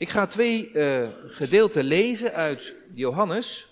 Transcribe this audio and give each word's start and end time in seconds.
Ik 0.00 0.08
ga 0.08 0.26
twee 0.26 0.72
uh, 0.72 1.08
gedeelten 1.26 1.84
lezen 1.84 2.32
uit 2.32 2.74
Johannes. 2.94 3.68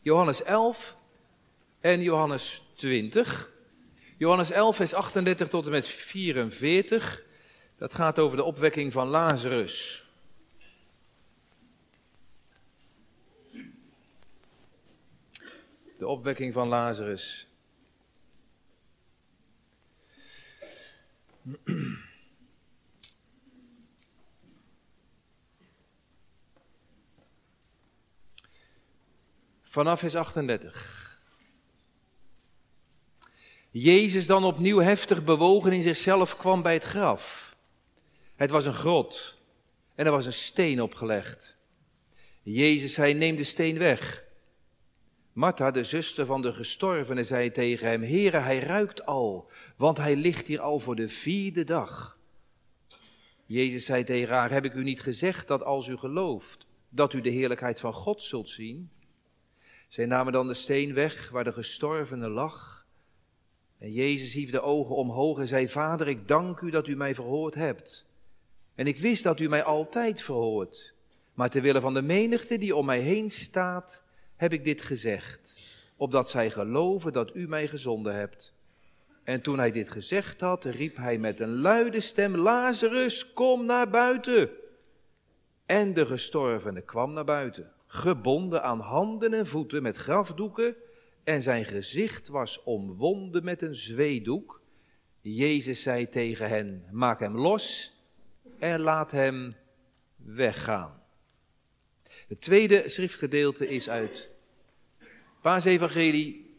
Johannes 0.00 0.42
11 0.42 0.96
en 1.80 2.02
Johannes 2.02 2.64
20. 2.74 3.50
Johannes 4.18 4.50
11, 4.50 4.76
vers 4.76 4.94
38 4.94 5.48
tot 5.48 5.64
en 5.64 5.70
met 5.70 5.86
44. 5.86 7.22
Dat 7.78 7.94
gaat 7.94 8.18
over 8.18 8.36
de 8.36 8.42
opwekking 8.42 8.92
van 8.92 9.08
Lazarus. 9.08 10.04
De 15.98 16.06
opwekking 16.06 16.52
van 16.52 16.68
Lazarus. 16.68 17.46
Vanaf 29.74 30.00
vers 30.00 30.14
38. 30.14 31.20
Jezus 33.70 34.26
dan 34.26 34.44
opnieuw 34.44 34.78
heftig 34.78 35.24
bewogen 35.24 35.72
in 35.72 35.82
zichzelf 35.82 36.36
kwam 36.36 36.62
bij 36.62 36.72
het 36.72 36.84
graf. 36.84 37.56
Het 38.36 38.50
was 38.50 38.64
een 38.64 38.74
grot 38.74 39.40
en 39.94 40.06
er 40.06 40.12
was 40.12 40.26
een 40.26 40.32
steen 40.32 40.82
opgelegd. 40.82 41.58
Jezus 42.42 42.94
zei, 42.94 43.14
neem 43.14 43.36
de 43.36 43.44
steen 43.44 43.78
weg. 43.78 44.24
Martha, 45.32 45.70
de 45.70 45.84
zuster 45.84 46.26
van 46.26 46.42
de 46.42 46.52
gestorvene, 46.52 47.24
zei 47.24 47.50
tegen 47.50 47.88
hem, 47.88 48.02
Heere, 48.02 48.38
hij 48.38 48.58
ruikt 48.58 49.06
al, 49.06 49.50
want 49.76 49.96
hij 49.96 50.16
ligt 50.16 50.46
hier 50.46 50.60
al 50.60 50.78
voor 50.78 50.96
de 50.96 51.08
vierde 51.08 51.64
dag. 51.64 52.18
Jezus 53.46 53.84
zei 53.84 54.04
tegen 54.04 54.34
haar, 54.34 54.50
heb 54.50 54.64
ik 54.64 54.74
u 54.74 54.82
niet 54.82 55.00
gezegd 55.00 55.48
dat 55.48 55.62
als 55.62 55.86
u 55.86 55.96
gelooft, 55.96 56.66
dat 56.88 57.12
u 57.12 57.20
de 57.20 57.30
heerlijkheid 57.30 57.80
van 57.80 57.92
God 57.92 58.22
zult 58.22 58.48
zien? 58.48 58.90
Zij 59.94 60.06
namen 60.06 60.32
dan 60.32 60.46
de 60.46 60.54
steen 60.54 60.94
weg 60.94 61.30
waar 61.30 61.44
de 61.44 61.52
gestorvene 61.52 62.28
lag. 62.28 62.86
En 63.78 63.92
Jezus 63.92 64.32
hief 64.32 64.50
de 64.50 64.60
ogen 64.60 64.94
omhoog 64.94 65.38
en 65.38 65.46
zei, 65.46 65.68
Vader, 65.68 66.08
ik 66.08 66.28
dank 66.28 66.60
u 66.60 66.70
dat 66.70 66.88
u 66.88 66.96
mij 66.96 67.14
verhoord 67.14 67.54
hebt. 67.54 68.06
En 68.74 68.86
ik 68.86 68.98
wist 68.98 69.22
dat 69.22 69.40
u 69.40 69.48
mij 69.48 69.62
altijd 69.62 70.22
verhoort. 70.22 70.94
Maar 71.34 71.50
ter 71.50 71.62
wille 71.62 71.80
van 71.80 71.94
de 71.94 72.02
menigte 72.02 72.58
die 72.58 72.76
om 72.76 72.86
mij 72.86 73.00
heen 73.00 73.30
staat, 73.30 74.02
heb 74.36 74.52
ik 74.52 74.64
dit 74.64 74.82
gezegd, 74.82 75.58
opdat 75.96 76.30
zij 76.30 76.50
geloven 76.50 77.12
dat 77.12 77.34
u 77.34 77.48
mij 77.48 77.68
gezonden 77.68 78.14
hebt. 78.14 78.54
En 79.24 79.40
toen 79.40 79.58
hij 79.58 79.70
dit 79.70 79.90
gezegd 79.90 80.40
had, 80.40 80.64
riep 80.64 80.96
hij 80.96 81.18
met 81.18 81.40
een 81.40 81.60
luide 81.60 82.00
stem, 82.00 82.36
Lazarus, 82.36 83.32
kom 83.32 83.66
naar 83.66 83.90
buiten. 83.90 84.50
En 85.66 85.94
de 85.94 86.06
gestorvene 86.06 86.80
kwam 86.80 87.12
naar 87.12 87.24
buiten 87.24 87.72
gebonden 87.94 88.62
aan 88.62 88.80
handen 88.80 89.34
en 89.34 89.46
voeten 89.46 89.82
met 89.82 89.96
grafdoeken 89.96 90.76
en 91.24 91.42
zijn 91.42 91.64
gezicht 91.64 92.28
was 92.28 92.62
omwonden 92.62 93.44
met 93.44 93.62
een 93.62 93.76
zweedoek. 93.76 94.62
Jezus 95.20 95.82
zei 95.82 96.08
tegen 96.08 96.48
hen, 96.48 96.88
maak 96.90 97.20
hem 97.20 97.36
los 97.36 97.94
en 98.58 98.80
laat 98.80 99.10
hem 99.10 99.56
weggaan. 100.16 101.02
Het 102.28 102.40
tweede 102.40 102.88
schriftgedeelte 102.88 103.68
is 103.68 103.88
uit 103.88 104.30
Paasevangelie, 105.40 106.56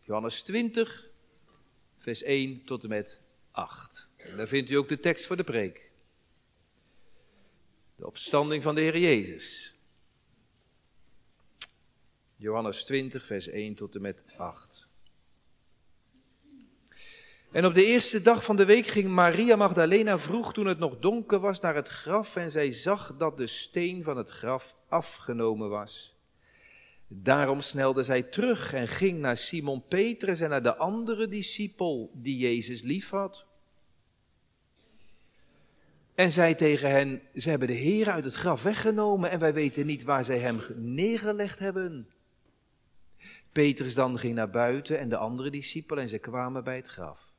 Johannes 0.00 0.42
20, 0.42 1.08
vers 1.96 2.22
1 2.22 2.64
tot 2.64 2.82
en 2.82 2.88
met 2.88 3.20
8. 3.50 4.10
En 4.16 4.36
daar 4.36 4.48
vindt 4.48 4.70
u 4.70 4.74
ook 4.74 4.88
de 4.88 5.00
tekst 5.00 5.26
voor 5.26 5.36
de 5.36 5.44
preek. 5.44 5.90
De 7.96 8.06
opstanding 8.06 8.62
van 8.62 8.74
de 8.74 8.80
Heer 8.80 8.98
Jezus. 8.98 9.71
Johannes 12.42 12.84
20, 12.84 13.26
vers 13.26 13.48
1 13.48 13.74
tot 13.74 13.94
en 13.94 14.00
met 14.00 14.24
8. 14.36 14.88
En 17.52 17.66
op 17.66 17.74
de 17.74 17.84
eerste 17.84 18.22
dag 18.22 18.44
van 18.44 18.56
de 18.56 18.64
week 18.64 18.86
ging 18.86 19.08
Maria 19.08 19.56
Magdalena 19.56 20.18
vroeg 20.18 20.52
toen 20.52 20.66
het 20.66 20.78
nog 20.78 20.98
donker 20.98 21.40
was 21.40 21.60
naar 21.60 21.74
het 21.74 21.88
graf 21.88 22.36
en 22.36 22.50
zij 22.50 22.72
zag 22.72 23.16
dat 23.16 23.36
de 23.36 23.46
steen 23.46 24.02
van 24.02 24.16
het 24.16 24.30
graf 24.30 24.76
afgenomen 24.88 25.68
was. 25.68 26.16
Daarom 27.08 27.60
snelde 27.60 28.02
zij 28.02 28.22
terug 28.22 28.72
en 28.72 28.88
ging 28.88 29.18
naar 29.18 29.36
Simon 29.36 29.86
Petrus 29.88 30.40
en 30.40 30.48
naar 30.48 30.62
de 30.62 30.76
andere 30.76 31.28
discipel 31.28 32.10
die 32.14 32.36
Jezus 32.36 32.80
liefhad. 32.80 33.46
En 36.14 36.32
zei 36.32 36.54
tegen 36.54 36.90
hen, 36.90 37.22
ze 37.34 37.50
hebben 37.50 37.68
de 37.68 37.74
Heer 37.74 38.10
uit 38.10 38.24
het 38.24 38.34
graf 38.34 38.62
weggenomen 38.62 39.30
en 39.30 39.38
wij 39.38 39.54
weten 39.54 39.86
niet 39.86 40.02
waar 40.02 40.24
zij 40.24 40.38
hem 40.38 40.60
neergelegd 40.76 41.58
hebben. 41.58 42.08
Petrus 43.52 43.94
dan 43.94 44.18
ging 44.18 44.34
naar 44.34 44.50
buiten 44.50 44.98
en 44.98 45.08
de 45.08 45.16
andere 45.16 45.50
discipel 45.50 45.98
en 45.98 46.08
ze 46.08 46.18
kwamen 46.18 46.64
bij 46.64 46.76
het 46.76 46.86
graf. 46.86 47.36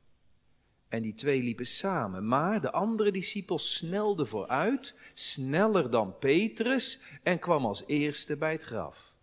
En 0.88 1.02
die 1.02 1.14
twee 1.14 1.42
liepen 1.42 1.66
samen, 1.66 2.26
maar 2.26 2.60
de 2.60 2.72
andere 2.72 3.12
discipel 3.12 3.58
snelde 3.58 4.26
vooruit, 4.26 4.94
sneller 5.14 5.90
dan 5.90 6.18
Petrus, 6.18 7.00
en 7.22 7.38
kwam 7.38 7.64
als 7.64 7.82
eerste 7.86 8.36
bij 8.36 8.52
het 8.52 8.62
graf. 8.62 9.14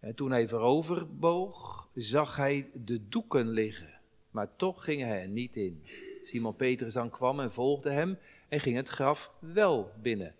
En 0.00 0.14
toen 0.14 0.30
hij 0.30 0.48
vooroverboog, 0.48 1.88
zag 1.94 2.36
hij 2.36 2.70
de 2.74 3.08
doeken 3.08 3.48
liggen, 3.48 4.00
maar 4.30 4.56
toch 4.56 4.84
ging 4.84 5.02
hij 5.02 5.22
er 5.22 5.28
niet 5.28 5.56
in. 5.56 5.86
Simon 6.22 6.56
Petrus 6.56 6.92
dan 6.92 7.10
kwam 7.10 7.40
en 7.40 7.52
volgde 7.52 7.90
hem 7.90 8.18
en 8.48 8.60
ging 8.60 8.76
het 8.76 8.88
graf 8.88 9.32
wel 9.38 9.92
binnen 10.02 10.34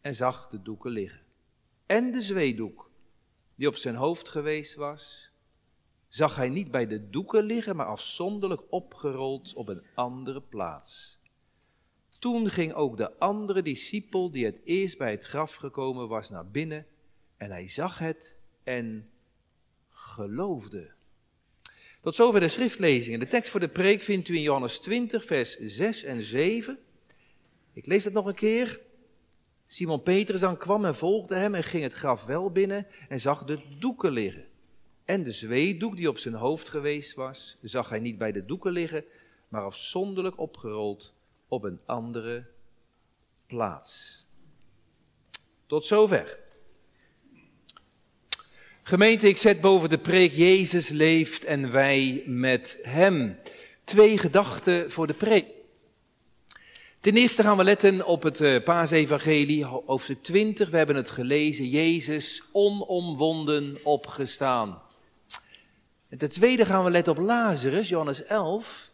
en 0.00 0.14
zag 0.14 0.48
de 0.48 0.62
doeken 0.62 0.90
liggen. 0.90 1.20
En 1.86 2.12
de 2.12 2.22
zweedoek 2.22 2.87
die 3.58 3.68
op 3.68 3.76
zijn 3.76 3.94
hoofd 3.94 4.28
geweest 4.28 4.74
was, 4.74 5.30
zag 6.08 6.36
hij 6.36 6.48
niet 6.48 6.70
bij 6.70 6.86
de 6.86 7.10
doeken 7.10 7.44
liggen, 7.44 7.76
maar 7.76 7.86
afzonderlijk 7.86 8.62
opgerold 8.70 9.54
op 9.54 9.68
een 9.68 9.82
andere 9.94 10.40
plaats. 10.40 11.18
Toen 12.18 12.50
ging 12.50 12.72
ook 12.72 12.96
de 12.96 13.18
andere 13.18 13.62
discipel, 13.62 14.30
die 14.30 14.44
het 14.44 14.60
eerst 14.64 14.98
bij 14.98 15.10
het 15.10 15.24
graf 15.24 15.54
gekomen 15.54 16.08
was, 16.08 16.30
naar 16.30 16.50
binnen 16.50 16.86
en 17.36 17.50
hij 17.50 17.68
zag 17.68 17.98
het 17.98 18.38
en 18.64 19.10
geloofde. 19.90 20.90
Tot 22.00 22.14
zover 22.14 22.40
de 22.40 22.48
schriftlezingen. 22.48 23.20
De 23.20 23.26
tekst 23.26 23.50
voor 23.50 23.60
de 23.60 23.68
preek 23.68 24.02
vindt 24.02 24.28
u 24.28 24.34
in 24.34 24.42
Johannes 24.42 24.78
20, 24.78 25.24
vers 25.24 25.56
6 25.56 26.02
en 26.02 26.22
7. 26.22 26.78
Ik 27.72 27.86
lees 27.86 28.04
het 28.04 28.12
nog 28.12 28.26
een 28.26 28.34
keer. 28.34 28.80
Simon 29.70 30.02
Petrus 30.02 30.40
dan 30.40 30.56
kwam 30.56 30.84
en 30.84 30.94
volgde 30.94 31.34
hem 31.34 31.54
en 31.54 31.62
ging 31.62 31.82
het 31.82 31.94
graf 31.94 32.24
wel 32.24 32.50
binnen 32.50 32.86
en 33.08 33.20
zag 33.20 33.44
de 33.44 33.58
doeken 33.78 34.10
liggen. 34.10 34.46
En 35.04 35.22
de 35.22 35.32
zweedoek 35.32 35.96
die 35.96 36.08
op 36.08 36.18
zijn 36.18 36.34
hoofd 36.34 36.68
geweest 36.68 37.14
was, 37.14 37.58
zag 37.62 37.88
hij 37.88 37.98
niet 37.98 38.18
bij 38.18 38.32
de 38.32 38.44
doeken 38.44 38.72
liggen, 38.72 39.04
maar 39.48 39.62
afzonderlijk 39.62 40.38
opgerold 40.38 41.14
op 41.48 41.64
een 41.64 41.80
andere 41.86 42.46
plaats. 43.46 44.26
Tot 45.66 45.84
zover. 45.84 46.38
Gemeente, 48.82 49.28
ik 49.28 49.36
zet 49.36 49.60
boven 49.60 49.90
de 49.90 49.98
preek 49.98 50.32
Jezus 50.32 50.88
leeft 50.88 51.44
en 51.44 51.70
wij 51.70 52.22
met 52.26 52.78
hem. 52.82 53.38
Twee 53.84 54.18
gedachten 54.18 54.90
voor 54.90 55.06
de 55.06 55.14
preek. 55.14 55.57
Ten 57.00 57.14
eerste 57.14 57.42
gaan 57.42 57.56
we 57.56 57.64
letten 57.64 58.06
op 58.06 58.22
het 58.22 58.40
uh, 58.40 58.62
paasevangelie, 58.62 59.64
hoofdstuk 59.64 60.22
20. 60.22 60.70
We 60.70 60.76
hebben 60.76 60.96
het 60.96 61.10
gelezen, 61.10 61.68
Jezus 61.68 62.42
onomwonden 62.52 63.78
opgestaan. 63.82 64.82
En 66.08 66.18
ten 66.18 66.28
tweede 66.28 66.66
gaan 66.66 66.84
we 66.84 66.90
letten 66.90 67.12
op 67.12 67.18
Lazarus, 67.18 67.88
Johannes 67.88 68.24
11. 68.24 68.92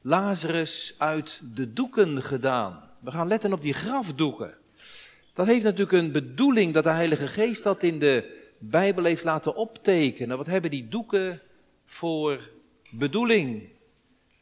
Lazarus 0.00 0.94
uit 0.98 1.40
de 1.54 1.72
doeken 1.72 2.22
gedaan. 2.22 2.90
We 3.00 3.10
gaan 3.10 3.28
letten 3.28 3.52
op 3.52 3.62
die 3.62 3.74
grafdoeken. 3.74 4.54
Dat 5.32 5.46
heeft 5.46 5.64
natuurlijk 5.64 5.92
een 5.92 6.12
bedoeling 6.12 6.74
dat 6.74 6.84
de 6.84 6.90
Heilige 6.90 7.28
Geest 7.28 7.62
dat 7.62 7.82
in 7.82 7.98
de 7.98 8.42
Bijbel 8.58 9.04
heeft 9.04 9.24
laten 9.24 9.56
optekenen. 9.56 10.36
Wat 10.36 10.46
hebben 10.46 10.70
die 10.70 10.88
doeken 10.88 11.40
voor 11.84 12.50
bedoeling? 12.90 13.68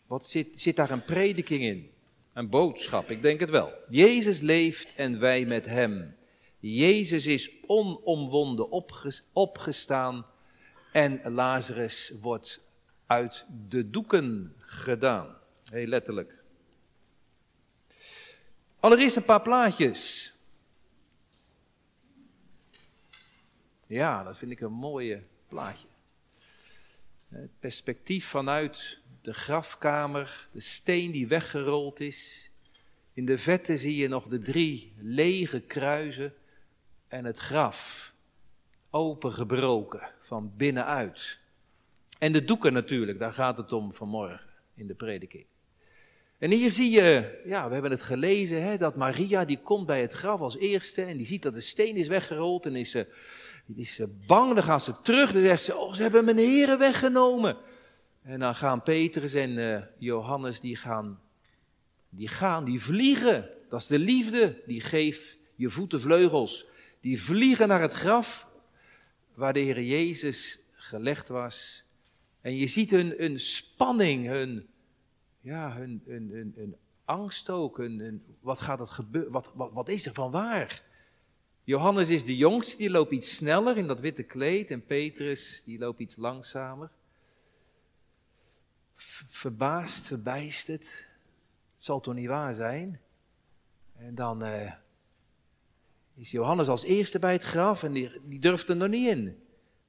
Wat 0.06 0.26
zit, 0.26 0.60
zit 0.60 0.76
daar 0.76 0.90
een 0.90 1.04
prediking 1.04 1.62
in? 1.62 1.91
Een 2.32 2.48
boodschap, 2.48 3.10
ik 3.10 3.22
denk 3.22 3.40
het 3.40 3.50
wel. 3.50 3.72
Jezus 3.88 4.40
leeft 4.40 4.94
en 4.94 5.18
wij 5.20 5.44
met 5.44 5.66
hem. 5.66 6.16
Jezus 6.58 7.26
is 7.26 7.50
onomwonden 7.66 8.70
opgestaan 9.32 10.26
en 10.92 11.32
Lazarus 11.32 12.12
wordt 12.20 12.60
uit 13.06 13.46
de 13.68 13.90
doeken 13.90 14.54
gedaan. 14.58 15.36
Heel 15.70 15.86
letterlijk. 15.86 16.42
Allereerst 18.80 19.16
een 19.16 19.24
paar 19.24 19.42
plaatjes. 19.42 20.34
Ja, 23.86 24.22
dat 24.22 24.38
vind 24.38 24.50
ik 24.50 24.60
een 24.60 24.72
mooie 24.72 25.22
plaatje. 25.48 25.86
Het 27.28 27.58
perspectief 27.58 28.26
vanuit 28.26 29.00
de 29.22 29.32
grafkamer, 29.32 30.48
de 30.52 30.60
steen 30.60 31.10
die 31.10 31.26
weggerold 31.26 32.00
is. 32.00 32.50
In 33.12 33.26
de 33.26 33.38
vette 33.38 33.76
zie 33.76 33.96
je 33.96 34.08
nog 34.08 34.26
de 34.26 34.38
drie 34.38 34.94
lege 34.98 35.60
kruizen 35.60 36.34
en 37.08 37.24
het 37.24 37.38
graf, 37.38 38.14
opengebroken 38.90 40.08
van 40.18 40.52
binnenuit. 40.56 41.40
En 42.18 42.32
de 42.32 42.44
doeken 42.44 42.72
natuurlijk, 42.72 43.18
daar 43.18 43.32
gaat 43.32 43.56
het 43.56 43.72
om 43.72 43.92
vanmorgen 43.92 44.50
in 44.74 44.86
de 44.86 44.94
prediking. 44.94 45.44
En 46.38 46.50
hier 46.50 46.70
zie 46.70 46.90
je, 46.90 47.40
ja, 47.44 47.66
we 47.66 47.72
hebben 47.72 47.90
het 47.90 48.02
gelezen, 48.02 48.62
hè, 48.62 48.76
dat 48.76 48.96
Maria 48.96 49.44
die 49.44 49.58
komt 49.58 49.86
bij 49.86 50.00
het 50.00 50.12
graf 50.12 50.40
als 50.40 50.56
eerste 50.56 51.02
en 51.02 51.16
die 51.16 51.26
ziet 51.26 51.42
dat 51.42 51.54
de 51.54 51.60
steen 51.60 51.96
is 51.96 52.08
weggerold 52.08 52.66
en 52.66 52.76
is 52.76 52.90
ze, 52.90 53.06
is 53.74 53.94
ze 53.94 54.08
bang. 54.26 54.54
Dan 54.54 54.62
gaat 54.62 54.82
ze 54.82 55.00
terug, 55.02 55.32
dan 55.32 55.42
zegt 55.42 55.62
ze, 55.62 55.76
oh, 55.76 55.92
ze 55.92 56.02
hebben 56.02 56.24
mijn 56.24 56.38
heren 56.38 56.78
weggenomen. 56.78 57.56
En 58.22 58.38
dan 58.38 58.54
gaan 58.54 58.82
Petrus 58.82 59.34
en 59.34 59.50
uh, 59.50 59.82
Johannes, 59.98 60.60
die 60.60 60.76
gaan, 60.76 61.20
die 62.08 62.28
gaan, 62.28 62.64
die 62.64 62.80
vliegen. 62.80 63.48
Dat 63.68 63.80
is 63.80 63.86
de 63.86 63.98
liefde, 63.98 64.62
die 64.66 64.80
geeft 64.80 65.38
je 65.54 65.68
voeten 65.68 66.00
vleugels. 66.00 66.66
Die 67.00 67.22
vliegen 67.22 67.68
naar 67.68 67.80
het 67.80 67.92
graf 67.92 68.48
waar 69.34 69.52
de 69.52 69.60
Heer 69.60 69.82
Jezus 69.82 70.58
gelegd 70.70 71.28
was. 71.28 71.84
En 72.40 72.56
je 72.56 72.66
ziet 72.66 72.90
hun, 72.90 73.14
hun 73.16 73.40
spanning, 73.40 74.26
hun, 74.26 74.66
ja, 75.40 75.76
hun, 75.76 76.02
hun, 76.06 76.52
hun, 76.56 76.76
angst 77.04 77.50
ook. 77.50 77.76
Hun, 77.76 78.22
wat 78.40 78.60
gaat 78.60 78.78
het 78.78 78.90
gebeuren? 78.90 79.32
Wat, 79.32 79.52
wat, 79.54 79.72
wat 79.72 79.88
is 79.88 80.06
er 80.06 80.14
van 80.14 80.30
waar? 80.30 80.82
Johannes 81.64 82.10
is 82.10 82.24
de 82.24 82.36
jongste, 82.36 82.76
die 82.76 82.90
loopt 82.90 83.12
iets 83.12 83.34
sneller 83.34 83.76
in 83.76 83.86
dat 83.86 84.00
witte 84.00 84.22
kleed. 84.22 84.70
En 84.70 84.84
Petrus, 84.84 85.62
die 85.64 85.78
loopt 85.78 86.00
iets 86.00 86.16
langzamer. 86.16 86.90
Verbaasd, 89.26 90.06
verbijsterd. 90.06 90.82
Het 91.72 91.82
zal 91.82 92.00
toch 92.00 92.14
niet 92.14 92.26
waar 92.26 92.54
zijn? 92.54 93.00
En 93.96 94.14
dan 94.14 94.44
uh, 94.44 94.72
is 96.14 96.30
Johannes 96.30 96.68
als 96.68 96.84
eerste 96.84 97.18
bij 97.18 97.32
het 97.32 97.42
graf 97.42 97.82
en 97.82 97.92
die, 97.92 98.20
die 98.24 98.38
durft 98.38 98.68
er 98.68 98.76
nog 98.76 98.88
niet 98.88 99.08
in. 99.08 99.42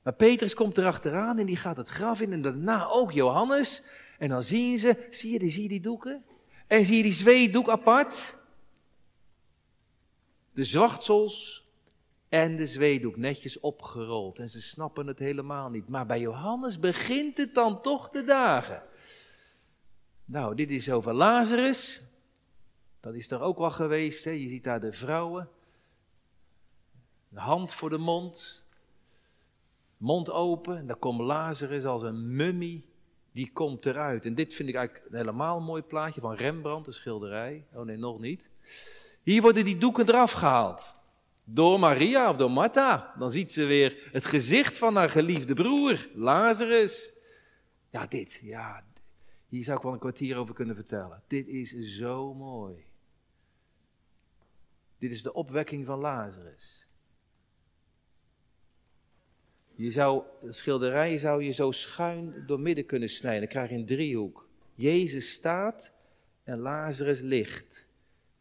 Maar 0.03 0.13
Petrus 0.13 0.53
komt 0.53 0.77
erachteraan 0.77 1.39
en 1.39 1.45
die 1.45 1.55
gaat 1.55 1.77
het 1.77 1.87
graf 1.87 2.21
in 2.21 2.33
en 2.33 2.41
daarna 2.41 2.87
ook 2.87 3.11
Johannes. 3.11 3.83
En 4.17 4.29
dan 4.29 4.43
zien 4.43 4.77
ze, 4.77 5.07
zie 5.09 5.31
je, 5.31 5.39
die, 5.39 5.51
zie 5.51 5.61
je 5.61 5.69
die 5.69 5.81
doeken? 5.81 6.23
En 6.67 6.85
zie 6.85 6.97
je 6.97 7.03
die 7.03 7.13
zweetdoek 7.13 7.69
apart? 7.69 8.35
De 10.53 10.63
zwachtsels 10.63 11.67
en 12.29 12.55
de 12.55 12.65
zweetdoek 12.65 13.17
netjes 13.17 13.59
opgerold. 13.59 14.39
En 14.39 14.49
ze 14.49 14.61
snappen 14.61 15.07
het 15.07 15.19
helemaal 15.19 15.69
niet. 15.69 15.87
Maar 15.87 16.05
bij 16.05 16.19
Johannes 16.19 16.79
begint 16.79 17.37
het 17.37 17.53
dan 17.53 17.81
toch 17.81 18.09
te 18.09 18.23
dagen. 18.23 18.83
Nou, 20.25 20.55
dit 20.55 20.71
is 20.71 20.91
over 20.91 21.13
Lazarus. 21.13 22.01
Dat 22.97 23.13
is 23.13 23.31
er 23.31 23.41
ook 23.41 23.57
wel 23.57 23.71
geweest. 23.71 24.23
Hè? 24.23 24.31
Je 24.31 24.47
ziet 24.47 24.63
daar 24.63 24.81
de 24.81 24.93
vrouwen. 24.93 25.49
Hand 27.33 27.73
voor 27.73 27.89
de 27.89 27.97
mond. 27.97 28.65
Mond 29.97 30.31
open. 30.31 30.77
En 30.77 30.87
daar 30.87 30.95
komt 30.95 31.19
Lazarus 31.19 31.85
als 31.85 32.01
een 32.01 32.35
mummie. 32.35 32.91
Die 33.31 33.51
komt 33.51 33.85
eruit. 33.85 34.25
En 34.25 34.35
dit 34.35 34.53
vind 34.53 34.69
ik 34.69 34.75
eigenlijk 34.75 35.05
een 35.09 35.17
helemaal 35.17 35.61
mooi 35.61 35.81
plaatje 35.81 36.21
van 36.21 36.35
Rembrandt, 36.35 36.85
de 36.85 36.91
schilderij. 36.91 37.65
Oh 37.73 37.85
nee, 37.85 37.97
nog 37.97 38.19
niet. 38.19 38.49
Hier 39.23 39.41
worden 39.41 39.65
die 39.65 39.77
doeken 39.77 40.09
eraf 40.09 40.31
gehaald. 40.31 41.01
Door 41.43 41.79
Maria 41.79 42.29
of 42.29 42.35
door 42.35 42.51
Martha. 42.51 43.13
Dan 43.19 43.31
ziet 43.31 43.53
ze 43.53 43.65
weer 43.65 44.09
het 44.11 44.25
gezicht 44.25 44.77
van 44.77 44.95
haar 44.95 45.09
geliefde 45.09 45.53
broer, 45.53 46.07
Lazarus. 46.13 47.13
Ja, 47.89 48.05
dit, 48.07 48.39
ja, 48.43 48.83
hier 49.53 49.63
zou 49.63 49.77
ik 49.77 49.83
wel 49.83 49.93
een 49.93 49.99
kwartier 49.99 50.37
over 50.37 50.55
kunnen 50.55 50.75
vertellen. 50.75 51.23
Dit 51.27 51.47
is 51.47 51.97
zo 51.97 52.33
mooi. 52.33 52.85
Dit 54.97 55.11
is 55.11 55.23
de 55.23 55.33
opwekking 55.33 55.85
van 55.85 55.99
Lazarus. 55.99 56.87
Je 59.75 59.91
zou, 59.91 60.23
de 60.41 60.51
schilderij 60.51 61.17
zou 61.17 61.43
je 61.43 61.51
zo 61.51 61.71
schuin 61.71 62.43
door 62.47 62.59
midden 62.59 62.85
kunnen 62.85 63.09
snijden. 63.09 63.39
Dan 63.39 63.49
krijg 63.49 63.69
je 63.69 63.75
een 63.75 63.85
driehoek. 63.85 64.47
Jezus 64.75 65.31
staat 65.31 65.91
en 66.43 66.59
Lazarus 66.59 67.19
ligt. 67.19 67.87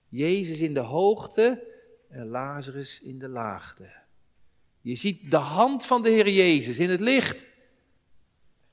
Jezus 0.09 0.61
in 0.61 0.75
de 0.75 0.81
hoogte 0.81 1.67
en 2.09 2.27
Lazarus 2.27 3.03
in 3.03 3.19
de 3.19 3.29
laagte. 3.29 3.93
Je 4.81 4.95
ziet 4.95 5.31
de 5.31 5.37
hand 5.37 5.87
van 5.87 6.03
de 6.03 6.09
Heer 6.09 6.29
Jezus 6.29 6.79
in 6.79 6.91
het 6.91 7.01
licht. 7.01 7.45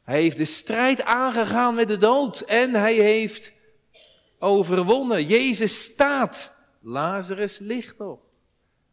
Hij 0.09 0.21
heeft 0.21 0.37
de 0.37 0.45
strijd 0.45 1.03
aangegaan 1.03 1.75
met 1.75 1.87
de 1.87 1.97
dood 1.97 2.39
en 2.39 2.73
hij 2.73 2.93
heeft 2.93 3.51
overwonnen. 4.39 5.25
Jezus 5.25 5.81
staat. 5.81 6.53
Lazarus 6.81 7.57
ligt 7.57 7.97
nog. 7.97 8.19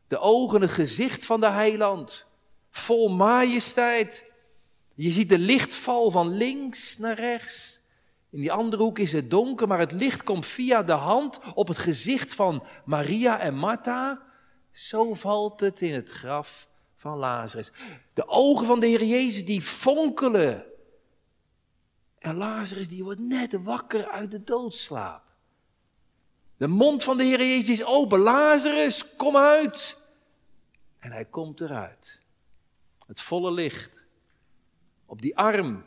De 0.08 0.18
ogen, 0.18 0.60
het 0.60 0.70
gezicht 0.70 1.24
van 1.24 1.40
de 1.40 1.48
heiland 1.48 2.26
vol 2.70 3.08
majesteit. 3.08 4.24
Je 4.94 5.10
ziet 5.10 5.28
de 5.28 5.38
lichtval 5.38 6.10
van 6.10 6.28
links 6.28 6.98
naar 6.98 7.18
rechts. 7.18 7.82
In 8.30 8.40
die 8.40 8.52
andere 8.52 8.82
hoek 8.82 8.98
is 8.98 9.12
het 9.12 9.30
donker, 9.30 9.68
maar 9.68 9.78
het 9.78 9.92
licht 9.92 10.22
komt 10.22 10.46
via 10.46 10.82
de 10.82 10.92
hand 10.92 11.40
op 11.54 11.68
het 11.68 11.78
gezicht 11.78 12.34
van 12.34 12.64
Maria 12.84 13.40
en 13.40 13.54
Martha. 13.54 14.22
Zo 14.72 15.14
valt 15.14 15.60
het 15.60 15.80
in 15.80 15.94
het 15.94 16.10
graf 16.10 16.68
van 16.96 17.18
Lazarus. 17.18 17.70
De 18.14 18.28
ogen 18.28 18.66
van 18.66 18.80
de 18.80 18.86
Heer 18.86 19.04
Jezus 19.04 19.44
die 19.44 19.62
fonkelen. 19.62 20.74
En 22.26 22.37
Lazarus 22.37 22.88
die 22.88 23.05
wordt 23.05 23.20
net 23.20 23.62
wakker 23.62 24.08
uit 24.08 24.31
de 24.31 24.44
doodslaap. 24.44 25.23
De 26.56 26.67
mond 26.67 27.02
van 27.05 27.17
de 27.17 27.25
Heer 27.25 27.38
Jezus 27.38 27.69
is 27.69 27.84
open. 27.84 28.19
Lazarus, 28.19 29.17
kom 29.17 29.37
uit. 29.37 29.99
En 30.99 31.12
hij 31.12 31.25
komt 31.25 31.61
eruit. 31.61 32.23
Het 33.06 33.20
volle 33.20 33.52
licht. 33.52 34.06
Op 35.05 35.23
die 35.23 35.37
arm. 35.37 35.84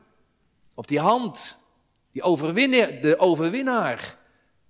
Op 0.75 0.87
die 0.87 0.99
hand. 0.99 1.63
Die 2.11 2.21
overwinnaar, 2.21 3.01
de 3.01 3.19
overwinnaar. 3.19 4.17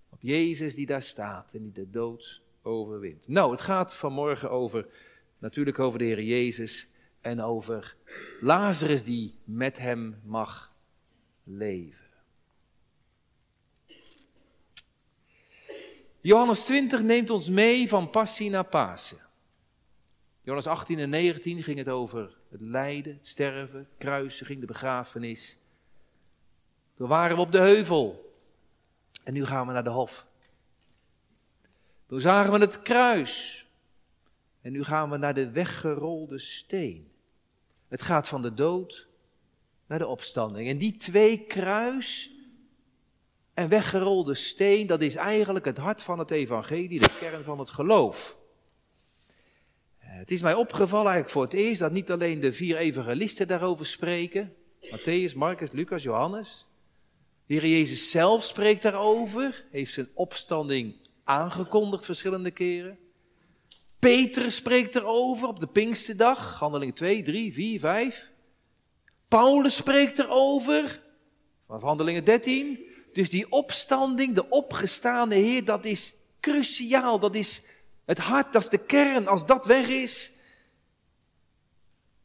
Op 0.09 0.21
Jezus 0.21 0.75
die 0.75 0.85
daar 0.85 1.01
staat 1.01 1.53
en 1.53 1.61
die 1.63 1.71
de 1.71 1.89
dood 1.89 2.41
overwint. 2.61 3.27
Nou, 3.27 3.51
het 3.51 3.61
gaat 3.61 3.93
vanmorgen 3.93 4.51
over, 4.51 4.87
natuurlijk 5.37 5.79
over 5.79 5.99
de 5.99 6.05
Heer 6.05 6.23
Jezus 6.23 6.89
en 7.21 7.41
over 7.41 7.95
Lazarus 8.39 9.03
die 9.03 9.39
met 9.43 9.77
hem 9.77 10.21
mag 10.23 10.68
leven. 11.49 12.07
Johannes 16.21 16.63
20 16.63 17.01
neemt 17.01 17.29
ons 17.29 17.49
mee 17.49 17.87
van 17.87 18.09
passie 18.09 18.49
naar 18.49 18.65
Pasen. 18.65 19.17
Johannes 20.41 20.67
18 20.67 20.99
en 20.99 21.09
19 21.09 21.63
ging 21.63 21.77
het 21.77 21.89
over 21.89 22.37
het 22.49 22.61
lijden, 22.61 23.13
het 23.13 23.27
sterven, 23.27 23.87
kruisiging, 23.97 24.59
de 24.59 24.65
begrafenis. 24.65 25.57
Toen 26.95 27.07
waren 27.07 27.35
we 27.35 27.41
op 27.41 27.51
de 27.51 27.59
heuvel. 27.59 28.33
En 29.23 29.33
nu 29.33 29.45
gaan 29.45 29.67
we 29.67 29.73
naar 29.73 29.83
de 29.83 29.89
hof. 29.89 30.27
Toen 32.07 32.21
zagen 32.21 32.53
we 32.53 32.59
het 32.59 32.81
kruis. 32.81 33.65
En 34.61 34.71
nu 34.71 34.83
gaan 34.83 35.09
we 35.09 35.17
naar 35.17 35.33
de 35.33 35.51
weggerolde 35.51 36.39
steen. 36.39 37.11
Het 37.87 38.01
gaat 38.01 38.27
van 38.27 38.41
de 38.41 38.53
dood 38.53 39.08
naar 39.89 39.99
de 39.99 40.07
opstanding. 40.07 40.69
En 40.69 40.77
die 40.77 40.97
twee 40.97 41.37
kruis 41.37 42.31
en 43.53 43.69
weggerolde 43.69 44.35
steen, 44.35 44.87
dat 44.87 45.01
is 45.01 45.15
eigenlijk 45.15 45.65
het 45.65 45.77
hart 45.77 46.03
van 46.03 46.19
het 46.19 46.31
evangelie, 46.31 46.99
de 46.99 47.15
kern 47.19 47.43
van 47.43 47.59
het 47.59 47.69
geloof. 47.69 48.37
Het 49.97 50.31
is 50.31 50.41
mij 50.41 50.53
opgevallen 50.53 51.11
eigenlijk 51.11 51.33
voor 51.33 51.43
het 51.43 51.53
eerst 51.53 51.79
dat 51.79 51.91
niet 51.91 52.11
alleen 52.11 52.39
de 52.39 52.53
vier 52.53 52.77
evangelisten 52.77 53.47
daarover 53.47 53.85
spreken, 53.85 54.53
Matthäus, 54.81 55.35
Marcus, 55.35 55.71
Lucas, 55.71 56.03
Johannes. 56.03 56.67
De 57.45 57.53
Heer 57.53 57.67
Jezus 57.67 58.11
zelf 58.11 58.43
spreekt 58.43 58.81
daarover, 58.81 59.65
heeft 59.71 59.93
zijn 59.93 60.09
opstanding 60.13 60.95
aangekondigd 61.23 62.05
verschillende 62.05 62.51
keren. 62.51 62.99
Petrus 63.99 64.55
spreekt 64.55 64.95
erover 64.95 65.47
op 65.47 65.59
de 65.59 65.67
Pinksterdag, 65.67 66.59
handeling 66.59 66.95
2, 66.95 67.23
3, 67.23 67.53
4, 67.53 67.79
5. 67.79 68.31
Paulus 69.29 69.75
spreekt 69.75 70.19
erover, 70.19 71.01
vanaf 71.67 71.81
handelingen 71.81 72.23
13. 72.23 72.85
Dus 73.13 73.29
die 73.29 73.51
opstanding, 73.51 74.35
de 74.35 74.49
opgestaande 74.49 75.35
Heer, 75.35 75.65
dat 75.65 75.85
is 75.85 76.15
cruciaal, 76.39 77.19
dat 77.19 77.35
is 77.35 77.61
het 78.05 78.17
hart, 78.17 78.53
dat 78.53 78.61
is 78.61 78.69
de 78.69 78.77
kern. 78.77 79.27
Als 79.27 79.45
dat 79.45 79.65
weg 79.65 79.87
is, 79.87 80.31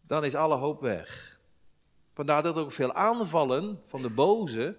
dan 0.06 0.25
is 0.25 0.34
alle 0.34 0.54
hoop 0.54 0.80
weg. 0.80 1.40
Vandaar 2.12 2.42
dat 2.42 2.56
ook 2.56 2.73
veel 2.73 2.94
aanvallen 2.94 3.80
van 3.84 4.02
de 4.02 4.11
boze, 4.11 4.76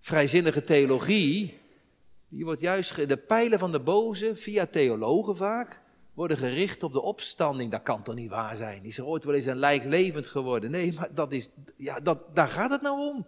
vrijzinnige 0.00 0.64
theologie, 0.64 1.60
die 2.28 2.44
wordt 2.44 2.60
juist, 2.60 3.08
de 3.08 3.16
pijlen 3.16 3.58
van 3.58 3.72
de 3.72 3.80
boze, 3.80 4.36
via 4.36 4.66
theologen 4.66 5.36
vaak, 5.36 5.80
worden 6.14 6.36
gericht 6.36 6.82
op 6.82 6.92
de 6.92 7.00
opstanding. 7.00 7.70
Dat 7.70 7.82
kan 7.82 8.02
toch 8.02 8.14
niet 8.14 8.30
waar 8.30 8.56
zijn? 8.56 8.84
Is 8.84 8.98
er 8.98 9.04
ooit 9.04 9.24
wel 9.24 9.34
eens 9.34 9.46
een 9.46 9.58
lijk 9.58 9.84
levend 9.84 10.26
geworden? 10.26 10.70
Nee, 10.70 10.92
maar 10.92 11.14
dat 11.14 11.32
is, 11.32 11.48
ja, 11.76 12.00
dat, 12.00 12.34
daar 12.34 12.48
gaat 12.48 12.70
het 12.70 12.82
nou 12.82 13.00
om. 13.14 13.26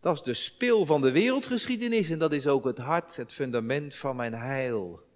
Dat 0.00 0.14
is 0.14 0.22
de 0.22 0.34
spil 0.34 0.86
van 0.86 1.00
de 1.00 1.10
wereldgeschiedenis 1.10 2.10
en 2.10 2.18
dat 2.18 2.32
is 2.32 2.46
ook 2.46 2.64
het 2.64 2.78
hart, 2.78 3.16
het 3.16 3.32
fundament 3.32 3.94
van 3.94 4.16
mijn 4.16 4.34
heil. 4.34 5.06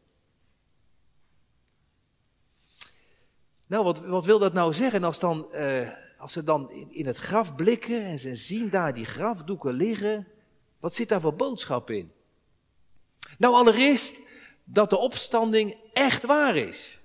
Nou, 3.67 3.85
wat, 3.85 4.01
wat 4.01 4.25
wil 4.25 4.39
dat 4.39 4.53
nou 4.53 4.73
zeggen 4.73 5.05
als, 5.05 5.19
dan, 5.19 5.47
uh, 5.53 5.89
als 6.19 6.33
ze 6.33 6.45
dan 6.45 6.71
in, 6.71 6.95
in 6.95 7.07
het 7.07 7.17
graf 7.17 7.55
blikken 7.55 8.05
en 8.05 8.19
ze 8.19 8.35
zien 8.35 8.71
daar 8.71 8.95
die 8.95 9.05
grafdoeken 9.05 9.73
liggen? 9.73 10.27
Wat 10.81 10.95
zit 10.95 11.09
daar 11.09 11.21
voor 11.21 11.35
boodschap 11.35 11.91
in? 11.91 12.13
Nou, 13.39 13.55
allereerst 13.55 14.21
dat 14.73 14.91
de 14.91 14.99
opstanding 14.99 15.77
echt 15.93 16.23
waar 16.23 16.57
is. 16.57 17.03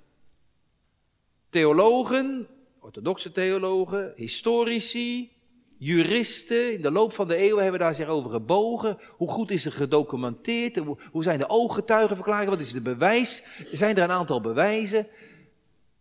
Theologen, 1.49 2.47
orthodoxe 2.79 3.31
theologen, 3.31 4.13
historici, 4.15 5.31
juristen 5.77 6.73
in 6.73 6.81
de 6.81 6.91
loop 6.91 7.13
van 7.13 7.27
de 7.27 7.35
eeuwen 7.35 7.63
hebben 7.63 7.79
daar 7.79 7.95
zich 7.95 8.07
over 8.07 8.29
gebogen. 8.29 8.97
Hoe 9.17 9.27
goed 9.27 9.51
is 9.51 9.65
er 9.65 9.71
gedocumenteerd? 9.71 10.77
Hoe 11.11 11.23
zijn 11.23 11.39
de 11.39 11.49
ooggetuigenverklaringen? 11.49 12.51
Wat 12.51 12.61
is 12.61 12.71
de 12.71 12.81
bewijs? 12.81 13.43
Zijn 13.71 13.95
er 13.95 14.03
een 14.03 14.11
aantal 14.11 14.41
bewijzen? 14.41 15.07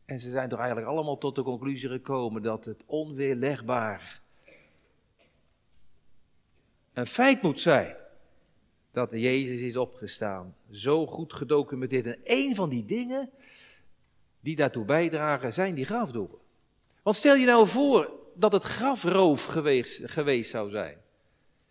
En 0.05 0.21
ze 0.21 0.31
zijn 0.31 0.49
toch 0.49 0.59
eigenlijk 0.59 0.89
allemaal 0.89 1.19
tot 1.19 1.35
de 1.35 1.43
conclusie 1.43 1.89
gekomen 1.89 2.43
dat 2.43 2.65
het 2.65 2.85
onweerlegbaar 2.87 4.23
een 6.93 7.07
feit 7.07 7.43
moet 7.43 7.61
zijn 7.61 7.97
dat 8.97 9.11
Jezus 9.11 9.61
is 9.61 9.77
opgestaan. 9.77 10.55
Zo 10.71 11.07
goed 11.07 11.33
gedocumenteerd. 11.33 12.07
En 12.07 12.19
een 12.25 12.55
van 12.55 12.69
die 12.69 12.85
dingen 12.85 13.31
die 14.41 14.57
daartoe 14.57 14.85
bijdragen 14.85 15.53
zijn 15.53 15.75
die 15.75 15.85
grafdoeken. 15.85 16.39
Want 17.03 17.17
stel 17.17 17.35
je 17.35 17.47
nou 17.47 17.67
voor 17.67 18.13
dat 18.35 18.53
het 18.53 18.63
grafroof 18.63 19.45
geweest, 19.45 20.01
geweest 20.05 20.51
zou 20.51 20.71
zijn. 20.71 20.97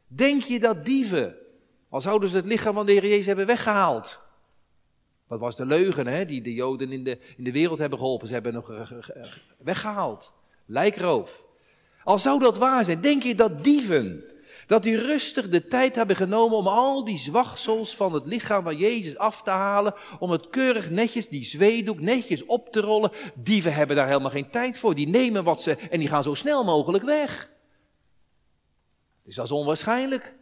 Denk 0.08 0.42
je 0.42 0.60
dat 0.60 0.86
dieven, 0.86 1.36
al 1.90 2.02
zouden 2.02 2.30
ze 2.30 2.36
het 2.36 2.46
lichaam 2.46 2.74
van 2.74 2.86
de 2.86 2.92
Heer 2.92 3.08
Jezus 3.08 3.26
hebben 3.26 3.46
weggehaald. 3.46 4.20
Wat 5.28 5.40
was 5.40 5.56
de 5.56 5.66
leugen 5.66 6.08
hè, 6.08 6.26
die 6.26 6.42
de 6.42 6.54
Joden 6.54 6.92
in 6.92 7.04
de, 7.04 7.18
in 7.38 7.44
de 7.44 7.52
wereld 7.52 7.80
hebben 7.80 8.00
geholpen? 8.00 8.28
Ze 8.28 8.34
hebben 8.34 8.54
nog 8.54 8.92
weggehaald. 9.58 10.34
Lijkroof. 10.66 11.48
Al 12.04 12.20
zou 12.20 12.40
dat 12.40 12.58
waar 12.58 12.86
zijn, 12.86 13.02
denk 13.02 13.24
je 13.24 13.36
dat 13.36 13.64
dieven 13.64 14.35
dat 14.66 14.84
die 14.84 14.98
rustig 14.98 15.50
de 15.50 15.68
tijd 15.68 15.96
hebben 15.96 16.16
genomen 16.16 16.58
om 16.58 16.68
al 16.68 17.04
die 17.06 17.18
zwagsels 17.18 17.96
van 17.96 18.14
het 18.14 18.26
lichaam 18.26 18.64
van 18.64 18.78
Jezus 18.78 19.18
af 19.18 19.42
te 19.42 19.50
halen. 19.50 19.94
Om 20.20 20.32
het 20.32 20.50
keurig 20.50 20.90
netjes, 20.90 21.28
die 21.28 21.46
zweedoek 21.46 22.00
netjes 22.00 22.46
op 22.46 22.70
te 22.70 22.80
rollen. 22.80 23.12
Dieven 23.36 23.74
hebben 23.74 23.96
daar 23.96 24.08
helemaal 24.08 24.32
geen 24.32 24.50
tijd 24.50 24.80
voor. 24.80 24.96
Die 24.96 25.08
nemen 25.08 25.44
wat 25.44 25.62
ze 25.62 25.76
en 25.76 26.00
die 26.00 26.08
gaan 26.08 26.24
zo 26.24 26.34
snel 26.34 26.64
mogelijk 26.64 27.04
weg. 27.04 27.50
Dus 29.24 29.36
dat 29.36 29.46
is 29.46 29.52
onwaarschijnlijk. 29.52 30.36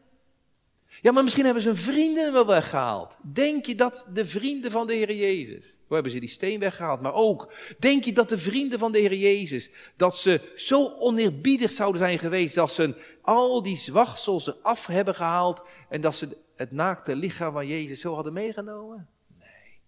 Ja, 1.02 1.12
maar 1.12 1.24
misschien 1.24 1.46
hebben 1.46 1.64
ze 1.64 1.70
hun 1.70 1.78
vrienden 1.78 2.34
wel 2.34 2.46
weggehaald. 2.46 3.18
Denk 3.24 3.66
je 3.66 3.76
dat 3.76 4.08
de 4.14 4.26
vrienden 4.26 4.72
van 4.72 4.88
de 4.88 4.94
Heer 4.94 5.14
Jezus, 5.14 5.78
hoe 5.86 5.94
hebben 5.94 6.12
ze 6.12 6.20
die 6.20 6.30
steen 6.30 6.60
weggehaald, 6.60 7.02
maar 7.02 7.14
ook, 7.14 7.54
denk 7.80 8.04
je 8.04 8.14
dat 8.14 8.30
de 8.30 8.38
vrienden 8.38 8.80
van 8.80 8.92
de 8.92 9.00
Heer 9.00 9.14
Jezus, 9.16 9.70
dat 9.96 10.18
ze 10.18 10.52
zo 10.56 10.98
oneerbiedig 11.00 11.72
zouden 11.72 12.02
zijn 12.02 12.20
geweest, 12.20 12.56
dat 12.56 12.72
ze 12.72 12.96
al 13.22 13.64
die 13.64 13.78
zwachtsels 13.78 14.48
eraf 14.48 14.86
hebben 14.86 15.16
gehaald 15.16 15.64
en 15.90 16.02
dat 16.02 16.16
ze 16.16 16.38
het 16.56 16.72
naakte 16.72 17.16
lichaam 17.16 17.54
van 17.54 17.68
Jezus 17.68 18.00
zo 18.00 18.14
hadden 18.14 18.34
meegenomen? 18.34 19.08
Nee. 19.40 19.80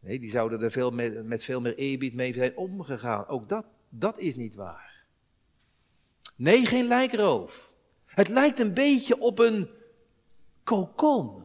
Nee, 0.00 0.18
die 0.18 0.30
zouden 0.30 0.62
er 0.62 0.70
veel 0.70 0.90
met, 0.90 1.24
met 1.24 1.44
veel 1.44 1.60
meer 1.60 1.74
eerbied 1.74 2.14
mee 2.14 2.32
zijn 2.32 2.56
omgegaan. 2.56 3.26
Ook 3.26 3.48
dat, 3.48 3.64
dat 3.88 4.18
is 4.18 4.34
niet 4.34 4.54
waar. 4.54 5.04
Nee, 6.36 6.66
geen 6.66 6.86
lijkroof. 6.86 7.67
Het 8.18 8.28
lijkt 8.28 8.60
een 8.60 8.74
beetje 8.74 9.18
op 9.18 9.38
een 9.38 9.68
kokon. 10.64 11.44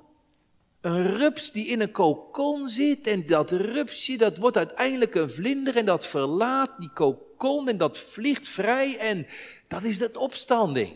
Een 0.81 1.17
rups 1.17 1.51
die 1.51 1.65
in 1.65 1.81
een 1.81 1.91
kokon 1.91 2.69
zit 2.69 3.07
en 3.07 3.25
dat 3.25 3.51
rupsje 3.51 4.17
dat 4.17 4.37
wordt 4.37 4.57
uiteindelijk 4.57 5.15
een 5.15 5.29
vlinder 5.29 5.75
en 5.75 5.85
dat 5.85 6.05
verlaat 6.07 6.71
die 6.79 6.89
kokon 6.93 7.69
en 7.69 7.77
dat 7.77 7.97
vliegt 7.97 8.47
vrij 8.47 8.97
en 8.97 9.27
dat 9.67 9.83
is 9.83 9.97
de 9.97 10.19
opstanding. 10.19 10.95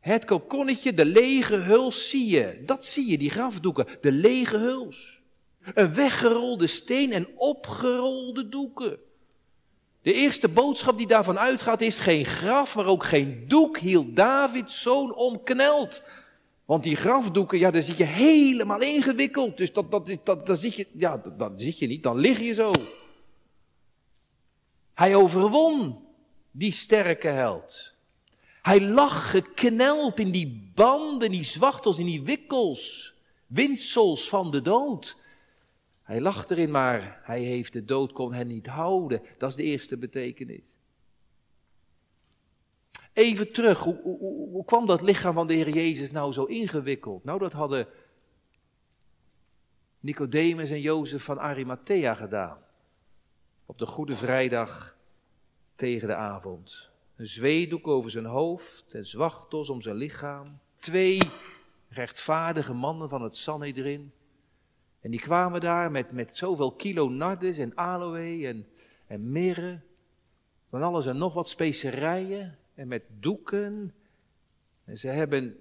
Het 0.00 0.24
kokonnetje, 0.24 0.94
de 0.94 1.04
lege 1.04 1.56
huls 1.56 2.08
zie 2.08 2.26
je. 2.26 2.62
Dat 2.66 2.84
zie 2.84 3.10
je, 3.10 3.18
die 3.18 3.30
grafdoeken. 3.30 3.86
De 4.00 4.12
lege 4.12 4.58
huls. 4.58 5.22
Een 5.74 5.94
weggerolde 5.94 6.66
steen 6.66 7.12
en 7.12 7.28
opgerolde 7.36 8.48
doeken. 8.48 8.98
De 10.04 10.12
eerste 10.12 10.48
boodschap 10.48 10.98
die 10.98 11.06
daarvan 11.06 11.38
uitgaat 11.38 11.80
is 11.80 11.98
geen 11.98 12.24
graf, 12.24 12.76
maar 12.76 12.86
ook 12.86 13.04
geen 13.04 13.44
doek 13.48 13.78
hield 13.78 14.16
Davids 14.16 14.82
zoon 14.82 15.14
omkneld. 15.14 16.02
Want 16.64 16.82
die 16.82 16.96
grafdoeken, 16.96 17.58
ja, 17.58 17.70
daar 17.70 17.82
zit 17.82 17.96
je 17.96 18.04
helemaal 18.04 18.80
ingewikkeld. 18.80 19.56
Dus 19.56 19.72
dat, 19.72 19.90
dat, 19.90 20.16
dat, 20.24 20.46
dat, 20.46 20.58
zit 20.58 20.74
je, 20.74 20.86
ja, 20.92 21.22
dat, 21.36 21.52
zit 21.56 21.78
je 21.78 21.86
niet, 21.86 22.02
dan 22.02 22.18
lig 22.18 22.40
je 22.40 22.52
zo. 22.52 22.72
Hij 24.94 25.14
overwon 25.14 26.04
die 26.50 26.72
sterke 26.72 27.28
held. 27.28 27.94
Hij 28.62 28.80
lag 28.80 29.30
gekneld 29.30 30.18
in 30.18 30.30
die 30.30 30.70
banden, 30.74 31.30
die 31.30 31.44
zwachtels, 31.44 31.98
in 31.98 32.06
die 32.06 32.22
wikkels, 32.22 33.14
windsels 33.46 34.28
van 34.28 34.50
de 34.50 34.62
dood. 34.62 35.16
Hij 36.04 36.20
lacht 36.20 36.50
erin, 36.50 36.70
maar 36.70 37.20
hij 37.22 37.40
heeft 37.40 37.72
de 37.72 37.84
dood, 37.84 38.12
kon 38.12 38.32
hen 38.32 38.46
niet 38.46 38.66
houden. 38.66 39.22
Dat 39.38 39.50
is 39.50 39.56
de 39.56 39.62
eerste 39.62 39.96
betekenis. 39.96 40.76
Even 43.12 43.52
terug, 43.52 43.78
hoe, 43.78 44.18
hoe, 44.52 44.64
kwam 44.64 44.86
dat 44.86 45.02
lichaam 45.02 45.34
van 45.34 45.46
de 45.46 45.54
Heer 45.54 45.68
Jezus 45.68 46.10
nou 46.10 46.32
zo 46.32 46.44
ingewikkeld? 46.44 47.24
Nou, 47.24 47.38
dat 47.38 47.52
hadden 47.52 47.88
Nicodemus 50.00 50.70
en 50.70 50.80
Jozef 50.80 51.24
van 51.24 51.38
Arimathea 51.38 52.14
gedaan. 52.14 52.58
Op 53.66 53.78
de 53.78 53.86
Goede 53.86 54.16
Vrijdag 54.16 54.96
tegen 55.74 56.08
de 56.08 56.14
avond. 56.14 56.90
Een 57.16 57.26
zweedoek 57.26 57.86
over 57.86 58.10
zijn 58.10 58.24
hoofd 58.24 58.94
en 58.94 59.06
zwachtels 59.06 59.70
om 59.70 59.80
zijn 59.80 59.96
lichaam. 59.96 60.58
Twee 60.78 61.18
rechtvaardige 61.88 62.72
mannen 62.72 63.08
van 63.08 63.22
het 63.22 63.36
Sanhedrin 63.36 64.12
en 65.04 65.10
die 65.10 65.20
kwamen 65.20 65.60
daar 65.60 65.90
met, 65.90 66.12
met 66.12 66.36
zoveel 66.36 66.72
kilo 66.72 67.08
nardes 67.08 67.58
en 67.58 67.76
aloe 67.76 68.46
en, 68.46 68.66
en 69.06 69.32
mirre. 69.32 69.80
Van 70.68 70.82
alles 70.82 71.06
en 71.06 71.18
nog 71.18 71.34
wat 71.34 71.48
specerijen 71.48 72.58
en 72.74 72.88
met 72.88 73.02
doeken. 73.20 73.94
En 74.84 74.98
ze 74.98 75.08
hebben 75.08 75.56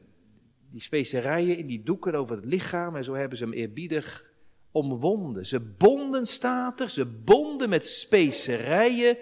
die 0.70 0.82
specerijen 0.82 1.58
in 1.58 1.66
die 1.66 1.84
doeken 1.84 2.16
over 2.16 2.36
het 2.36 2.46
lichaam 2.46 2.96
en 2.96 3.04
zo 3.04 3.14
hebben 3.14 3.38
ze 3.38 3.44
hem 3.44 3.54
eerbiedig 3.54 4.32
omwonden. 4.72 5.46
Ze 5.46 5.60
bonden, 5.60 6.26
staat 6.26 6.80
er, 6.80 6.90
ze 6.90 7.06
bonden 7.06 7.70
met 7.70 7.88
specerijen, 7.88 9.18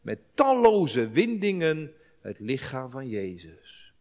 met 0.00 0.18
talloze 0.34 1.10
windingen 1.10 1.92
het 2.20 2.40
lichaam 2.40 2.90
van 2.90 3.08
Jezus. 3.08 3.92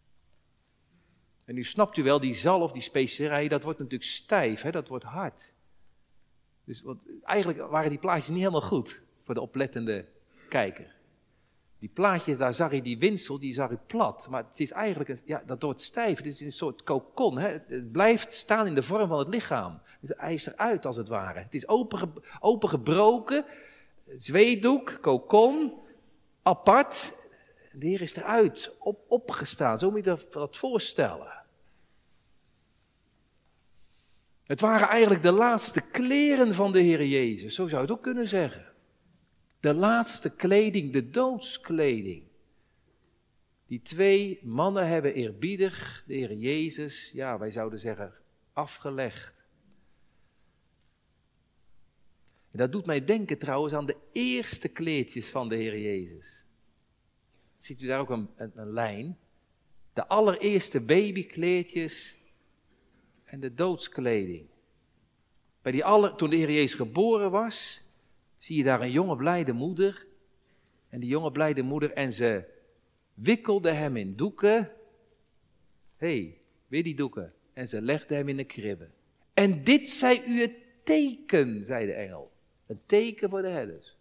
En 1.45 1.55
nu 1.55 1.63
snapt 1.63 1.97
u 1.97 2.03
wel, 2.03 2.19
die 2.19 2.33
zalf, 2.33 2.71
die 2.71 2.81
specerijen, 2.81 3.49
dat 3.49 3.63
wordt 3.63 3.79
natuurlijk 3.79 4.09
stijf, 4.09 4.61
hè? 4.61 4.71
dat 4.71 4.87
wordt 4.87 5.05
hard. 5.05 5.54
Dus 6.65 6.81
want 6.81 7.03
eigenlijk 7.23 7.59
waren 7.69 7.89
die 7.89 7.99
plaatjes 7.99 8.29
niet 8.29 8.37
helemaal 8.37 8.61
goed 8.61 9.01
voor 9.23 9.33
de 9.33 9.41
oplettende 9.41 10.05
kijker. 10.49 10.95
Die 11.79 11.89
plaatjes, 11.93 12.37
daar 12.37 12.53
zag 12.53 12.71
je 12.71 12.81
die 12.81 12.97
winsel, 12.97 13.39
die 13.39 13.53
zag 13.53 13.69
je 13.69 13.77
plat. 13.87 14.27
Maar 14.29 14.45
het 14.49 14.59
is 14.59 14.71
eigenlijk, 14.71 15.09
een, 15.09 15.19
ja, 15.25 15.43
dat 15.45 15.61
wordt 15.61 15.81
stijf. 15.81 16.17
Het 16.17 16.25
is 16.25 16.41
een 16.41 16.51
soort 16.51 16.83
kokon. 16.83 17.37
Hè? 17.37 17.57
Het 17.67 17.91
blijft 17.91 18.33
staan 18.33 18.67
in 18.67 18.75
de 18.75 18.83
vorm 18.83 19.07
van 19.07 19.19
het 19.19 19.27
lichaam. 19.27 19.81
Dus 19.99 20.11
hij 20.17 20.33
is 20.33 20.45
eruit 20.45 20.85
als 20.85 20.95
het 20.95 21.07
ware. 21.07 21.39
Het 21.39 21.53
is 21.53 21.67
open, 21.67 22.13
opengebroken. 22.39 23.45
Zweedoek, 24.17 24.97
kokon, 25.01 25.73
apart. 26.43 27.13
De 27.71 27.87
Heer 27.87 28.01
is 28.01 28.15
eruit, 28.15 28.71
op, 28.79 28.99
opgestaan. 29.07 29.79
Zo 29.79 29.91
moet 29.91 30.05
je 30.05 30.17
dat 30.29 30.57
voorstellen. 30.57 31.44
Het 34.45 34.59
waren 34.59 34.87
eigenlijk 34.87 35.23
de 35.23 35.31
laatste 35.31 35.81
kleren 35.81 36.53
van 36.53 36.71
de 36.71 36.79
Heer 36.79 37.05
Jezus, 37.05 37.55
zo 37.55 37.67
zou 37.67 37.81
je 37.81 37.87
het 37.87 37.97
ook 37.97 38.03
kunnen 38.03 38.27
zeggen. 38.27 38.73
De 39.59 39.73
laatste 39.73 40.35
kleding, 40.35 40.93
de 40.93 41.09
doodskleding. 41.09 42.23
Die 43.67 43.81
twee 43.81 44.39
mannen 44.43 44.87
hebben 44.87 45.13
eerbiedig 45.13 46.03
de 46.07 46.13
Heer 46.13 46.33
Jezus, 46.33 47.11
ja, 47.11 47.37
wij 47.37 47.51
zouden 47.51 47.79
zeggen, 47.79 48.13
afgelegd. 48.53 49.43
En 52.51 52.57
dat 52.57 52.71
doet 52.71 52.85
mij 52.85 53.05
denken 53.05 53.37
trouwens 53.37 53.73
aan 53.73 53.85
de 53.85 53.97
eerste 54.11 54.67
kleedjes 54.67 55.29
van 55.29 55.49
de 55.49 55.55
Heer 55.55 55.79
Jezus. 55.79 56.45
Ziet 57.55 57.81
u 57.81 57.87
daar 57.87 57.99
ook 57.99 58.09
een, 58.09 58.29
een, 58.35 58.51
een 58.55 58.71
lijn? 58.71 59.17
De 59.93 60.07
allereerste 60.07 60.81
babykleedjes 60.81 62.17
en 63.25 63.39
de 63.39 63.53
doodskleding. 63.53 64.47
Bij 65.61 65.71
die 65.71 65.85
alle, 65.85 66.15
toen 66.15 66.29
de 66.29 66.35
Heer 66.35 66.51
Jezus 66.51 66.73
geboren 66.73 67.31
was, 67.31 67.83
zie 68.37 68.57
je 68.57 68.63
daar 68.63 68.81
een 68.81 68.91
jonge 68.91 69.15
blijde 69.15 69.53
moeder. 69.53 70.05
En 70.89 70.99
die 70.99 71.09
jonge 71.09 71.31
blijde 71.31 71.61
moeder, 71.61 71.91
en 71.91 72.13
ze 72.13 72.43
wikkelde 73.13 73.71
hem 73.71 73.97
in 73.97 74.15
doeken. 74.15 74.71
Hé, 75.97 76.07
hey, 76.07 76.37
weer 76.67 76.83
die 76.83 76.95
doeken. 76.95 77.33
En 77.53 77.67
ze 77.67 77.81
legde 77.81 78.15
hem 78.15 78.29
in 78.29 78.39
een 78.39 78.45
kribbe. 78.45 78.89
En 79.33 79.63
dit 79.63 79.89
zij 79.89 80.23
u 80.27 80.41
het 80.41 80.53
teken, 80.83 81.65
zei 81.65 81.85
de 81.85 81.93
engel. 81.93 82.31
Een 82.67 82.81
teken 82.85 83.29
voor 83.29 83.41
de 83.41 83.47
herders. 83.47 83.95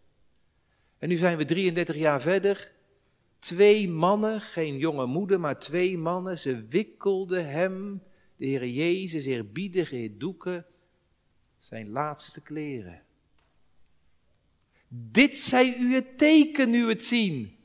En 0.99 1.09
nu 1.09 1.17
zijn 1.17 1.37
we 1.37 1.45
33 1.45 1.97
jaar 1.97 2.21
verder. 2.21 2.73
Twee 3.39 3.89
mannen, 3.89 4.41
geen 4.41 4.79
jonge 4.79 5.07
moeder, 5.07 5.41
maar 5.41 5.59
twee 5.59 5.99
mannen. 5.99 6.39
Ze 6.39 6.65
wikkelden 6.69 7.51
hem, 7.51 8.03
de 8.45 8.51
Heer 8.51 8.69
Jezus, 8.69 9.25
eerbiedig 9.25 10.11
doeken, 10.11 10.67
zijn 11.59 11.89
laatste 11.89 12.41
kleren. 12.41 13.03
Dit 14.89 15.39
zij 15.39 15.77
u 15.79 15.95
het 15.95 16.19
teken, 16.19 16.71
nu 16.71 16.89
het 16.89 17.05
zien. 17.05 17.57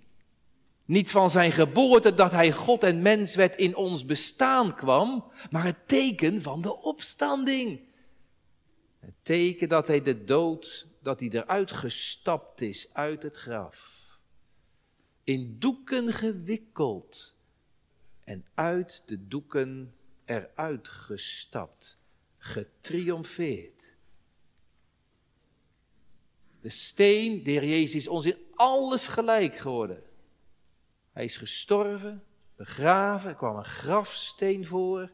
Niet 0.85 1.11
van 1.11 1.29
zijn 1.29 1.51
geboorte 1.51 2.13
dat 2.13 2.31
hij 2.31 2.51
God 2.51 2.83
en 2.83 3.01
mens 3.01 3.35
werd 3.35 3.55
in 3.55 3.75
ons 3.75 4.05
bestaan 4.05 4.75
kwam, 4.75 5.31
maar 5.51 5.63
het 5.63 5.87
teken 5.87 6.41
van 6.41 6.61
de 6.61 6.81
opstanding. 6.81 7.79
Het 8.99 9.15
teken 9.21 9.69
dat 9.69 9.87
hij 9.87 10.01
de 10.01 10.23
dood, 10.23 10.87
dat 11.01 11.19
hij 11.19 11.29
eruit 11.29 11.71
gestapt 11.71 12.61
is 12.61 12.93
uit 12.93 13.23
het 13.23 13.35
graf. 13.35 14.07
In 15.23 15.55
doeken 15.59 16.13
gewikkeld 16.13 17.35
en 18.23 18.45
uit 18.53 19.03
de 19.05 19.27
doeken 19.27 19.93
eruit 20.29 20.87
gestapt, 20.87 21.97
getriomfeerd. 22.37 23.93
De 26.59 26.69
steen, 26.69 27.43
de 27.43 27.51
Jezus, 27.51 27.95
is 27.95 28.07
ons 28.07 28.25
in 28.25 28.37
alles 28.55 29.07
gelijk 29.07 29.57
geworden. 29.57 30.03
Hij 31.11 31.23
is 31.23 31.37
gestorven, 31.37 32.23
begraven, 32.55 33.29
er 33.29 33.35
kwam 33.35 33.55
een 33.55 33.65
grafsteen 33.65 34.65
voor. 34.65 35.11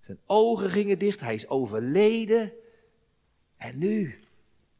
Zijn 0.00 0.20
ogen 0.26 0.70
gingen 0.70 0.98
dicht, 0.98 1.20
hij 1.20 1.34
is 1.34 1.48
overleden. 1.48 2.52
En 3.56 3.78
nu, 3.78 4.20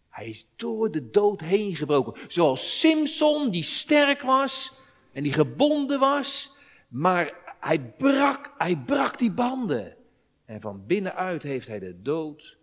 hij 0.08 0.28
is 0.28 0.46
door 0.56 0.90
de 0.90 1.10
dood 1.10 1.40
heen 1.40 1.76
gebroken. 1.76 2.30
Zoals 2.30 2.80
Simpson, 2.80 3.50
die 3.50 3.62
sterk 3.62 4.22
was 4.22 4.72
en 5.12 5.22
die 5.22 5.32
gebonden 5.32 6.00
was, 6.00 6.52
maar 6.88 7.43
hij 7.64 7.80
brak, 7.80 8.54
hij 8.59 8.76
brak 8.76 9.18
die 9.18 9.30
banden. 9.30 9.97
En 10.44 10.61
van 10.61 10.87
binnenuit 10.87 11.42
heeft 11.42 11.66
hij 11.66 11.78
de 11.78 12.02
dood 12.02 12.59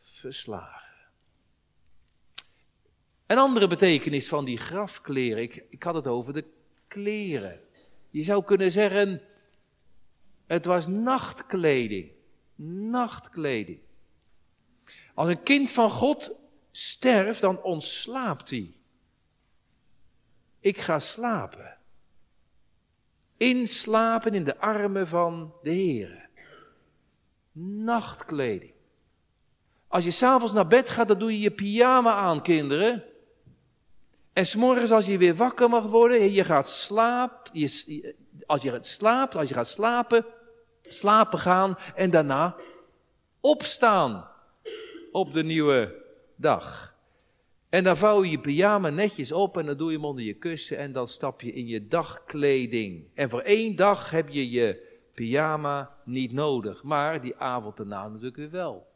verslagen. 0.00 0.80
Een 3.26 3.38
andere 3.38 3.66
betekenis 3.66 4.28
van 4.28 4.44
die 4.44 4.56
grafkleren, 4.56 5.42
ik, 5.42 5.64
ik 5.70 5.82
had 5.82 5.94
het 5.94 6.06
over 6.06 6.32
de 6.32 6.44
kleren. 6.88 7.60
Je 8.10 8.22
zou 8.22 8.44
kunnen 8.44 8.70
zeggen, 8.70 9.22
het 10.46 10.64
was 10.64 10.86
nachtkleding. 10.86 12.10
Nachtkleding. 12.90 13.80
Als 15.14 15.28
een 15.28 15.42
kind 15.42 15.72
van 15.72 15.90
God 15.90 16.32
sterft, 16.70 17.40
dan 17.40 17.62
ontslaapt 17.62 18.50
hij. 18.50 18.74
Ik 20.60 20.78
ga 20.78 20.98
slapen. 20.98 21.78
Inslapen 23.42 24.34
in 24.34 24.44
de 24.44 24.58
armen 24.58 25.08
van 25.08 25.54
de 25.62 25.70
Heer. 25.70 26.28
Nachtkleding. 27.52 28.72
Als 29.88 30.04
je 30.04 30.10
s'avonds 30.10 30.52
naar 30.52 30.66
bed 30.66 30.88
gaat, 30.88 31.08
dan 31.08 31.18
doe 31.18 31.32
je 31.32 31.40
je 31.40 31.50
pyjama 31.50 32.14
aan, 32.14 32.42
kinderen. 32.42 33.04
En 34.32 34.46
s'morgens 34.46 34.90
als 34.90 35.06
je 35.06 35.18
weer 35.18 35.34
wakker 35.34 35.68
mag 35.68 35.84
worden, 35.84 36.32
je 36.32 36.44
gaat 36.44 36.68
slapen, 36.68 37.60
je, 37.60 38.14
als 38.46 38.62
je 38.62 38.78
slaapt, 38.80 39.36
als 39.36 39.48
je 39.48 39.54
gaat 39.54 39.68
slapen, 39.68 40.24
slapen 40.82 41.38
gaan 41.38 41.78
en 41.94 42.10
daarna 42.10 42.56
opstaan 43.40 44.28
op 45.12 45.32
de 45.32 45.44
nieuwe 45.44 46.04
dag. 46.36 46.91
En 47.72 47.84
dan 47.84 47.96
vouw 47.96 48.24
je 48.24 48.30
je 48.30 48.38
pyjama 48.38 48.90
netjes 48.90 49.32
op 49.32 49.56
en 49.56 49.66
dan 49.66 49.76
doe 49.76 49.90
je 49.90 49.96
hem 49.96 50.06
onder 50.06 50.24
je 50.24 50.34
kussen 50.34 50.78
en 50.78 50.92
dan 50.92 51.08
stap 51.08 51.40
je 51.40 51.52
in 51.52 51.66
je 51.66 51.86
dagkleding. 51.86 53.04
En 53.14 53.30
voor 53.30 53.40
één 53.40 53.76
dag 53.76 54.10
heb 54.10 54.28
je 54.28 54.50
je 54.50 54.98
pyjama 55.14 55.96
niet 56.04 56.32
nodig, 56.32 56.82
maar 56.82 57.20
die 57.20 57.36
avond 57.36 57.76
daarna 57.76 58.08
natuurlijk 58.08 58.36
weer 58.36 58.50
wel. 58.50 58.86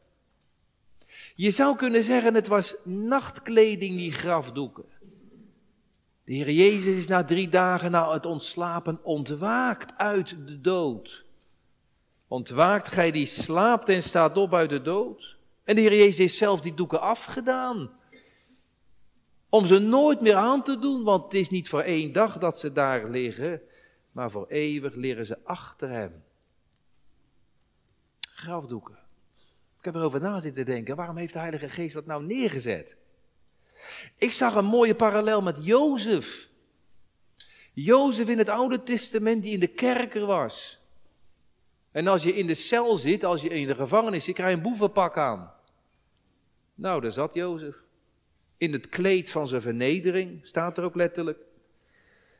Je 1.35 1.51
zou 1.51 1.77
kunnen 1.77 2.03
zeggen, 2.03 2.35
het 2.35 2.49
was 2.49 2.75
nachtkleding, 2.85 3.97
die 3.97 4.13
grafdoeken. 4.13 4.85
De 6.25 6.35
Heer 6.35 6.51
Jezus 6.51 6.97
is 6.97 7.07
na 7.07 7.25
drie 7.25 7.49
dagen 7.49 7.91
na 7.91 8.13
het 8.13 8.27
ontslapen 8.27 9.01
ontwaakt 9.03 9.93
uit 9.97 10.37
de 10.47 10.61
dood. 10.61 11.25
Ontwaakt 12.29 12.89
gij 12.89 13.11
die 13.11 13.27
slaapt 13.27 13.89
en 13.89 14.03
staat 14.03 14.39
op 14.39 14.55
uit 14.55 14.71
de 14.71 14.83
dood? 14.83 15.39
En 15.65 15.75
de 15.75 15.81
Heer 15.81 15.97
Jezus 15.97 16.19
heeft 16.19 16.35
zelf 16.35 16.61
die 16.61 16.75
doeken 16.75 17.01
afgedaan. 17.01 17.91
Om 19.49 19.67
ze 19.67 19.79
nooit 19.79 20.21
meer 20.21 20.35
aan 20.35 20.63
te 20.63 20.79
doen, 20.79 21.03
want 21.05 21.25
het 21.25 21.35
is 21.35 21.51
niet 21.51 21.69
voor 21.69 21.81
één 21.81 22.13
dag 22.13 22.39
dat 22.39 22.59
ze 22.59 22.73
daar 22.73 23.09
liggen, 23.11 23.61
maar 24.13 24.31
voor 24.31 24.47
eeuwig 24.49 24.95
liggen 24.95 25.27
ze 25.27 25.39
achter 25.45 25.91
hem. 25.91 26.25
Grafdoeken. 28.21 28.99
Ik 29.79 29.85
heb 29.85 29.95
erover 29.95 30.21
na 30.21 30.41
zitten 30.41 30.65
denken, 30.65 30.97
waarom 30.97 31.17
heeft 31.17 31.33
de 31.33 31.39
Heilige 31.39 31.69
Geest 31.69 31.95
dat 31.95 32.07
nou 32.07 32.25
neergezet? 32.25 32.97
Ik 34.19 34.33
zag 34.33 34.55
een 34.55 34.65
mooie 34.65 34.95
parallel 34.95 35.43
met 35.43 35.59
Jozef. 35.65 36.49
Jozef 37.73 38.29
in 38.29 38.39
het 38.39 38.49
Oude 38.49 38.83
Testament 38.83 39.43
die 39.43 39.53
in 39.53 39.61
de 39.61 39.67
kerker 39.67 40.27
was. 40.27 40.81
En 41.91 42.07
als 42.07 42.23
je 42.23 42.35
in 42.35 42.47
de 42.47 42.55
cel 42.55 42.97
zit, 42.97 43.25
als 43.25 43.43
je 43.43 43.49
in 43.49 43.67
de 43.67 43.75
gevangenis 43.75 44.25
zit, 44.25 44.35
krijg 44.35 44.51
je 44.51 44.57
een 44.57 44.63
boevenpak 44.63 45.17
aan. 45.17 45.53
Nou, 46.75 47.01
daar 47.01 47.13
zat 47.13 47.35
Jozef. 47.35 47.86
In 48.57 48.73
het 48.73 48.89
kleed 48.89 49.31
van 49.31 49.49
zijn 49.49 49.63
vernedering, 49.63 50.39
staat 50.43 50.79
er 50.79 50.85
ook 50.85 50.95
letterlijk. 50.95 51.39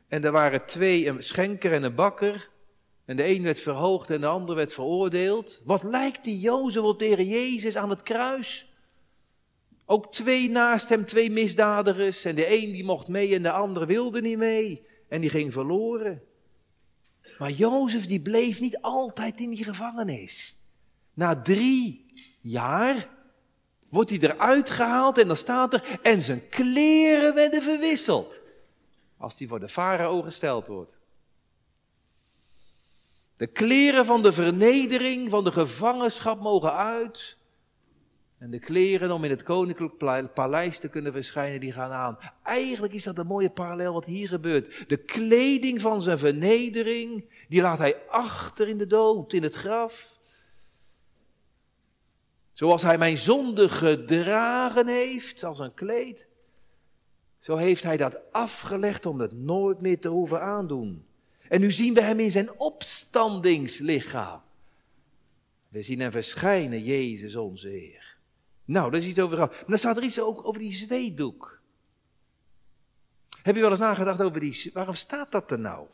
En 0.07 0.23
er 0.23 0.31
waren 0.31 0.65
twee, 0.65 1.07
een 1.07 1.23
schenker 1.23 1.73
en 1.73 1.83
een 1.83 1.95
bakker. 1.95 2.49
En 3.05 3.15
de 3.15 3.27
een 3.27 3.43
werd 3.43 3.59
verhoogd 3.59 4.09
en 4.09 4.21
de 4.21 4.27
ander 4.27 4.55
werd 4.55 4.73
veroordeeld. 4.73 5.61
Wat 5.65 5.83
lijkt 5.83 6.23
die 6.23 6.39
Jozef 6.39 6.81
op 6.81 6.99
de 6.99 7.05
Heer 7.05 7.21
Jezus 7.21 7.75
aan 7.75 7.89
het 7.89 8.03
kruis? 8.03 8.71
Ook 9.85 10.11
twee 10.11 10.49
naast 10.49 10.89
hem, 10.89 11.05
twee 11.05 11.31
misdadigers. 11.31 12.25
En 12.25 12.35
de 12.35 12.61
een 12.61 12.71
die 12.71 12.83
mocht 12.83 13.07
mee 13.07 13.35
en 13.35 13.43
de 13.43 13.51
ander 13.51 13.85
wilde 13.85 14.21
niet 14.21 14.37
mee. 14.37 14.85
En 15.09 15.21
die 15.21 15.29
ging 15.29 15.53
verloren. 15.53 16.21
Maar 17.37 17.51
Jozef 17.51 18.05
die 18.05 18.21
bleef 18.21 18.59
niet 18.59 18.81
altijd 18.81 19.39
in 19.39 19.49
die 19.49 19.63
gevangenis. 19.63 20.57
Na 21.13 21.41
drie 21.41 22.05
jaar 22.39 23.16
wordt 23.89 24.09
hij 24.09 24.19
eruit 24.19 24.69
gehaald 24.69 25.17
en 25.17 25.27
dan 25.27 25.37
staat 25.37 25.73
er, 25.73 25.99
en 26.01 26.23
zijn 26.23 26.49
kleren 26.49 27.33
werden 27.33 27.61
verwisseld. 27.61 28.41
Als 29.17 29.39
hij 29.39 29.47
voor 29.47 29.59
de 29.59 29.69
farao 29.69 30.21
gesteld 30.21 30.67
wordt. 30.67 30.97
De 33.35 33.47
kleren 33.47 34.05
van 34.05 34.21
de 34.21 34.31
vernedering, 34.31 35.29
van 35.29 35.43
de 35.43 35.51
gevangenschap 35.51 36.41
mogen 36.41 36.75
uit. 36.75 37.37
En 38.37 38.51
de 38.51 38.59
kleren 38.59 39.11
om 39.11 39.23
in 39.23 39.29
het 39.29 39.43
koninklijk 39.43 39.97
paleis 40.33 40.77
te 40.77 40.87
kunnen 40.87 41.11
verschijnen, 41.11 41.59
die 41.59 41.71
gaan 41.71 41.91
aan. 41.91 42.17
Eigenlijk 42.43 42.93
is 42.93 43.03
dat 43.03 43.17
een 43.17 43.27
mooie 43.27 43.49
parallel 43.49 43.93
wat 43.93 44.05
hier 44.05 44.27
gebeurt. 44.27 44.89
De 44.89 44.97
kleding 44.97 45.81
van 45.81 46.01
zijn 46.01 46.17
vernedering, 46.17 47.29
die 47.47 47.61
laat 47.61 47.77
hij 47.77 48.01
achter 48.09 48.67
in 48.67 48.77
de 48.77 48.87
dood, 48.87 49.33
in 49.33 49.43
het 49.43 49.55
graf. 49.55 50.16
Zoals 52.57 52.81
hij 52.81 52.97
mijn 52.97 53.17
zonde 53.17 53.69
gedragen 53.69 54.87
heeft 54.87 55.43
als 55.43 55.59
een 55.59 55.73
kleed, 55.73 56.27
zo 57.39 57.55
heeft 57.55 57.83
hij 57.83 57.97
dat 57.97 58.19
afgelegd 58.31 59.05
om 59.05 59.19
het 59.19 59.31
nooit 59.31 59.81
meer 59.81 59.99
te 59.99 60.07
hoeven 60.07 60.41
aandoen. 60.41 61.05
En 61.47 61.59
nu 61.59 61.71
zien 61.71 61.93
we 61.93 62.01
hem 62.01 62.19
in 62.19 62.31
zijn 62.31 62.59
opstandingslichaam. 62.59 64.41
We 65.69 65.81
zien 65.81 65.99
hem 65.99 66.11
verschijnen, 66.11 66.83
Jezus 66.83 67.35
onze 67.35 67.67
Heer. 67.69 68.17
Nou, 68.65 68.91
daar 68.91 68.99
is 68.99 69.07
iets 69.07 69.19
over. 69.19 69.37
Maar 69.37 69.63
dan 69.67 69.77
staat 69.77 69.97
er 69.97 70.03
iets 70.03 70.19
ook 70.19 70.47
over 70.47 70.59
die 70.59 70.73
zweetdoek. 70.73 71.61
Heb 73.41 73.55
je 73.55 73.61
wel 73.61 73.69
eens 73.69 73.79
nagedacht 73.79 74.21
over 74.21 74.39
die, 74.39 74.69
waarom 74.73 74.95
staat 74.95 75.31
dat 75.31 75.51
er 75.51 75.59
nou? 75.59 75.87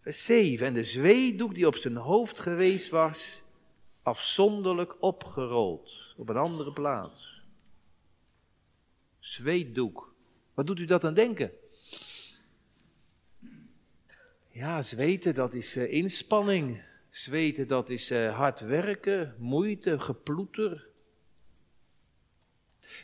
Vers 0.00 0.24
7, 0.24 0.66
en 0.66 0.74
de 0.74 0.84
zweetdoek 0.84 1.54
die 1.54 1.66
op 1.66 1.76
zijn 1.76 1.96
hoofd 1.96 2.40
geweest 2.40 2.88
was, 2.88 3.42
afzonderlijk 4.10 5.02
opgerold 5.02 6.14
op 6.16 6.28
een 6.28 6.36
andere 6.36 6.72
plaats. 6.72 7.42
Zweetdoek. 9.18 10.14
Wat 10.54 10.66
doet 10.66 10.78
u 10.78 10.84
dat 10.84 11.04
aan 11.04 11.14
denken? 11.14 11.50
Ja, 14.48 14.82
zweten, 14.82 15.34
dat 15.34 15.54
is 15.54 15.76
uh, 15.76 15.92
inspanning. 15.92 16.82
Zweten, 17.10 17.68
dat 17.68 17.88
is 17.88 18.10
uh, 18.10 18.36
hard 18.36 18.60
werken, 18.60 19.34
moeite, 19.38 19.98
geploeter. 19.98 20.88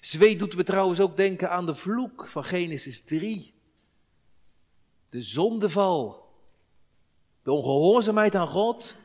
Zweet 0.01 0.39
doet 0.39 0.57
me 0.57 0.63
trouwens 0.63 1.01
ook 1.01 1.17
denken 1.17 1.51
aan 1.51 1.67
de 1.67 1.75
vloek 1.75 2.29
van 2.29 2.45
Genesis 2.45 3.03
3. 3.03 3.55
De 5.09 5.21
zondeval. 5.21 6.29
De 7.43 7.53
ongehoorzaamheid 7.53 8.35
aan 8.35 8.49
God. 8.49 8.97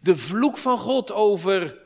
De 0.00 0.16
vloek 0.16 0.58
van 0.58 0.78
God 0.78 1.12
over 1.12 1.80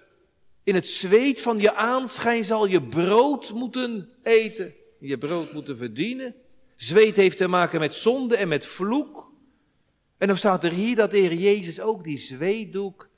in 0.64 0.74
het 0.74 0.88
zweet 0.88 1.40
van 1.40 1.60
je 1.60 1.74
aanschijn 1.74 2.44
zal 2.44 2.66
je 2.66 2.82
brood 2.82 3.52
moeten 3.52 4.08
eten. 4.22 4.74
Je 4.98 5.18
brood 5.18 5.52
moeten 5.52 5.76
verdienen. 5.76 6.34
Zweet 6.76 7.16
heeft 7.16 7.36
te 7.36 7.48
maken 7.48 7.80
met 7.80 7.94
zonde 7.94 8.36
en 8.36 8.48
met 8.48 8.66
vloek. 8.66 9.32
En 10.18 10.26
dan 10.26 10.36
staat 10.36 10.64
er 10.64 10.72
hier 10.72 10.96
dat 10.96 11.10
de 11.10 11.18
Heer 11.18 11.34
Jezus 11.34 11.80
ook 11.80 12.04
die 12.04 12.18
zweetdoek 12.18 13.08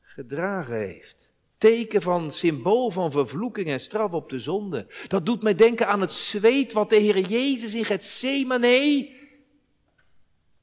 gedragen 0.00 0.76
heeft. 0.76 1.32
Teken 1.56 2.02
van 2.02 2.30
symbool 2.30 2.90
van 2.90 3.10
vervloeking 3.10 3.68
en 3.68 3.80
straf 3.80 4.12
op 4.12 4.30
de 4.30 4.38
zonde. 4.38 4.86
Dat 5.08 5.26
doet 5.26 5.42
mij 5.42 5.54
denken 5.54 5.88
aan 5.88 6.00
het 6.00 6.12
zweet 6.12 6.72
wat 6.72 6.90
de 6.90 6.96
Heer 6.96 7.18
Jezus 7.18 7.74
in 7.74 7.84
Gethsemane 7.84 9.10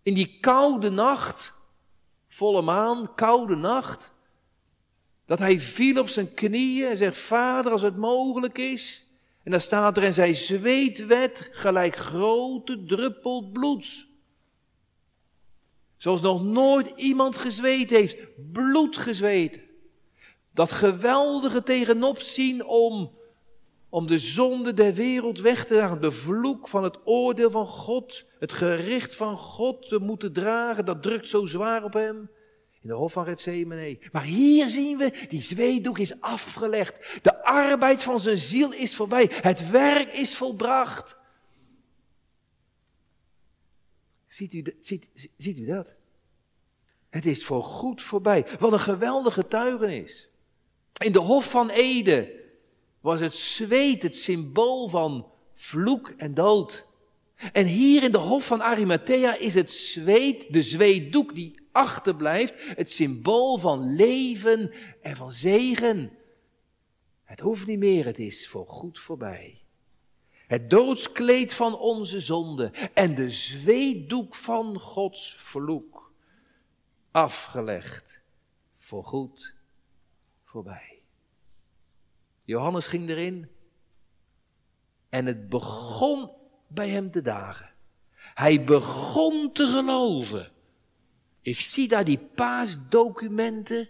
in 0.03 0.13
die 0.13 0.37
koude 0.39 0.89
nacht, 0.89 1.53
volle 2.29 2.61
maan, 2.61 3.15
koude 3.15 3.55
nacht, 3.55 4.11
dat 5.25 5.39
hij 5.39 5.59
viel 5.59 5.99
op 5.99 6.07
zijn 6.07 6.33
knieën 6.33 6.89
en 6.89 6.97
zegt, 6.97 7.17
Vader, 7.17 7.71
als 7.71 7.81
het 7.81 7.97
mogelijk 7.97 8.57
is. 8.57 9.07
En 9.43 9.51
dan 9.51 9.61
staat 9.61 9.97
er, 9.97 10.03
en 10.03 10.13
zij 10.13 10.33
zweet 10.33 11.05
werd 11.05 11.49
gelijk 11.51 11.95
grote 11.95 12.83
druppel 12.83 13.49
bloeds. 13.51 14.07
Zoals 15.97 16.21
nog 16.21 16.43
nooit 16.43 16.93
iemand 16.95 17.37
gezweet 17.37 17.89
heeft, 17.89 18.17
bloed 18.51 18.97
gezweten. 18.97 19.61
Dat 20.53 20.71
geweldige 20.71 21.63
tegenopzien 21.63 22.65
om, 22.65 23.11
om 23.89 24.07
de 24.07 24.17
zonde 24.17 24.73
der 24.73 24.93
wereld 24.93 25.39
weg 25.39 25.65
te 25.65 25.73
dragen, 25.73 26.01
de 26.01 26.11
vloek 26.11 26.67
van 26.67 26.83
het 26.83 26.97
oordeel 27.03 27.51
van 27.51 27.67
God, 27.67 28.25
het 28.39 28.53
gericht 28.53 29.15
van 29.15 29.37
God 29.37 29.87
te 29.87 29.99
moeten 29.99 30.33
dragen, 30.33 30.85
dat 30.85 31.03
drukt 31.03 31.27
zo 31.27 31.45
zwaar 31.45 31.83
op 31.83 31.93
hem. 31.93 32.29
In 32.81 32.89
de 32.89 32.93
hof 32.93 33.11
van 33.11 33.25
Gethsemane. 33.25 33.99
Maar 34.11 34.23
hier 34.23 34.69
zien 34.69 34.97
we, 34.97 35.25
die 35.27 35.41
zweetdoek 35.41 35.99
is 35.99 36.21
afgelegd. 36.21 37.19
De 37.21 37.43
arbeid 37.43 38.03
van 38.03 38.19
zijn 38.19 38.37
ziel 38.37 38.73
is 38.73 38.95
voorbij. 38.95 39.31
Het 39.31 39.69
werk 39.69 40.11
is 40.11 40.35
volbracht. 40.35 41.17
Ziet 44.25 44.53
u, 44.53 44.63
ziet, 44.79 45.31
ziet 45.37 45.59
u 45.59 45.65
dat? 45.65 45.95
Het 47.09 47.25
is 47.25 47.45
voor 47.45 47.63
goed 47.63 48.01
voorbij. 48.01 48.45
Wat 48.59 48.73
een 48.73 48.79
geweldige 48.79 49.41
getuigenis. 49.41 50.29
In 51.03 51.11
de 51.11 51.19
Hof 51.19 51.49
van 51.49 51.69
Ede 51.69 52.38
was 53.01 53.19
het 53.19 53.35
zweet 53.35 54.03
het 54.03 54.15
symbool 54.15 54.87
van 54.87 55.31
vloek 55.53 56.13
en 56.17 56.33
dood. 56.33 56.87
En 57.53 57.65
hier 57.65 58.03
in 58.03 58.11
de 58.11 58.17
Hof 58.17 58.45
van 58.45 58.61
Arimathea 58.61 59.37
is 59.37 59.53
het 59.53 59.71
zweet, 59.71 60.53
de 60.53 60.61
zweetdoek 60.61 61.35
die 61.35 61.59
achterblijft, 61.71 62.53
het 62.75 62.91
symbool 62.91 63.57
van 63.57 63.95
leven 63.95 64.71
en 65.01 65.15
van 65.15 65.31
zegen. 65.31 66.11
Het 67.23 67.39
hoeft 67.39 67.67
niet 67.67 67.79
meer, 67.79 68.05
het 68.05 68.19
is 68.19 68.47
voor 68.47 68.67
goed 68.67 68.99
voorbij. 68.99 69.61
Het 70.47 70.69
doodskleed 70.69 71.53
van 71.53 71.77
onze 71.77 72.19
zonde 72.19 72.71
en 72.93 73.15
de 73.15 73.29
zweetdoek 73.29 74.35
van 74.35 74.79
Gods 74.79 75.35
vloek. 75.37 76.11
Afgelegd, 77.11 78.21
voor 78.77 79.05
goed 79.05 79.53
voorbij. 80.43 80.98
Johannes 82.49 82.87
ging 82.87 83.09
erin 83.09 83.49
en 85.09 85.25
het 85.25 85.49
begon 85.49 86.31
bij 86.67 86.89
hem 86.89 87.11
te 87.11 87.21
dagen. 87.21 87.73
Hij 88.15 88.63
begon 88.63 89.51
te 89.51 89.67
geloven. 89.67 90.51
Ik 91.41 91.59
zie 91.59 91.87
daar 91.87 92.03
die 92.03 92.17
paasdocumenten, 92.17 93.89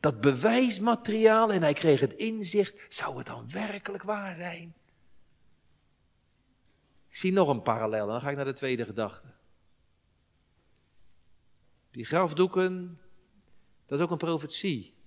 dat 0.00 0.20
bewijsmateriaal 0.20 1.52
en 1.52 1.62
hij 1.62 1.72
kreeg 1.72 2.00
het 2.00 2.12
inzicht. 2.12 2.94
Zou 2.94 3.18
het 3.18 3.26
dan 3.26 3.50
werkelijk 3.50 4.02
waar 4.02 4.34
zijn? 4.34 4.74
Ik 7.08 7.16
zie 7.16 7.32
nog 7.32 7.48
een 7.48 7.62
parallel 7.62 8.06
en 8.06 8.12
dan 8.12 8.20
ga 8.20 8.30
ik 8.30 8.36
naar 8.36 8.44
de 8.44 8.52
tweede 8.52 8.84
gedachte. 8.84 9.26
Die 11.90 12.04
grafdoeken, 12.04 13.00
dat 13.86 13.98
is 13.98 14.04
ook 14.04 14.10
een 14.10 14.16
profetie. 14.16 14.97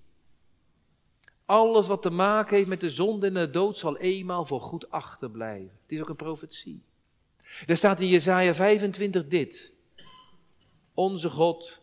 Alles 1.44 1.86
wat 1.86 2.02
te 2.02 2.10
maken 2.10 2.56
heeft 2.56 2.68
met 2.68 2.80
de 2.80 2.90
zonde 2.90 3.26
en 3.26 3.34
de 3.34 3.50
dood 3.50 3.78
zal 3.78 3.98
eenmaal 3.98 4.44
voor 4.44 4.60
goed 4.60 4.90
achterblijven. 4.90 5.78
Het 5.82 5.92
is 5.92 6.00
ook 6.00 6.08
een 6.08 6.16
profetie. 6.16 6.82
Er 7.66 7.76
staat 7.76 8.00
in 8.00 8.06
Jesaja 8.06 8.54
25 8.54 9.26
dit. 9.26 9.74
Onze 10.94 11.30
God 11.30 11.80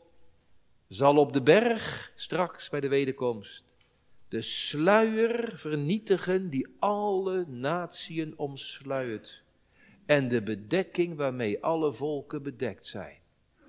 zal 0.88 1.18
op 1.18 1.34
de 1.34 1.42
berg 1.42 2.12
straks 2.16 2.70
bij 2.70 2.80
de 2.80 2.88
wederkomst 2.88 3.64
de 4.30 4.42
sluier 4.42 5.52
vernietigen 5.56 6.50
die 6.50 6.68
alle 6.80 7.46
natieën 7.48 8.34
omsluit 8.38 9.44
en 10.06 10.28
de 10.28 10.42
bedekking 10.42 11.18
waarmee 11.18 11.64
alle 11.64 11.94
volken 11.94 12.44
bedekt 12.44 12.86
zijn. 12.86 13.18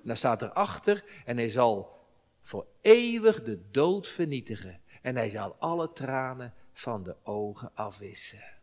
Daar 0.03 0.17
staat 0.17 0.41
erachter 0.41 1.03
en 1.25 1.37
hij 1.37 1.49
zal 1.49 1.99
voor 2.41 2.65
eeuwig 2.81 3.43
de 3.43 3.59
dood 3.71 4.07
vernietigen 4.07 4.81
en 5.01 5.15
hij 5.15 5.29
zal 5.29 5.55
alle 5.59 5.91
tranen 5.91 6.53
van 6.73 7.03
de 7.03 7.15
ogen 7.23 7.71
afwissen. 7.73 8.59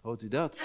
Hoort 0.00 0.22
u 0.22 0.28
dat? 0.28 0.60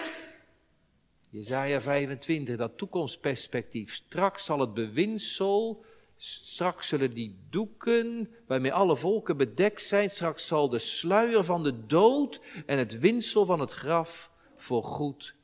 Jezaja 1.30 1.82
25, 1.82 2.58
dat 2.58 2.78
toekomstperspectief. 2.78 3.94
Straks 3.94 4.46
zal 4.46 4.60
het 4.60 4.74
bewinsel, 4.74 5.86
straks 6.16 6.88
zullen 6.88 7.14
die 7.14 7.40
doeken 7.50 8.34
waarmee 8.48 8.74
alle 8.74 8.96
volken 8.96 9.38
bedekt 9.38 9.82
zijn, 9.82 10.10
straks 10.10 10.48
zal 10.48 10.70
de 10.70 10.80
sluier 10.80 11.44
van 11.44 11.64
de 11.64 11.86
dood 11.86 12.42
en 12.66 12.78
het 12.78 13.00
winsel 13.00 13.46
van 13.46 13.60
het 13.60 13.72
graf 13.72 14.32
voor 14.56 14.84
goed 14.84 15.36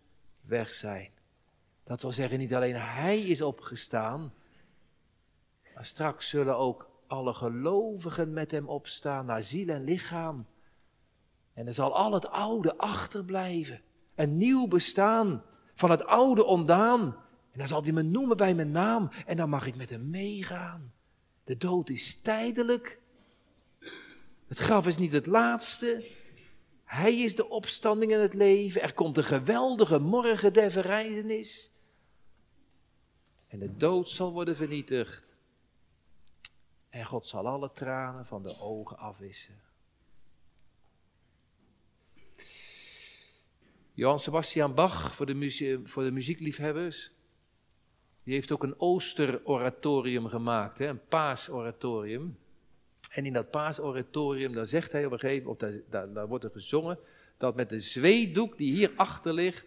weg 0.42 0.74
zijn. 0.74 1.12
Dat 1.84 2.02
wil 2.02 2.12
zeggen, 2.12 2.40
niet 2.40 2.54
alleen 2.54 2.76
hij 2.76 3.20
is 3.20 3.42
opgestaan, 3.42 4.34
maar 5.74 5.86
straks 5.86 6.30
zullen 6.30 6.58
ook 6.58 6.91
alle 7.12 7.34
gelovigen 7.34 8.34
met 8.34 8.52
hem 8.52 8.68
opstaan 8.68 9.26
naar 9.26 9.44
ziel 9.44 9.68
en 9.68 9.84
lichaam. 9.84 10.46
En 11.54 11.68
er 11.68 11.74
zal 11.74 11.96
al 11.96 12.14
het 12.14 12.28
oude 12.28 12.78
achterblijven, 12.78 13.82
een 14.16 14.38
nieuw 14.38 14.68
bestaan 14.68 15.44
van 15.76 15.92
het 15.92 16.06
oude 16.06 16.46
ontdaan. 16.46 17.02
En 17.52 17.60
dan 17.60 17.68
zal 17.68 17.84
hij 17.84 17.92
me 17.92 18.02
noemen 18.02 18.38
bij 18.38 18.56
mijn 18.56 18.72
naam 18.72 19.10
en 19.26 19.38
dan 19.38 19.50
mag 19.50 19.66
ik 19.66 19.76
met 19.76 19.90
hem 19.90 20.10
meegaan. 20.10 20.94
De 21.44 21.58
dood 21.58 21.90
is 21.90 22.22
tijdelijk. 22.22 23.00
Het 24.48 24.58
graf 24.58 24.88
is 24.88 24.98
niet 24.98 25.12
het 25.12 25.26
laatste. 25.26 26.06
Hij 26.84 27.16
is 27.16 27.36
de 27.36 27.50
opstanding 27.50 28.14
en 28.14 28.22
het 28.22 28.34
leven. 28.34 28.82
Er 28.82 28.94
komt 28.94 29.18
een 29.18 29.24
geweldige 29.24 30.00
morgen 30.00 30.54
der 30.54 30.72
verrijzenis. 30.72 31.72
En 33.48 33.60
de 33.60 33.78
dood 33.78 34.10
zal 34.10 34.32
worden 34.32 34.56
vernietigd. 34.56 35.31
En 36.92 37.06
God 37.06 37.28
zal 37.28 37.48
alle 37.48 37.72
tranen 37.72 38.26
van 38.26 38.44
de 38.44 38.60
ogen 38.60 38.98
afwissen. 38.98 39.62
Johann 43.94 44.20
Sebastian 44.20 44.74
Bach, 44.74 45.16
voor 45.16 45.26
de, 45.26 45.82
voor 45.84 46.04
de 46.04 46.12
muziekliefhebbers, 46.12 47.12
die 48.24 48.34
heeft 48.34 48.52
ook 48.52 48.64
een 48.64 48.80
Oosteroratorium 48.80 50.28
gemaakt, 50.28 50.78
hè, 50.78 50.88
een 50.88 51.06
paasoratorium. 51.08 52.38
En 53.10 53.26
in 53.26 53.34
dat 53.34 53.52
paasoratorium, 53.52 54.54
daar 54.54 54.66
zegt 54.66 54.92
hij 54.92 55.06
op 55.06 55.12
een 55.12 55.20
gegeven 55.20 55.48
moment, 55.48 55.82
daar, 55.90 56.14
daar, 56.14 56.28
wordt 56.28 56.44
er 56.44 56.52
gezongen, 56.52 57.00
dat 57.38 57.56
met 57.56 57.70
de 57.70 57.80
zweedoek 57.80 58.58
die 58.58 58.74
hier 58.74 58.92
achter 58.96 59.34
ligt, 59.34 59.66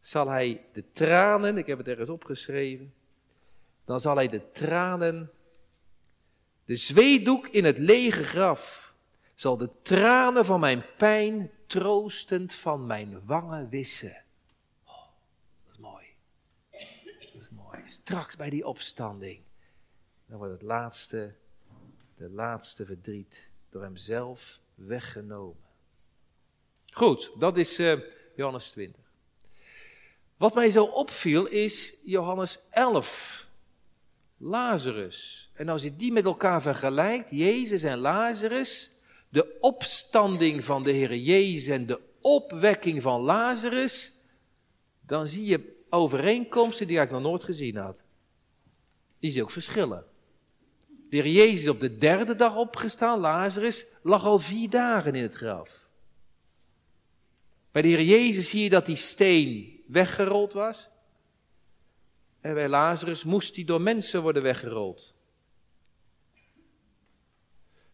zal 0.00 0.28
hij 0.28 0.64
de 0.72 0.84
tranen, 0.92 1.58
ik 1.58 1.66
heb 1.66 1.78
het 1.78 1.88
ergens 1.88 2.08
opgeschreven, 2.08 2.94
dan 3.84 4.00
zal 4.00 4.16
hij 4.16 4.28
de 4.28 4.50
tranen, 4.52 5.30
de 6.64 6.76
zweedoek 6.76 7.46
in 7.46 7.64
het 7.64 7.78
lege 7.78 8.24
graf, 8.24 8.94
zal 9.34 9.56
de 9.56 9.70
tranen 9.82 10.44
van 10.44 10.60
mijn 10.60 10.84
pijn 10.96 11.50
troostend 11.66 12.54
van 12.54 12.86
mijn 12.86 13.26
wangen 13.26 13.68
wissen. 13.68 14.24
Oh, 14.84 14.94
dat 15.64 15.72
is 15.72 15.78
mooi. 15.78 16.06
Dat 16.70 17.42
is 17.42 17.50
mooi. 17.50 17.80
Straks 17.84 18.36
bij 18.36 18.50
die 18.50 18.66
opstanding, 18.66 19.42
dan 20.26 20.38
wordt 20.38 20.52
het 20.52 20.62
laatste, 20.62 21.34
de 22.16 22.30
laatste 22.30 22.86
verdriet 22.86 23.50
door 23.70 23.82
hemzelf 23.82 24.60
weggenomen. 24.74 25.70
Goed, 26.92 27.30
dat 27.38 27.56
is 27.56 27.80
uh, 27.80 28.00
Johannes 28.36 28.70
20. 28.70 29.00
Wat 30.36 30.54
mij 30.54 30.70
zo 30.70 30.84
opviel 30.84 31.46
is 31.46 31.94
Johannes 32.04 32.58
11. 32.70 33.50
Lazarus. 34.42 35.50
En 35.54 35.68
als 35.68 35.82
je 35.82 35.96
die 35.96 36.12
met 36.12 36.24
elkaar 36.24 36.62
vergelijkt, 36.62 37.30
Jezus 37.30 37.82
en 37.82 37.98
Lazarus, 37.98 38.90
de 39.28 39.56
opstanding 39.60 40.64
van 40.64 40.82
de 40.82 40.90
Heer 40.90 41.16
Jezus 41.16 41.66
en 41.66 41.86
de 41.86 42.00
opwekking 42.20 43.02
van 43.02 43.20
Lazarus, 43.20 44.12
dan 45.06 45.28
zie 45.28 45.44
je 45.44 45.84
overeenkomsten 45.90 46.86
die 46.86 47.00
ik 47.00 47.10
nog 47.10 47.22
nooit 47.22 47.44
gezien 47.44 47.76
had. 47.76 48.02
Je 49.18 49.30
ziet 49.30 49.42
ook 49.42 49.50
verschillen. 49.50 50.04
De 51.10 51.16
heer 51.16 51.26
Jezus 51.28 51.60
is 51.60 51.68
op 51.68 51.80
de 51.80 51.96
derde 51.96 52.34
dag 52.34 52.56
opgestaan. 52.56 53.18
Lazarus 53.18 53.86
lag 54.02 54.24
al 54.24 54.38
vier 54.38 54.70
dagen 54.70 55.14
in 55.14 55.22
het 55.22 55.34
graf. 55.34 55.86
Bij 57.70 57.82
de 57.82 57.88
heer 57.88 58.02
Jezus 58.02 58.48
zie 58.48 58.62
je 58.62 58.70
dat 58.70 58.86
die 58.86 58.96
steen 58.96 59.80
weggerold 59.86 60.52
was. 60.52 60.90
En 62.42 62.54
bij 62.54 62.68
Lazarus 62.68 63.24
moest 63.24 63.54
die 63.54 63.64
door 63.64 63.80
mensen 63.80 64.22
worden 64.22 64.42
weggerold. 64.42 65.14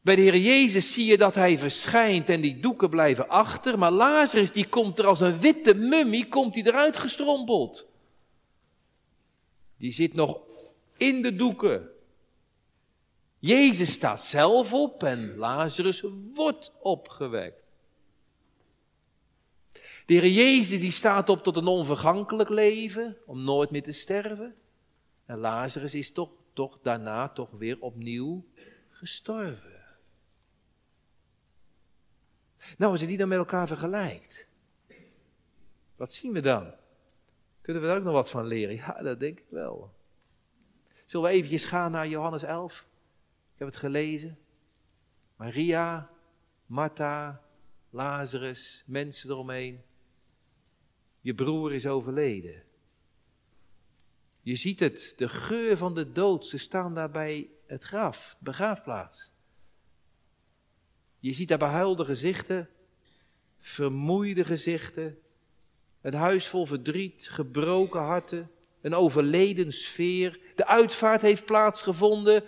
Bij 0.01 0.17
de 0.17 0.23
Heer 0.23 0.37
Jezus 0.37 0.93
zie 0.93 1.07
je 1.07 1.17
dat 1.17 1.35
hij 1.35 1.59
verschijnt 1.59 2.29
en 2.29 2.41
die 2.41 2.61
doeken 2.61 2.91
blijven 2.91 3.29
achter, 3.29 3.79
maar 3.79 3.91
Lazarus 3.91 4.53
die 4.53 4.69
komt 4.69 4.99
er 4.99 5.07
als 5.07 5.21
een 5.21 5.41
witte 5.41 5.75
mummie, 5.75 6.29
komt 6.29 6.55
hij 6.55 6.65
eruit 6.65 6.97
gestrompeld. 6.97 7.87
Die 9.77 9.91
zit 9.91 10.15
nog 10.15 10.41
in 10.97 11.23
de 11.23 11.37
doeken. 11.37 11.89
Jezus 13.39 13.93
staat 13.93 14.23
zelf 14.23 14.75
op 14.75 15.03
en 15.03 15.37
Lazarus 15.37 16.05
wordt 16.35 16.73
opgewekt. 16.81 17.68
De 20.09 20.15
Heer 20.15 20.27
Jezus 20.27 20.81
die 20.81 20.91
staat 20.91 21.29
op 21.29 21.43
tot 21.43 21.57
een 21.57 21.67
onvergankelijk 21.67 22.49
leven, 22.49 23.17
om 23.27 23.45
nooit 23.45 23.71
meer 23.71 23.83
te 23.83 23.93
sterven. 23.93 24.57
En 25.25 25.39
Lazarus 25.39 25.95
is 25.95 26.13
toch, 26.13 26.31
toch 26.53 26.79
daarna 26.83 27.29
toch 27.29 27.51
weer 27.51 27.81
opnieuw 27.81 28.45
gestorven. 28.91 29.85
Nou, 32.79 32.91
als 32.93 33.01
je 33.01 33.07
die 33.07 33.17
dan 33.17 33.29
met 33.29 33.39
elkaar 33.39 33.67
vergelijkt, 33.67 34.49
wat 35.97 36.13
zien 36.13 36.33
we 36.33 36.41
dan? 36.41 36.75
Kunnen 37.61 37.83
we 37.83 37.89
daar 37.89 37.99
ook 37.99 38.05
nog 38.05 38.13
wat 38.13 38.31
van 38.31 38.47
leren? 38.47 38.75
Ja, 38.75 39.03
dat 39.03 39.21
denk 39.21 39.41
ik 39.41 39.51
wel. 39.51 39.95
Zullen 41.05 41.29
we 41.29 41.35
eventjes 41.35 41.65
gaan 41.65 41.91
naar 41.91 42.09
Johannes 42.09 42.43
11? 42.43 42.87
Ik 43.53 43.59
heb 43.59 43.69
het 43.69 43.77
gelezen. 43.77 44.39
Maria, 45.37 46.11
Martha, 46.67 47.43
Lazarus, 47.91 48.83
mensen 48.87 49.31
eromheen. 49.31 49.87
Je 51.21 51.35
broer 51.35 51.75
is 51.75 51.87
overleden. 51.87 52.63
Je 54.41 54.57
ziet 54.57 54.81
het, 54.81 55.13
de 55.17 55.29
geur 55.29 55.77
van 55.77 55.95
de 55.95 56.13
dood, 56.13 56.47
ze 56.47 56.59
staan 56.59 56.95
daar 56.95 57.11
bij 57.11 57.51
het 57.67 57.83
graf, 57.83 58.37
de 58.39 58.45
begraafplaats. 58.45 59.33
Je 61.19 61.33
ziet 61.33 61.49
daar 61.49 61.59
behuilde 61.59 62.05
gezichten, 62.05 62.69
vermoeide 63.59 64.45
gezichten, 64.45 65.19
een 66.01 66.15
huis 66.15 66.49
vol 66.49 66.67
verdriet, 66.67 67.29
gebroken 67.31 68.01
harten, 68.01 68.51
een 68.81 68.95
overleden 68.95 69.73
sfeer. 69.73 70.41
De 70.55 70.67
uitvaart 70.67 71.21
heeft 71.21 71.45
plaatsgevonden. 71.45 72.45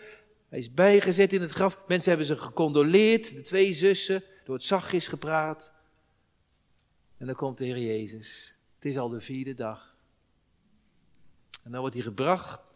Hij 0.48 0.58
is 0.58 0.74
bijgezet 0.74 1.32
in 1.32 1.40
het 1.40 1.50
graf. 1.50 1.78
Mensen 1.88 2.08
hebben 2.08 2.26
ze 2.26 2.36
gecondoleerd, 2.36 3.36
de 3.36 3.42
twee 3.42 3.72
zussen, 3.72 4.22
door 4.44 4.54
het 4.54 4.64
zachtjes 4.64 5.06
gepraat. 5.06 5.72
En 7.16 7.26
dan 7.26 7.34
komt 7.34 7.58
de 7.58 7.64
Heer 7.64 7.78
Jezus. 7.78 8.58
Het 8.80 8.88
is 8.88 8.98
al 8.98 9.08
de 9.08 9.20
vierde 9.20 9.54
dag. 9.54 9.94
En 11.62 11.70
dan 11.70 11.80
wordt 11.80 11.94
hij 11.94 12.04
gebracht 12.04 12.74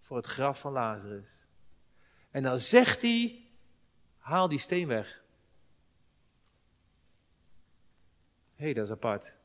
voor 0.00 0.16
het 0.16 0.26
graf 0.26 0.60
van 0.60 0.72
Lazarus. 0.72 1.44
En 2.30 2.42
dan 2.42 2.60
zegt 2.60 3.02
hij 3.02 3.42
Haal 4.18 4.48
die 4.48 4.58
steen 4.58 4.86
weg. 4.86 5.22
Hé, 8.54 8.64
hey, 8.64 8.72
dat 8.72 8.84
is 8.84 8.90
apart. 8.90 9.36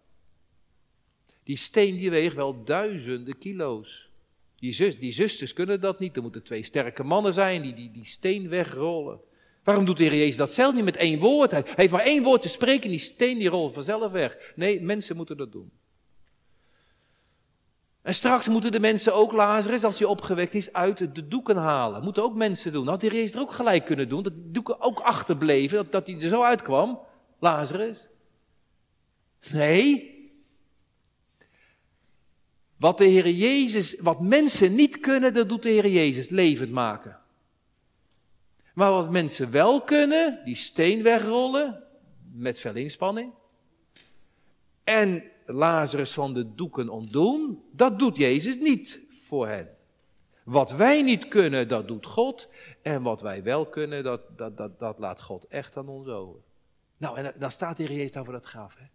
Die 1.44 1.58
steen 1.58 1.98
die 1.98 2.10
weegt 2.10 2.36
wel 2.36 2.64
duizenden 2.64 3.38
kilo's. 3.38 4.12
Die, 4.56 4.72
zus, 4.72 5.00
die 5.00 5.12
zusters 5.12 5.54
kunnen 5.54 5.82
dat 5.82 6.00
niet. 6.00 6.16
Er 6.16 6.22
moeten 6.22 6.44
twee 6.44 6.64
sterke 6.64 7.04
mannen 7.04 7.34
zijn 7.34 7.62
die 7.62 7.74
die, 7.74 7.92
die 7.92 8.06
steen 8.06 8.50
wegrollen. 8.50 9.22
Waarom 9.64 9.86
doet 9.86 9.98
de 9.98 10.04
Heer 10.04 10.16
Jezus 10.16 10.36
dat 10.36 10.54
zelf 10.54 10.74
niet 10.74 10.84
met 10.84 10.98
één 10.98 11.20
woord? 11.20 11.52
Hij 11.52 11.64
heeft 11.76 11.92
maar 11.92 12.02
één 12.02 12.24
woord 12.24 12.42
te 12.42 12.50
spreken 12.50 12.90
die 12.90 13.00
steen 13.00 13.38
die 13.38 13.50
rolt 13.50 13.74
vanzelf 13.74 14.12
weg. 14.12 14.54
Nee, 14.56 14.82
mensen 14.82 15.16
moeten 15.16 15.38
dat 15.38 15.52
doen. 15.52 15.72
En 18.02 18.14
straks 18.14 18.48
moeten 18.48 18.72
de 18.72 18.80
mensen 18.80 19.14
ook 19.14 19.32
Lazarus, 19.32 19.84
als 19.84 20.00
hij 20.00 20.08
opgewekt 20.08 20.54
is, 20.54 20.74
uit 20.74 21.16
de 21.16 21.28
doeken 21.28 21.58
halen. 21.58 22.04
Moeten 22.04 22.24
ook 22.24 22.36
mensen 22.36 22.72
doen. 22.72 22.88
Had 22.88 23.02
de 23.02 23.08
Jezus 23.08 23.34
er 23.34 23.40
ook 23.40 23.52
gelijk 23.52 23.86
kunnen 23.86 24.10
doen, 24.10 24.24
dat 24.24 24.34
de 24.34 24.52
doeken 24.52 24.82
ook 24.82 25.00
achterbleven, 25.00 25.78
dat, 25.78 25.92
dat 25.92 26.08
hij 26.08 26.16
er 26.16 26.30
zo 26.30 26.42
uitkwam, 26.42 27.00
Lazarus. 27.40 28.10
Nee. 29.52 30.18
Wat 32.78 32.98
de 32.98 33.06
Heer 33.06 33.30
Jezus, 33.30 34.00
wat 34.00 34.22
mensen 34.22 34.76
niet 34.76 35.00
kunnen, 35.00 35.34
dat 35.34 35.50
doet 35.50 35.64
de 35.64 35.70
Heer 35.70 35.88
Jezus, 35.88 36.30
levend 36.30 36.72
maken. 36.72 37.19
Maar 38.80 38.92
wat 38.92 39.10
mensen 39.10 39.52
wel 39.52 39.82
kunnen, 39.82 40.42
die 40.44 40.56
steen 40.56 41.04
wegrollen, 41.04 41.84
met 42.34 42.60
veel 42.60 42.76
inspanning. 42.76 43.34
En 44.84 45.24
Lazarus 45.46 46.14
van 46.14 46.34
de 46.34 46.56
doeken 46.56 46.90
ontdoen, 46.90 47.64
dat 47.72 48.00
doet 48.00 48.18
Jezus 48.18 48.58
niet 48.58 49.02
voor 49.10 49.48
hen. 49.48 49.70
Wat 50.44 50.72
wij 50.72 51.02
niet 51.02 51.28
kunnen, 51.28 51.68
dat 51.68 51.88
doet 51.88 52.06
God. 52.06 52.50
En 52.82 53.02
wat 53.02 53.22
wij 53.22 53.44
wel 53.44 53.66
kunnen, 53.66 54.04
dat, 54.04 54.38
dat, 54.38 54.58
dat, 54.58 54.80
dat 54.80 55.00
laat 55.00 55.22
God 55.22 55.46
echt 55.48 55.78
aan 55.78 55.88
ons 55.88 56.08
over. 56.08 56.40
Nou, 56.98 57.18
en 57.18 57.34
dan 57.40 57.52
staat 57.52 57.78
de 57.78 57.84
Heer 57.84 57.96
Jezus 57.96 58.12
daar 58.12 58.24
voor 58.24 58.34
dat 58.34 58.46
graf. 58.46 58.76
Hè? 58.78 58.86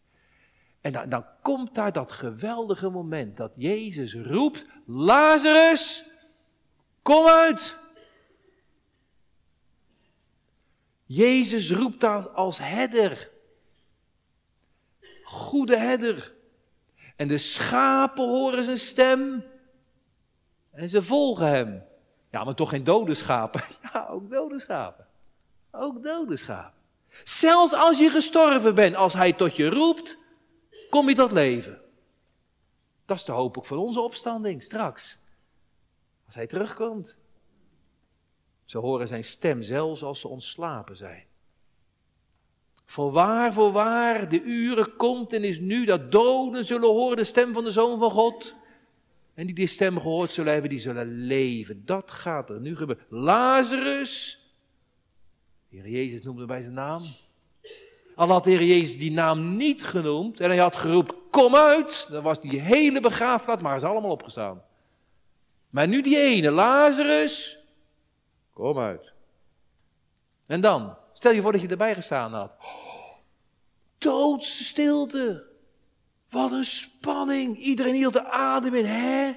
En 0.80 0.92
dan, 0.92 1.08
dan 1.08 1.24
komt 1.42 1.74
daar 1.74 1.92
dat 1.92 2.12
geweldige 2.12 2.88
moment 2.88 3.36
dat 3.36 3.52
Jezus 3.56 4.14
roept, 4.14 4.66
Lazarus, 4.86 6.04
kom 7.02 7.26
uit. 7.26 7.82
Jezus 11.14 11.70
roept 11.70 12.00
daar 12.00 12.28
als 12.28 12.58
herder. 12.58 13.30
Goede 15.22 15.76
herder. 15.76 16.34
En 17.16 17.28
de 17.28 17.38
schapen 17.38 18.28
horen 18.28 18.64
zijn 18.64 18.76
stem 18.76 19.44
en 20.70 20.88
ze 20.88 21.02
volgen 21.02 21.46
hem. 21.46 21.84
Ja, 22.30 22.44
maar 22.44 22.54
toch 22.54 22.68
geen 22.70 22.84
dode 22.84 23.14
schapen. 23.14 23.62
Ja, 23.92 24.06
ook 24.06 24.30
dode 24.30 24.60
schapen. 24.60 25.06
Ook 25.70 26.02
dode 26.02 26.36
schapen. 26.36 26.80
Zelfs 27.24 27.72
als 27.72 27.98
je 27.98 28.10
gestorven 28.10 28.74
bent, 28.74 28.96
als 28.96 29.14
hij 29.14 29.32
tot 29.32 29.56
je 29.56 29.68
roept, 29.68 30.18
kom 30.90 31.08
je 31.08 31.14
tot 31.14 31.32
leven. 31.32 31.80
Dat 33.04 33.16
is 33.16 33.24
de 33.24 33.32
hoop 33.32 33.58
ook 33.58 33.66
van 33.66 33.78
onze 33.78 34.00
opstanding 34.00 34.62
straks. 34.62 35.18
Als 36.26 36.34
hij 36.34 36.46
terugkomt. 36.46 37.18
Ze 38.64 38.78
horen 38.78 39.08
zijn 39.08 39.24
stem 39.24 39.62
zelfs 39.62 40.02
als 40.02 40.20
ze 40.20 40.28
ontslapen 40.28 40.96
zijn. 40.96 41.24
Voorwaar, 42.84 43.52
voorwaar, 43.52 44.28
de 44.28 44.42
uren 44.42 44.96
komt 44.96 45.32
en 45.32 45.44
is 45.44 45.60
nu 45.60 45.84
dat 45.84 46.12
doden 46.12 46.64
zullen 46.64 46.88
horen 46.88 47.16
de 47.16 47.24
stem 47.24 47.52
van 47.52 47.64
de 47.64 47.70
Zoon 47.70 47.98
van 47.98 48.10
God. 48.10 48.54
En 49.34 49.46
die 49.46 49.54
die 49.54 49.66
stem 49.66 50.00
gehoord 50.00 50.32
zullen 50.32 50.52
hebben, 50.52 50.70
die 50.70 50.80
zullen 50.80 51.26
leven. 51.26 51.82
Dat 51.84 52.10
gaat 52.10 52.50
er 52.50 52.60
nu 52.60 52.76
gebeuren. 52.76 53.04
Lazarus, 53.08 54.38
de 55.68 55.76
Heer 55.76 55.88
Jezus 55.88 56.22
noemde 56.22 56.46
bij 56.46 56.60
zijn 56.60 56.74
naam. 56.74 57.02
Al 58.14 58.28
had 58.28 58.44
de 58.44 58.50
Heer 58.50 58.64
Jezus 58.64 58.98
die 58.98 59.12
naam 59.12 59.56
niet 59.56 59.84
genoemd 59.84 60.40
en 60.40 60.48
hij 60.48 60.58
had 60.58 60.76
geroepen, 60.76 61.16
kom 61.30 61.54
uit. 61.54 62.06
Dan 62.10 62.22
was 62.22 62.40
die 62.40 62.60
hele 62.60 63.00
begraafplaats, 63.00 63.62
maar 63.62 63.70
hij 63.70 63.80
is 63.80 63.88
allemaal 63.88 64.10
opgestaan. 64.10 64.62
Maar 65.70 65.88
nu 65.88 66.02
die 66.02 66.18
ene, 66.18 66.50
Lazarus, 66.50 67.63
kom 68.54 68.78
uit. 68.78 69.12
En 70.46 70.60
dan, 70.60 70.96
Stel 71.14 71.32
je 71.32 71.42
voor 71.42 71.52
dat 71.52 71.60
je 71.60 71.68
erbij 71.68 71.94
gestaan 71.94 72.32
had. 72.32 72.52
Doodse 73.98 74.64
stilte. 74.64 75.46
Wat 76.28 76.52
een 76.52 76.64
spanning. 76.64 77.58
Iedereen 77.58 77.94
hield 77.94 78.12
de 78.12 78.30
adem 78.30 78.74
in. 78.74 78.84
Hè? 78.84 79.32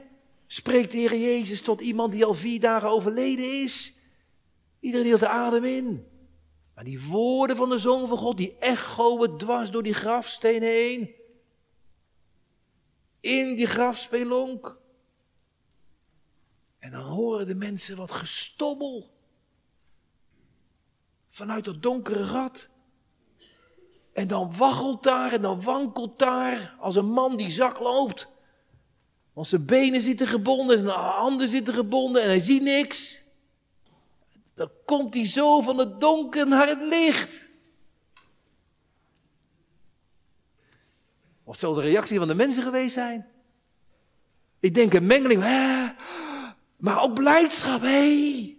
Spreekt 0.48 0.92
de 0.92 0.98
Heer 0.98 1.16
Jezus 1.16 1.62
tot 1.62 1.82
iemand 1.82 2.12
die 2.12 2.26
al 2.26 2.34
vier 2.34 2.60
dagen 2.60 2.90
overleden 2.90 3.62
is? 3.62 3.94
Iedereen 4.80 5.06
hield 5.06 5.20
de 5.20 5.28
adem 5.28 5.64
in. 5.64 6.08
Maar 6.76 6.84
die 6.84 7.02
woorden 7.02 7.56
van 7.56 7.70
de 7.70 7.78
Zoon 7.78 8.08
van 8.08 8.18
God, 8.18 8.38
die 8.38 8.58
echoen 8.58 9.38
dwars 9.38 9.72
door 9.72 9.84
die 9.84 9.94
grafsteen 9.94 10.62
heen. 10.62 11.16
In 13.20 13.56
die 13.56 13.68
grafspelonk. 13.68 14.78
En 16.80 16.92
dan 16.92 17.04
horen 17.04 17.48
de 17.48 17.56
mensen 17.56 17.98
wat 17.98 18.12
gestobbel 18.12 19.10
vanuit 21.28 21.66
dat 21.66 21.84
donkere 21.84 22.26
gat. 22.26 22.70
En 24.14 24.28
dan 24.28 24.58
waggelt 24.58 25.04
daar 25.04 25.34
en 25.34 25.42
dan 25.42 25.62
wankelt 25.62 26.20
daar 26.20 26.76
als 26.80 26.96
een 26.96 27.12
man 27.12 27.38
die 27.38 27.52
zak 27.52 27.80
loopt. 27.80 28.28
Want 29.34 29.48
zijn 29.48 29.66
benen 29.66 30.02
zitten 30.02 30.28
gebonden, 30.28 30.80
zijn 30.80 30.92
handen 30.92 31.48
zitten 31.50 31.74
gebonden 31.74 32.22
en 32.22 32.28
hij 32.28 32.40
ziet 32.40 32.62
niks. 32.62 33.22
Dan 34.54 34.70
komt 34.86 35.14
hij 35.14 35.26
zo 35.26 35.62
van 35.62 35.78
het 35.78 36.02
donker 36.02 36.48
naar 36.48 36.68
het 36.68 36.82
licht. 36.82 37.46
Wat 41.44 41.58
zal 41.58 41.74
de 41.74 41.82
reactie 41.82 42.18
van 42.18 42.28
de 42.28 42.36
mensen 42.36 42.64
geweest 42.64 42.94
zijn? 42.94 43.28
Ik 44.60 44.74
denk 44.74 44.94
een 44.94 45.06
mengeling. 45.06 45.42
Maar 46.78 47.02
ook 47.02 47.14
blijdschap. 47.14 47.82
Hé, 47.82 48.56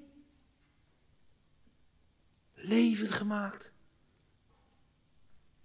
levend 2.54 3.10
gemaakt. 3.10 3.72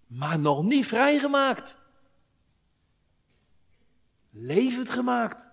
Maar 0.08 0.40
nog 0.40 0.64
niet 0.64 0.86
vrijgemaakt. 0.86 1.78
Levend 4.30 4.90
gemaakt. 4.90 5.50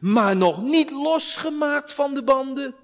Maar 0.00 0.36
nog 0.36 0.62
niet 0.62 0.90
losgemaakt 0.90 1.92
van 1.92 2.14
de 2.14 2.24
banden. 2.24 2.74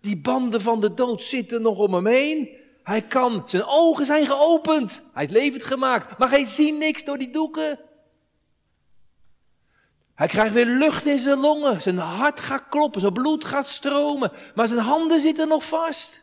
Die 0.00 0.18
banden 0.18 0.60
van 0.60 0.80
de 0.80 0.94
dood 0.94 1.22
zitten 1.22 1.62
nog 1.62 1.78
om 1.78 1.94
hem 1.94 2.06
heen. 2.06 2.48
Hij 2.82 3.02
kan, 3.02 3.42
zijn 3.46 3.64
ogen 3.66 4.06
zijn 4.06 4.26
geopend. 4.26 5.02
Hij 5.12 5.24
is 5.24 5.30
levend 5.30 5.64
gemaakt. 5.64 6.18
Maar 6.18 6.30
hij 6.30 6.44
ziet 6.44 6.76
niks 6.76 7.04
door 7.04 7.18
die 7.18 7.30
doeken. 7.30 7.78
Hij 10.20 10.28
krijgt 10.28 10.54
weer 10.54 10.66
lucht 10.66 11.06
in 11.06 11.18
zijn 11.18 11.38
longen. 11.38 11.82
Zijn 11.82 11.98
hart 11.98 12.40
gaat 12.40 12.68
kloppen. 12.68 13.00
Zijn 13.00 13.12
bloed 13.12 13.44
gaat 13.44 13.66
stromen. 13.66 14.32
Maar 14.54 14.68
zijn 14.68 14.80
handen 14.80 15.20
zitten 15.20 15.48
nog 15.48 15.64
vast. 15.64 16.22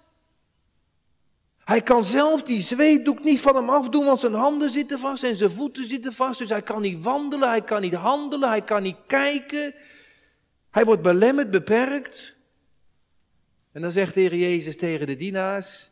Hij 1.64 1.82
kan 1.82 2.04
zelf 2.06 2.44
die 2.44 2.62
zweetdoek 2.62 3.24
niet 3.24 3.42
van 3.42 3.56
hem 3.56 3.70
afdoen, 3.70 4.06
want 4.06 4.20
zijn 4.20 4.34
handen 4.34 4.70
zitten 4.70 5.00
vast 5.00 5.24
en 5.24 5.36
zijn 5.36 5.52
voeten 5.52 5.88
zitten 5.88 6.14
vast. 6.14 6.40
Dus 6.40 6.50
hij 6.50 6.62
kan 6.62 6.82
niet 6.82 7.04
wandelen, 7.04 7.50
hij 7.50 7.62
kan 7.62 7.82
niet 7.82 7.94
handelen, 7.94 8.50
hij 8.50 8.62
kan 8.62 8.84
niet 8.84 8.98
kijken. 9.08 9.74
Hij 10.72 10.86
wordt 10.86 11.02
belemmerd, 11.02 11.52
beperkt. 11.52 12.36
En 13.72 13.82
dan 13.82 13.92
zegt 13.92 14.14
de 14.14 14.20
Heer 14.20 14.36
Jezus 14.36 14.78
tegen 14.78 15.08
de 15.08 15.16
dienaars, 15.16 15.90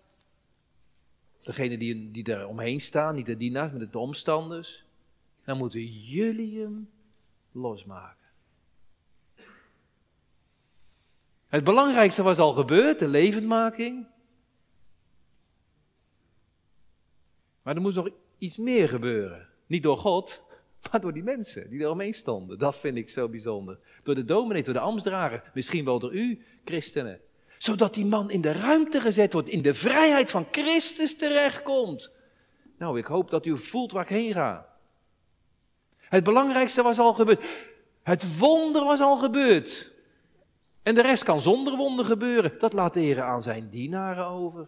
degene 1.44 1.78
die, 1.78 2.12
die 2.12 2.34
er 2.34 2.48
omheen 2.48 2.82
staan, 2.82 3.16
niet 3.16 3.26
de 3.26 3.38
dienaars, 3.38 3.72
maar 3.72 3.90
de 3.92 4.00
omstanders, 4.00 4.84
dan 5.46 5.58
moeten 5.58 5.86
jullie 5.86 6.60
hem 6.60 6.94
losmaken. 7.56 8.26
Het 11.48 11.64
belangrijkste 11.64 12.24
was 12.24 12.38
al 12.38 12.54
gebeurd, 12.54 13.00
de 13.00 13.08
levendmaking. 13.08 14.08
Maar 17.62 17.76
er 17.76 17.82
moest 17.82 17.96
nog 17.96 18.10
iets 18.38 18.58
meer 18.58 18.90
gebeuren. 18.90 19.48
Niet 19.68 19.84
door 19.84 19.98
God, 19.98 20.42
maar 20.92 21.02
door 21.02 21.14
die 21.14 21.24
mensen 21.24 21.70
die 21.70 21.82
er 21.82 21.90
omheen 21.90 22.14
stonden. 22.14 22.58
Dat 22.58 22.76
vind 22.76 22.98
ik 22.98 23.10
zo 23.10 23.30
bijzonder. 23.30 23.80
Door 24.04 24.16
de 24.16 24.26
dominee, 24.26 24.64
door 24.64 24.74
de 24.74 24.80
ambtsdrager, 24.80 25.52
misschien 25.54 25.86
wel 25.86 26.00
door 26.00 26.14
u, 26.14 26.46
christenen. 26.66 27.20
Zodat 27.58 27.94
die 27.94 28.06
man 28.06 28.32
in 28.32 28.42
de 28.42 28.52
ruimte 28.52 29.02
gezet 29.02 29.34
wordt, 29.34 29.50
in 29.50 29.62
de 29.62 29.74
vrijheid 29.74 30.32
van 30.32 30.48
Christus 30.52 31.18
terechtkomt. 31.18 32.12
Nou, 32.78 32.98
ik 32.98 33.06
hoop 33.06 33.30
dat 33.30 33.46
u 33.46 33.58
voelt 33.58 33.92
waar 33.92 34.04
ik 34.04 34.10
heen 34.10 34.34
ga. 34.34 34.75
Het 36.16 36.24
belangrijkste 36.24 36.82
was 36.82 37.00
al 37.00 37.14
gebeurd. 37.14 37.44
Het 38.04 38.38
wonder 38.38 38.84
was 38.84 39.00
al 39.00 39.18
gebeurd. 39.18 39.94
En 40.82 40.96
de 40.96 41.02
rest 41.02 41.24
kan 41.24 41.42
zonder 41.42 41.76
wonder 41.76 42.06
gebeuren. 42.06 42.60
Dat 42.60 42.74
laat 42.74 42.94
de 42.94 43.00
Heer 43.00 43.22
aan 43.22 43.44
zijn 43.44 43.70
dienaren 43.70 44.26
over. 44.26 44.68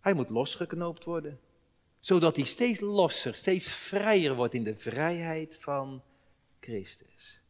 Hij 0.00 0.14
moet 0.14 0.30
losgeknoopt 0.30 1.04
worden 1.04 1.40
zodat 2.00 2.36
hij 2.36 2.44
steeds 2.44 2.80
losser, 2.80 3.34
steeds 3.34 3.72
vrijer 3.72 4.34
wordt 4.34 4.54
in 4.54 4.64
de 4.64 4.74
vrijheid 4.74 5.58
van 5.60 6.02
Christus. 6.60 7.42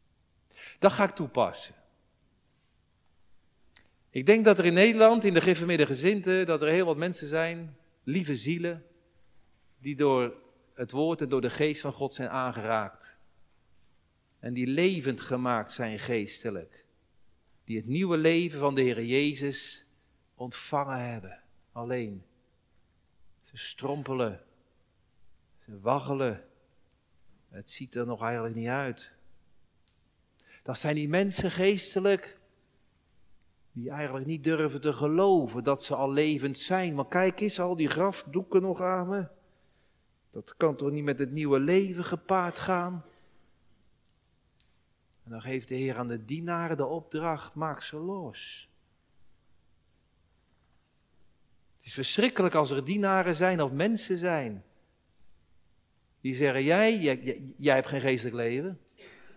Dat 0.78 0.92
ga 0.92 1.04
ik 1.04 1.10
toepassen. 1.10 1.74
Ik 4.10 4.26
denk 4.26 4.44
dat 4.44 4.58
er 4.58 4.66
in 4.66 4.74
Nederland, 4.74 5.24
in 5.24 5.34
de 5.34 5.40
gereformeerde 5.40 5.86
gezinten, 5.86 6.46
dat 6.46 6.62
er 6.62 6.68
heel 6.68 6.86
wat 6.86 6.96
mensen 6.96 7.26
zijn, 7.26 7.76
lieve 8.04 8.36
zielen, 8.36 8.84
die 9.78 9.96
door 9.96 10.34
het 10.78 10.90
woord 10.90 11.20
en 11.20 11.28
door 11.28 11.40
de 11.40 11.50
geest 11.50 11.80
van 11.80 11.92
God 11.92 12.14
zijn 12.14 12.28
aangeraakt. 12.28 13.18
En 14.38 14.52
die 14.52 14.66
levend 14.66 15.20
gemaakt 15.20 15.72
zijn 15.72 15.98
geestelijk. 15.98 16.84
Die 17.64 17.76
het 17.76 17.86
nieuwe 17.86 18.16
leven 18.16 18.58
van 18.60 18.74
de 18.74 18.82
Heer 18.82 19.04
Jezus 19.04 19.86
ontvangen 20.34 21.10
hebben. 21.10 21.42
Alleen. 21.72 22.24
Ze 23.42 23.56
strompelen. 23.56 24.44
Ze 25.64 25.80
waggelen. 25.80 26.44
Het 27.48 27.70
ziet 27.70 27.94
er 27.94 28.06
nog 28.06 28.22
eigenlijk 28.22 28.54
niet 28.54 28.68
uit. 28.68 29.12
Dat 30.62 30.78
zijn 30.78 30.94
die 30.94 31.08
mensen 31.08 31.50
geestelijk 31.50 32.38
die 33.70 33.90
eigenlijk 33.90 34.26
niet 34.26 34.44
durven 34.44 34.80
te 34.80 34.92
geloven 34.92 35.64
dat 35.64 35.84
ze 35.84 35.94
al 35.94 36.12
levend 36.12 36.58
zijn. 36.58 36.94
Maar 36.94 37.08
kijk 37.08 37.40
eens, 37.40 37.60
al 37.60 37.76
die 37.76 37.88
grafdoeken 37.88 38.62
nog 38.62 38.80
aan 38.80 39.08
me. 39.08 39.37
Dat 40.44 40.56
kan 40.56 40.76
toch 40.76 40.90
niet 40.90 41.04
met 41.04 41.18
het 41.18 41.30
nieuwe 41.30 41.60
leven 41.60 42.04
gepaard 42.04 42.58
gaan? 42.58 43.04
En 45.24 45.30
dan 45.30 45.42
geeft 45.42 45.68
de 45.68 45.74
Heer 45.74 45.96
aan 45.96 46.08
de 46.08 46.24
dienaren 46.24 46.76
de 46.76 46.84
opdracht, 46.84 47.54
maak 47.54 47.82
ze 47.82 47.96
los. 47.96 48.68
is 51.82 51.94
verschrikkelijk 51.94 52.54
als 52.54 52.70
er 52.70 52.84
dienaren 52.84 53.34
zijn 53.34 53.62
of 53.62 53.72
mensen 53.72 54.16
zijn. 54.16 54.64
Die 56.20 56.34
zeggen, 56.34 56.64
jij, 56.64 56.98
jij, 56.98 57.42
jij, 57.56 57.74
hebt 57.74 57.88
geen 57.88 58.00
geestelijk 58.00 58.36
leven. 58.36 58.80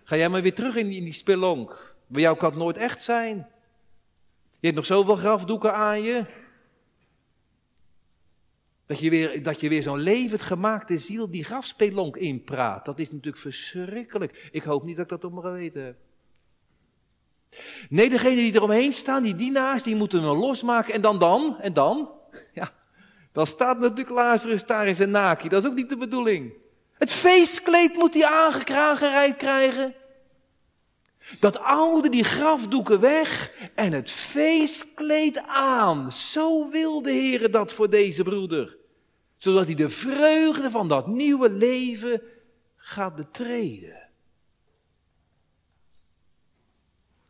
Ga 0.03 0.15
jij 0.15 0.29
maar 0.29 0.41
weer 0.41 0.55
terug 0.55 0.75
in 0.75 0.87
die, 0.87 0.97
in 0.97 1.03
die 1.03 1.13
spelonk. 1.13 1.95
Bij 2.07 2.21
jou 2.21 2.37
kan 2.37 2.49
het 2.49 2.59
nooit 2.59 2.77
echt 2.77 3.03
zijn. 3.03 3.35
Je 4.49 4.67
hebt 4.67 4.75
nog 4.75 4.85
zoveel 4.85 5.15
grafdoeken 5.15 5.73
aan 5.73 6.01
je. 6.01 6.25
Dat 8.91 8.99
je 8.99 9.09
weer, 9.09 9.43
dat 9.43 9.59
je 9.59 9.69
weer 9.69 9.81
zo'n 9.81 9.99
levend 9.99 10.41
gemaakte 10.41 10.97
ziel 10.97 11.31
die 11.31 11.43
grafspelonk 11.43 12.17
inpraat. 12.17 12.85
Dat 12.85 12.99
is 12.99 13.11
natuurlijk 13.11 13.37
verschrikkelijk. 13.37 14.49
Ik 14.51 14.63
hoop 14.63 14.83
niet 14.83 14.95
dat 14.95 15.03
ik 15.03 15.11
dat 15.11 15.23
op 15.23 15.31
mijn 15.31 15.45
geweten 15.45 15.83
heb. 15.83 15.95
Nee, 17.89 18.09
degene 18.09 18.35
die 18.35 18.55
eromheen 18.55 18.93
staan, 18.93 19.23
die 19.23 19.35
dienaars, 19.35 19.83
die 19.83 19.95
moeten 19.95 20.23
hem 20.23 20.37
losmaken. 20.37 20.93
En 20.93 21.01
dan 21.01 21.19
dan, 21.19 21.57
en 21.59 21.73
dan? 21.73 22.09
Ja, 22.53 22.71
dan 23.31 23.47
staat 23.47 23.79
natuurlijk 23.79 24.09
Lazarus 24.09 24.65
daar 24.65 24.87
in 24.87 24.95
zijn 24.95 25.11
naki. 25.11 25.47
Dat 25.49 25.63
is 25.63 25.69
ook 25.69 25.75
niet 25.75 25.89
de 25.89 25.97
bedoeling. 25.97 26.53
Het 26.93 27.13
feestkleed 27.13 27.95
moet 27.95 28.13
hij 28.13 28.25
aangekragen 28.25 29.35
krijgen. 29.37 29.93
Dat 31.39 31.59
oude, 31.59 32.09
die 32.09 32.23
grafdoeken 32.23 32.99
weg 32.99 33.51
en 33.75 33.91
het 33.91 34.09
feestkleed 34.09 35.43
aan. 35.47 36.11
Zo 36.11 36.69
wil 36.69 37.01
de 37.01 37.11
Heer 37.11 37.51
dat 37.51 37.73
voor 37.73 37.89
deze 37.89 38.23
broeder. 38.23 38.79
Zodat 39.41 39.65
hij 39.65 39.75
de 39.75 39.89
vreugde 39.89 40.71
van 40.71 40.87
dat 40.87 41.07
nieuwe 41.07 41.49
leven 41.49 42.21
gaat 42.75 43.15
betreden. 43.15 44.09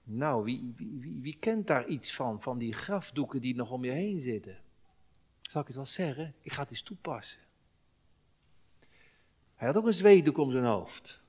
Nou, 0.03 0.43
wie, 0.43 0.73
wie, 0.75 1.19
wie, 1.21 1.37
kent 1.39 1.67
daar 1.67 1.87
iets 1.87 2.13
van, 2.13 2.41
van 2.41 2.57
die 2.57 2.73
grafdoeken 2.73 3.41
die 3.41 3.55
nog 3.55 3.71
om 3.71 3.83
je 3.83 3.91
heen 3.91 4.19
zitten? 4.19 4.59
Zal 5.41 5.61
ik 5.61 5.67
het 5.67 5.75
wel 5.75 5.85
zeggen? 5.85 6.35
Ik 6.41 6.51
ga 6.51 6.61
het 6.61 6.69
eens 6.69 6.81
toepassen. 6.81 7.41
Hij 9.55 9.67
had 9.67 9.77
ook 9.77 9.85
een 9.85 9.93
zweetdoek 9.93 10.37
om 10.37 10.51
zijn 10.51 10.65
hoofd. 10.65 11.25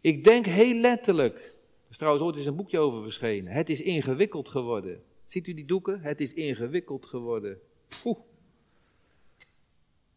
Ik 0.00 0.24
denk 0.24 0.46
heel 0.46 0.80
letterlijk, 0.80 1.36
er 1.82 1.90
is 1.90 1.96
trouwens 1.96 2.24
ooit 2.24 2.36
eens 2.36 2.46
een 2.46 2.56
boekje 2.56 2.78
over 2.78 3.02
verschenen. 3.02 3.52
Het 3.52 3.70
is 3.70 3.80
ingewikkeld 3.80 4.48
geworden. 4.48 5.04
Ziet 5.24 5.46
u 5.46 5.54
die 5.54 5.64
doeken? 5.64 6.00
Het 6.00 6.20
is 6.20 6.34
ingewikkeld 6.34 7.06
geworden. 7.06 7.58
Poeh. 8.02 8.25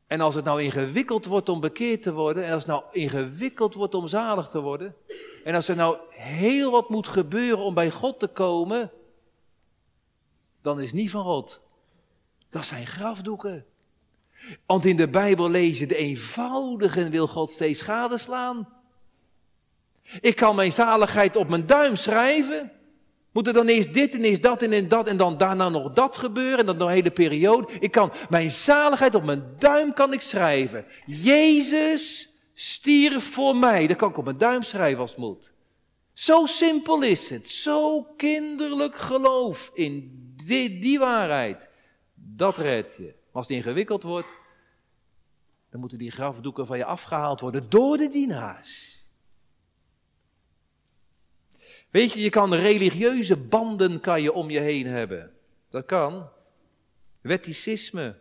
En 0.09 0.21
als 0.21 0.35
het 0.35 0.45
nou 0.45 0.61
ingewikkeld 0.61 1.25
wordt 1.25 1.49
om 1.49 1.59
bekeerd 1.59 2.01
te 2.01 2.13
worden, 2.13 2.45
en 2.45 2.53
als 2.53 2.63
het 2.63 2.71
nou 2.71 2.83
ingewikkeld 2.91 3.73
wordt 3.73 3.95
om 3.95 4.07
zalig 4.07 4.47
te 4.47 4.59
worden, 4.59 4.95
en 5.43 5.55
als 5.55 5.67
er 5.67 5.75
nou 5.75 5.97
heel 6.09 6.71
wat 6.71 6.89
moet 6.89 7.07
gebeuren 7.07 7.63
om 7.63 7.73
bij 7.73 7.91
God 7.91 8.19
te 8.19 8.27
komen, 8.27 8.91
dan 10.61 10.81
is 10.81 10.93
niet 10.93 11.11
van 11.11 11.23
God. 11.23 11.61
Dat 12.49 12.65
zijn 12.65 12.87
grafdoeken. 12.87 13.65
Want 14.65 14.85
in 14.85 14.95
de 14.95 15.09
Bijbel 15.09 15.49
lezen 15.49 15.87
de 15.87 15.95
eenvoudigen 15.95 17.09
wil 17.09 17.27
God 17.27 17.51
steeds 17.51 17.81
gadeslaan. 17.81 18.69
Ik 20.21 20.35
kan 20.35 20.55
mijn 20.55 20.71
zaligheid 20.71 21.35
op 21.35 21.49
mijn 21.49 21.65
duim 21.65 21.95
schrijven. 21.95 22.71
Moet 23.31 23.47
er 23.47 23.53
dan 23.53 23.67
eerst 23.67 23.93
dit 23.93 24.13
en 24.13 24.23
eerst 24.23 24.41
dat 24.41 24.61
en, 24.61 24.87
dat 24.87 25.07
en 25.07 25.17
dan 25.17 25.37
daarna 25.37 25.69
nog 25.69 25.93
dat 25.93 26.17
gebeuren 26.17 26.59
en 26.59 26.65
dan 26.65 26.77
nog 26.77 26.87
een 26.87 26.93
hele 26.93 27.11
periode. 27.11 27.67
Ik 27.79 27.91
kan 27.91 28.11
mijn 28.29 28.51
zaligheid 28.51 29.15
op 29.15 29.23
mijn 29.23 29.53
duim 29.57 29.93
kan 29.93 30.13
ik 30.13 30.21
schrijven. 30.21 30.85
Jezus 31.05 32.29
stierf 32.53 33.23
voor 33.23 33.55
mij. 33.55 33.87
Dat 33.87 33.97
kan 33.97 34.09
ik 34.09 34.17
op 34.17 34.25
mijn 34.25 34.37
duim 34.37 34.61
schrijven 34.61 34.99
als 34.99 35.09
het 35.09 35.19
moet. 35.19 35.53
Zo 36.13 36.45
simpel 36.45 37.01
is 37.01 37.29
het. 37.29 37.47
Zo 37.47 38.03
kinderlijk 38.17 38.95
geloof 38.97 39.71
in 39.73 40.11
die, 40.45 40.79
die 40.79 40.99
waarheid. 40.99 41.69
Dat 42.13 42.57
redt 42.57 42.95
je. 42.95 43.13
als 43.31 43.47
het 43.47 43.57
ingewikkeld 43.57 44.03
wordt, 44.03 44.35
dan 45.69 45.79
moeten 45.79 45.97
die 45.97 46.11
grafdoeken 46.11 46.65
van 46.65 46.77
je 46.77 46.85
afgehaald 46.85 47.41
worden 47.41 47.69
door 47.69 47.97
de 47.97 48.07
dienaars. 48.07 48.98
Weet 51.89 52.13
je, 52.13 52.19
je 52.19 52.29
kan 52.29 52.53
religieuze 52.53 53.37
banden 53.37 53.99
kan 53.99 54.21
je 54.21 54.33
om 54.33 54.49
je 54.49 54.59
heen 54.59 54.87
hebben. 54.87 55.31
Dat 55.69 55.85
kan. 55.85 56.29
Wetticisme. 57.21 58.15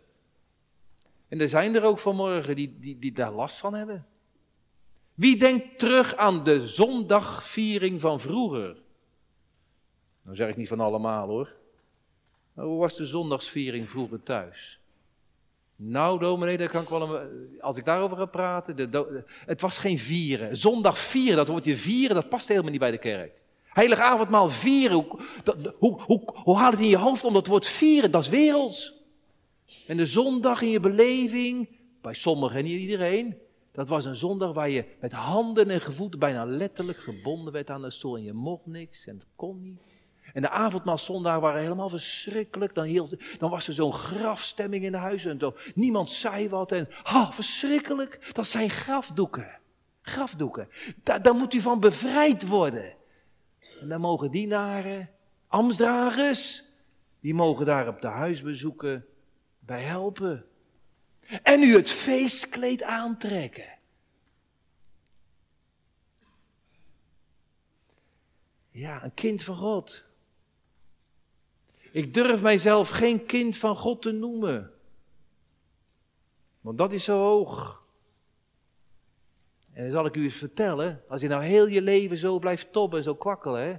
En 1.27 1.41
er 1.41 1.49
zijn 1.49 1.75
er 1.75 1.83
ook 1.83 1.99
vanmorgen 1.99 2.55
die, 2.55 2.77
die, 2.79 2.99
die 2.99 3.11
daar 3.11 3.31
last 3.31 3.57
van 3.57 3.73
hebben. 3.73 4.05
Wie 5.13 5.37
denkt 5.37 5.79
terug 5.79 6.15
aan 6.15 6.43
de 6.43 6.67
zondagviering 6.67 8.01
van 8.01 8.19
vroeger? 8.19 8.77
Nou 10.21 10.35
zeg 10.35 10.49
ik 10.49 10.57
niet 10.57 10.67
van 10.67 10.79
allemaal 10.79 11.27
hoor. 11.27 11.53
Maar 12.53 12.65
hoe 12.65 12.79
was 12.79 12.95
de 12.95 13.05
zondagsviering 13.05 13.89
vroeger 13.89 14.23
thuis? 14.23 14.79
Nou, 15.75 16.19
dominee, 16.19 16.57
daar 16.57 16.69
kan 16.69 16.81
ik 16.81 16.89
wel 16.89 17.15
een, 17.15 17.61
als 17.61 17.77
ik 17.77 17.85
daarover 17.85 18.17
ga 18.17 18.25
praten. 18.25 18.89
Het 19.45 19.61
was 19.61 19.77
geen 19.77 19.97
vieren. 19.97 20.57
Zondag 20.57 20.97
vieren, 20.97 21.37
dat 21.37 21.47
woordje 21.47 21.75
vieren, 21.75 22.15
dat 22.15 22.29
past 22.29 22.47
helemaal 22.47 22.71
niet 22.71 22.79
bij 22.79 22.91
de 22.91 22.97
kerk. 22.97 23.41
Heilige 23.79 24.03
avondmaal 24.03 24.49
vieren, 24.49 24.95
hoe, 24.95 25.19
hoe, 25.77 26.01
hoe, 26.01 26.21
hoe 26.33 26.57
haal 26.57 26.71
het 26.71 26.79
in 26.79 26.89
je 26.89 26.97
hoofd 26.97 27.23
om 27.23 27.33
dat 27.33 27.47
woord 27.47 27.65
vieren? 27.65 28.11
Dat 28.11 28.23
is 28.23 28.29
werelds. 28.29 28.93
En 29.87 29.97
de 29.97 30.05
zondag 30.05 30.61
in 30.61 30.69
je 30.69 30.79
beleving, 30.79 31.69
bij 32.01 32.13
sommigen 32.13 32.57
en 32.57 32.63
niet 32.63 32.81
iedereen, 32.81 33.37
dat 33.71 33.89
was 33.89 34.05
een 34.05 34.15
zondag 34.15 34.53
waar 34.53 34.69
je 34.69 34.85
met 35.01 35.11
handen 35.11 35.69
en 35.69 35.81
gevoeten 35.81 36.19
bijna 36.19 36.45
letterlijk 36.45 36.97
gebonden 36.97 37.53
werd 37.53 37.69
aan 37.69 37.81
de 37.81 37.89
stoel. 37.89 38.17
En 38.17 38.23
je 38.23 38.33
mocht 38.33 38.65
niks 38.65 39.07
en 39.07 39.15
het 39.15 39.25
kon 39.35 39.61
niet. 39.61 39.81
En 40.33 40.41
de 40.41 40.49
avondmaalzondagen 40.49 41.41
waren 41.41 41.61
helemaal 41.61 41.89
verschrikkelijk. 41.89 42.75
Dan, 42.75 42.85
hield, 42.85 43.15
dan 43.37 43.49
was 43.49 43.67
er 43.67 43.73
zo'n 43.73 43.93
grafstemming 43.93 44.83
in 44.83 44.91
de 44.91 44.97
huizen. 44.97 45.39
En 45.39 45.53
niemand 45.75 46.09
zei 46.09 46.49
wat. 46.49 46.71
En 46.71 46.87
ha, 47.03 47.31
verschrikkelijk. 47.31 48.29
Dat 48.33 48.47
zijn 48.47 48.69
grafdoeken. 48.69 49.59
Grafdoeken. 50.01 50.67
Daar, 51.03 51.21
daar 51.21 51.35
moet 51.35 51.53
u 51.53 51.61
van 51.61 51.79
bevrijd 51.79 52.47
worden. 52.47 52.97
En 53.81 53.89
dan 53.89 54.01
mogen 54.01 54.31
dienaren, 54.31 55.09
ambtsdragers, 55.47 56.63
die 57.19 57.33
mogen 57.33 57.65
daar 57.65 57.87
op 57.87 58.01
de 58.01 58.07
huisbezoeken 58.07 59.05
bij 59.59 59.81
helpen. 59.81 60.45
En 61.43 61.61
u 61.61 61.75
het 61.75 61.89
feestkleed 61.89 62.83
aantrekken. 62.83 63.77
Ja, 68.71 69.03
een 69.03 69.13
kind 69.13 69.43
van 69.43 69.55
God. 69.55 70.05
Ik 71.91 72.13
durf 72.13 72.41
mijzelf 72.41 72.89
geen 72.89 73.25
kind 73.25 73.57
van 73.57 73.75
God 73.75 74.01
te 74.01 74.11
noemen. 74.11 74.71
Want 76.61 76.77
dat 76.77 76.91
is 76.91 77.03
zo 77.03 77.17
hoog. 77.17 77.78
En 79.79 79.85
dan 79.85 79.93
zal 79.93 80.05
ik 80.05 80.15
u 80.15 80.23
eens 80.23 80.35
vertellen, 80.35 81.03
als 81.07 81.21
je 81.21 81.27
nou 81.27 81.43
heel 81.43 81.67
je 81.67 81.81
leven 81.81 82.17
zo 82.17 82.39
blijft 82.39 82.71
tobben, 82.71 83.03
zo 83.03 83.15
kwakkelen, 83.15 83.61
hè, 83.61 83.75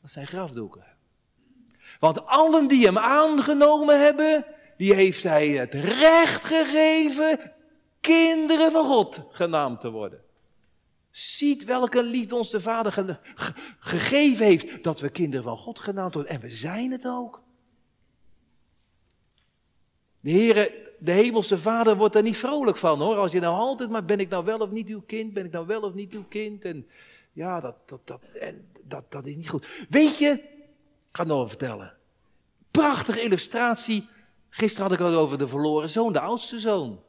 dat 0.00 0.10
zijn 0.10 0.26
grafdoeken. 0.26 0.84
Want 1.98 2.26
allen 2.26 2.68
die 2.68 2.86
hem 2.86 2.98
aangenomen 2.98 4.00
hebben, 4.00 4.44
die 4.76 4.94
heeft 4.94 5.22
hij 5.22 5.48
het 5.48 5.74
recht 5.74 6.44
gegeven 6.44 7.52
kinderen 8.00 8.72
van 8.72 8.84
God 8.84 9.22
genaamd 9.30 9.80
te 9.80 9.90
worden. 9.90 10.22
Ziet 11.10 11.64
welke 11.64 12.02
liefde 12.02 12.36
ons 12.36 12.50
de 12.50 12.60
Vader 12.60 13.20
gegeven 13.78 14.46
heeft 14.46 14.82
dat 14.82 15.00
we 15.00 15.08
kinderen 15.08 15.44
van 15.44 15.56
God 15.56 15.78
genaamd 15.80 16.14
worden. 16.14 16.32
En 16.32 16.40
we 16.40 16.50
zijn 16.50 16.90
het 16.90 17.06
ook. 17.06 17.42
De 20.20 20.30
Heere, 20.30 20.89
de 21.00 21.12
hemelse 21.12 21.58
Vader 21.58 21.96
wordt 21.96 22.14
er 22.14 22.22
niet 22.22 22.36
vrolijk 22.36 22.76
van 22.76 23.00
hoor. 23.00 23.16
Als 23.16 23.32
je 23.32 23.40
nou 23.40 23.56
altijd 23.56 23.90
maar 23.90 24.04
ben 24.04 24.20
ik 24.20 24.28
nou 24.28 24.44
wel 24.44 24.58
of 24.58 24.70
niet 24.70 24.88
uw 24.88 25.00
kind, 25.00 25.32
ben 25.32 25.44
ik 25.44 25.52
nou 25.52 25.66
wel 25.66 25.82
of 25.82 25.94
niet 25.94 26.12
uw 26.12 26.24
kind. 26.28 26.64
En 26.64 26.86
ja, 27.32 27.60
dat, 27.60 27.76
dat, 27.86 28.06
dat, 28.06 28.22
en 28.40 28.68
dat, 28.84 29.12
dat 29.12 29.26
is 29.26 29.36
niet 29.36 29.48
goed. 29.48 29.86
Weet 29.88 30.18
je, 30.18 30.30
ik 30.30 31.16
ga 31.16 31.22
het 31.22 31.32
nog 31.32 31.48
vertellen. 31.48 31.96
Prachtige 32.70 33.22
illustratie. 33.22 34.08
Gisteren 34.48 34.88
had 34.88 34.98
ik 34.98 35.06
het 35.06 35.14
over 35.14 35.38
de 35.38 35.48
verloren 35.48 35.88
zoon, 35.88 36.12
de 36.12 36.20
oudste 36.20 36.58
zoon. 36.58 37.00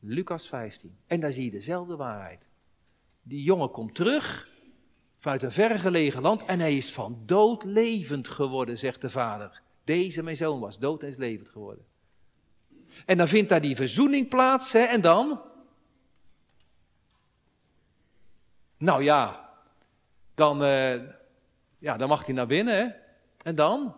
Lucas 0.00 0.48
15. 0.48 0.96
En 1.06 1.20
daar 1.20 1.32
zie 1.32 1.44
je 1.44 1.50
dezelfde 1.50 1.96
waarheid. 1.96 2.48
Die 3.22 3.42
jongen 3.42 3.70
komt 3.70 3.94
terug 3.94 4.48
vanuit 5.18 5.42
een 5.42 5.52
vergelegen 5.52 6.22
land 6.22 6.44
en 6.44 6.60
hij 6.60 6.76
is 6.76 6.92
van 6.92 7.22
dood 7.24 7.64
levend 7.64 8.28
geworden, 8.28 8.78
zegt 8.78 9.00
de 9.00 9.08
vader. 9.10 9.62
Deze 9.84 10.22
mijn 10.22 10.36
zoon 10.36 10.60
was 10.60 10.78
dood 10.78 11.02
en 11.02 11.08
is 11.08 11.16
levend 11.16 11.48
geworden. 11.48 11.84
En 13.06 13.16
dan 13.16 13.28
vindt 13.28 13.48
daar 13.48 13.60
die 13.60 13.76
verzoening 13.76 14.28
plaats, 14.28 14.72
hè, 14.72 14.80
en 14.80 15.00
dan? 15.00 15.40
Nou 18.76 19.02
ja, 19.02 19.50
dan, 20.34 20.62
uh, 20.62 21.02
ja, 21.78 21.96
dan 21.96 22.08
mag 22.08 22.26
hij 22.26 22.34
naar 22.34 22.46
binnen, 22.46 22.76
hè. 22.76 22.88
En 23.42 23.54
dan? 23.54 23.96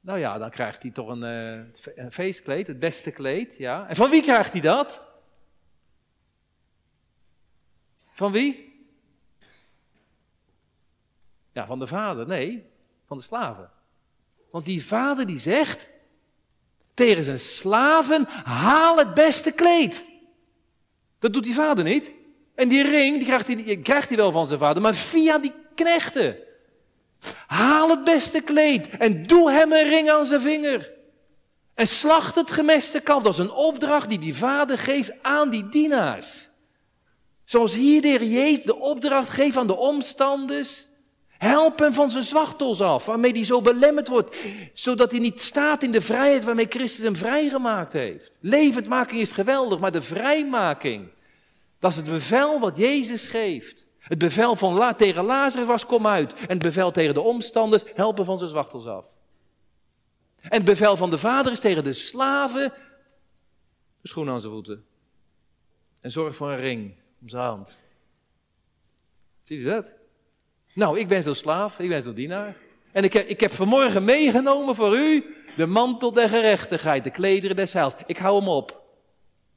Nou 0.00 0.18
ja, 0.18 0.38
dan 0.38 0.50
krijgt 0.50 0.82
hij 0.82 0.90
toch 0.90 1.08
een, 1.08 1.22
uh, 1.22 1.64
een 1.94 2.12
feestkleed, 2.12 2.66
het 2.66 2.78
beste 2.78 3.10
kleed, 3.10 3.56
ja. 3.56 3.88
En 3.88 3.96
van 3.96 4.10
wie 4.10 4.22
krijgt 4.22 4.52
hij 4.52 4.60
dat? 4.60 5.04
Van 8.14 8.32
wie? 8.32 8.70
Ja, 11.52 11.66
van 11.66 11.78
de 11.78 11.86
vader. 11.86 12.26
Nee, 12.26 12.70
van 13.06 13.16
de 13.16 13.22
slaven. 13.22 13.70
Want 14.50 14.64
die 14.64 14.84
vader 14.84 15.26
die 15.26 15.38
zegt 15.38 15.88
tegen 16.94 17.24
zijn 17.24 17.38
slaven, 17.38 18.28
haal 18.44 18.96
het 18.96 19.14
beste 19.14 19.52
kleed. 19.52 20.04
Dat 21.18 21.32
doet 21.32 21.44
die 21.44 21.54
vader 21.54 21.84
niet. 21.84 22.12
En 22.54 22.68
die 22.68 22.82
ring, 22.82 23.16
die 23.16 23.26
krijgt 23.26 23.46
hij, 23.46 23.56
die 23.56 23.78
krijgt 23.78 24.08
hij 24.08 24.16
wel 24.16 24.32
van 24.32 24.46
zijn 24.46 24.58
vader, 24.58 24.82
maar 24.82 24.94
via 24.94 25.38
die 25.38 25.52
knechten. 25.74 26.36
Haal 27.46 27.88
het 27.88 28.04
beste 28.04 28.40
kleed 28.40 28.88
en 28.88 29.26
doe 29.26 29.50
hem 29.50 29.72
een 29.72 29.88
ring 29.88 30.10
aan 30.10 30.26
zijn 30.26 30.40
vinger. 30.40 30.92
En 31.74 31.86
slacht 31.86 32.34
het 32.34 32.50
gemeste 32.50 33.00
kalf. 33.00 33.22
Dat 33.22 33.32
is 33.32 33.38
een 33.38 33.50
opdracht 33.50 34.08
die 34.08 34.18
die 34.18 34.34
vader 34.34 34.78
geeft 34.78 35.12
aan 35.22 35.50
die 35.50 35.68
dienaars. 35.68 36.50
Zoals 37.44 37.74
hier 37.74 38.00
de 38.02 38.08
Heer 38.08 38.24
Jezus 38.24 38.64
de 38.64 38.76
opdracht 38.76 39.28
geeft 39.28 39.56
aan 39.56 39.66
de 39.66 39.76
omstanders. 39.76 40.88
Help 41.42 41.78
hem 41.78 41.92
van 41.92 42.10
zijn 42.10 42.24
zwachtels 42.24 42.80
af, 42.80 43.06
waarmee 43.06 43.32
hij 43.32 43.44
zo 43.44 43.60
belemmerd 43.60 44.08
wordt, 44.08 44.36
zodat 44.72 45.10
hij 45.10 45.20
niet 45.20 45.40
staat 45.40 45.82
in 45.82 45.92
de 45.92 46.00
vrijheid 46.00 46.44
waarmee 46.44 46.66
Christus 46.68 47.04
hem 47.04 47.16
vrijgemaakt 47.16 47.92
heeft. 47.92 48.36
Levendmaking 48.40 49.20
is 49.20 49.32
geweldig, 49.32 49.78
maar 49.78 49.92
de 49.92 50.02
vrijmaking, 50.02 51.08
dat 51.78 51.90
is 51.90 51.96
het 51.96 52.06
bevel 52.06 52.60
wat 52.60 52.76
Jezus 52.76 53.28
geeft. 53.28 53.86
Het 53.98 54.18
bevel 54.18 54.56
van 54.56 54.74
La 54.74 54.94
tegen 54.94 55.24
Lazarus 55.24 55.66
was, 55.66 55.86
kom 55.86 56.06
uit. 56.06 56.34
En 56.34 56.48
het 56.48 56.62
bevel 56.62 56.90
tegen 56.90 57.14
de 57.14 57.20
omstanders, 57.20 57.82
helpen 57.94 58.24
van 58.24 58.38
zijn 58.38 58.50
zwachtels 58.50 58.86
af. 58.86 59.16
En 60.42 60.56
het 60.56 60.64
bevel 60.64 60.96
van 60.96 61.10
de 61.10 61.18
vader 61.18 61.52
is 61.52 61.60
tegen 61.60 61.84
de 61.84 61.92
slaven, 61.92 62.72
de 64.00 64.08
schoen 64.08 64.28
aan 64.28 64.40
zijn 64.40 64.52
voeten. 64.52 64.84
En 66.00 66.10
zorg 66.10 66.36
voor 66.36 66.50
een 66.50 66.60
ring 66.60 66.94
om 67.20 67.28
zijn 67.28 67.42
hand. 67.42 67.82
Ziet 69.42 69.58
u 69.58 69.64
dat? 69.64 70.00
Nou, 70.72 70.98
ik 70.98 71.08
ben 71.08 71.22
zo'n 71.22 71.34
slaaf, 71.34 71.78
ik 71.78 71.88
ben 71.88 72.02
zo'n 72.02 72.14
dienaar. 72.14 72.56
En 72.92 73.04
ik 73.04 73.12
heb, 73.12 73.26
ik 73.26 73.40
heb 73.40 73.52
vanmorgen 73.52 74.04
meegenomen 74.04 74.74
voor 74.74 74.96
u 74.96 75.34
de 75.56 75.66
mantel 75.66 76.12
der 76.12 76.28
gerechtigheid, 76.28 77.04
de 77.04 77.10
klederen 77.10 77.56
des 77.56 77.72
heils. 77.72 77.94
Ik 78.06 78.18
hou 78.18 78.38
hem 78.38 78.48
op. 78.48 78.82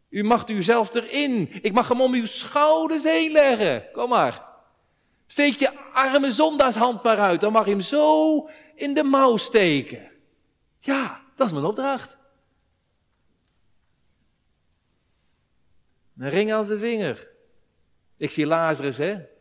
U 0.09 0.23
mag 0.23 0.47
u 0.47 0.63
zelf 0.63 0.93
erin. 0.93 1.49
Ik 1.61 1.73
mag 1.73 1.87
hem 1.87 2.01
om 2.01 2.13
uw 2.13 2.25
schouders 2.25 3.03
heen 3.03 3.31
leggen. 3.31 3.91
Kom 3.91 4.09
maar. 4.09 4.45
Steek 5.27 5.55
je 5.55 5.79
arme 5.93 6.31
zondagshand 6.31 7.03
maar 7.03 7.19
uit. 7.19 7.41
Dan 7.41 7.51
mag 7.51 7.65
je 7.65 7.71
hem 7.71 7.81
zo 7.81 8.49
in 8.75 8.93
de 8.93 9.03
mouw 9.03 9.37
steken. 9.37 10.11
Ja, 10.79 11.21
dat 11.35 11.47
is 11.47 11.53
mijn 11.53 11.65
opdracht. 11.65 12.17
Een 16.17 16.29
ring 16.29 16.53
aan 16.53 16.65
zijn 16.65 16.79
vinger. 16.79 17.31
Ik 18.17 18.29
zie 18.29 18.45
Lazarus, 18.45 18.97
hè? 18.97 19.33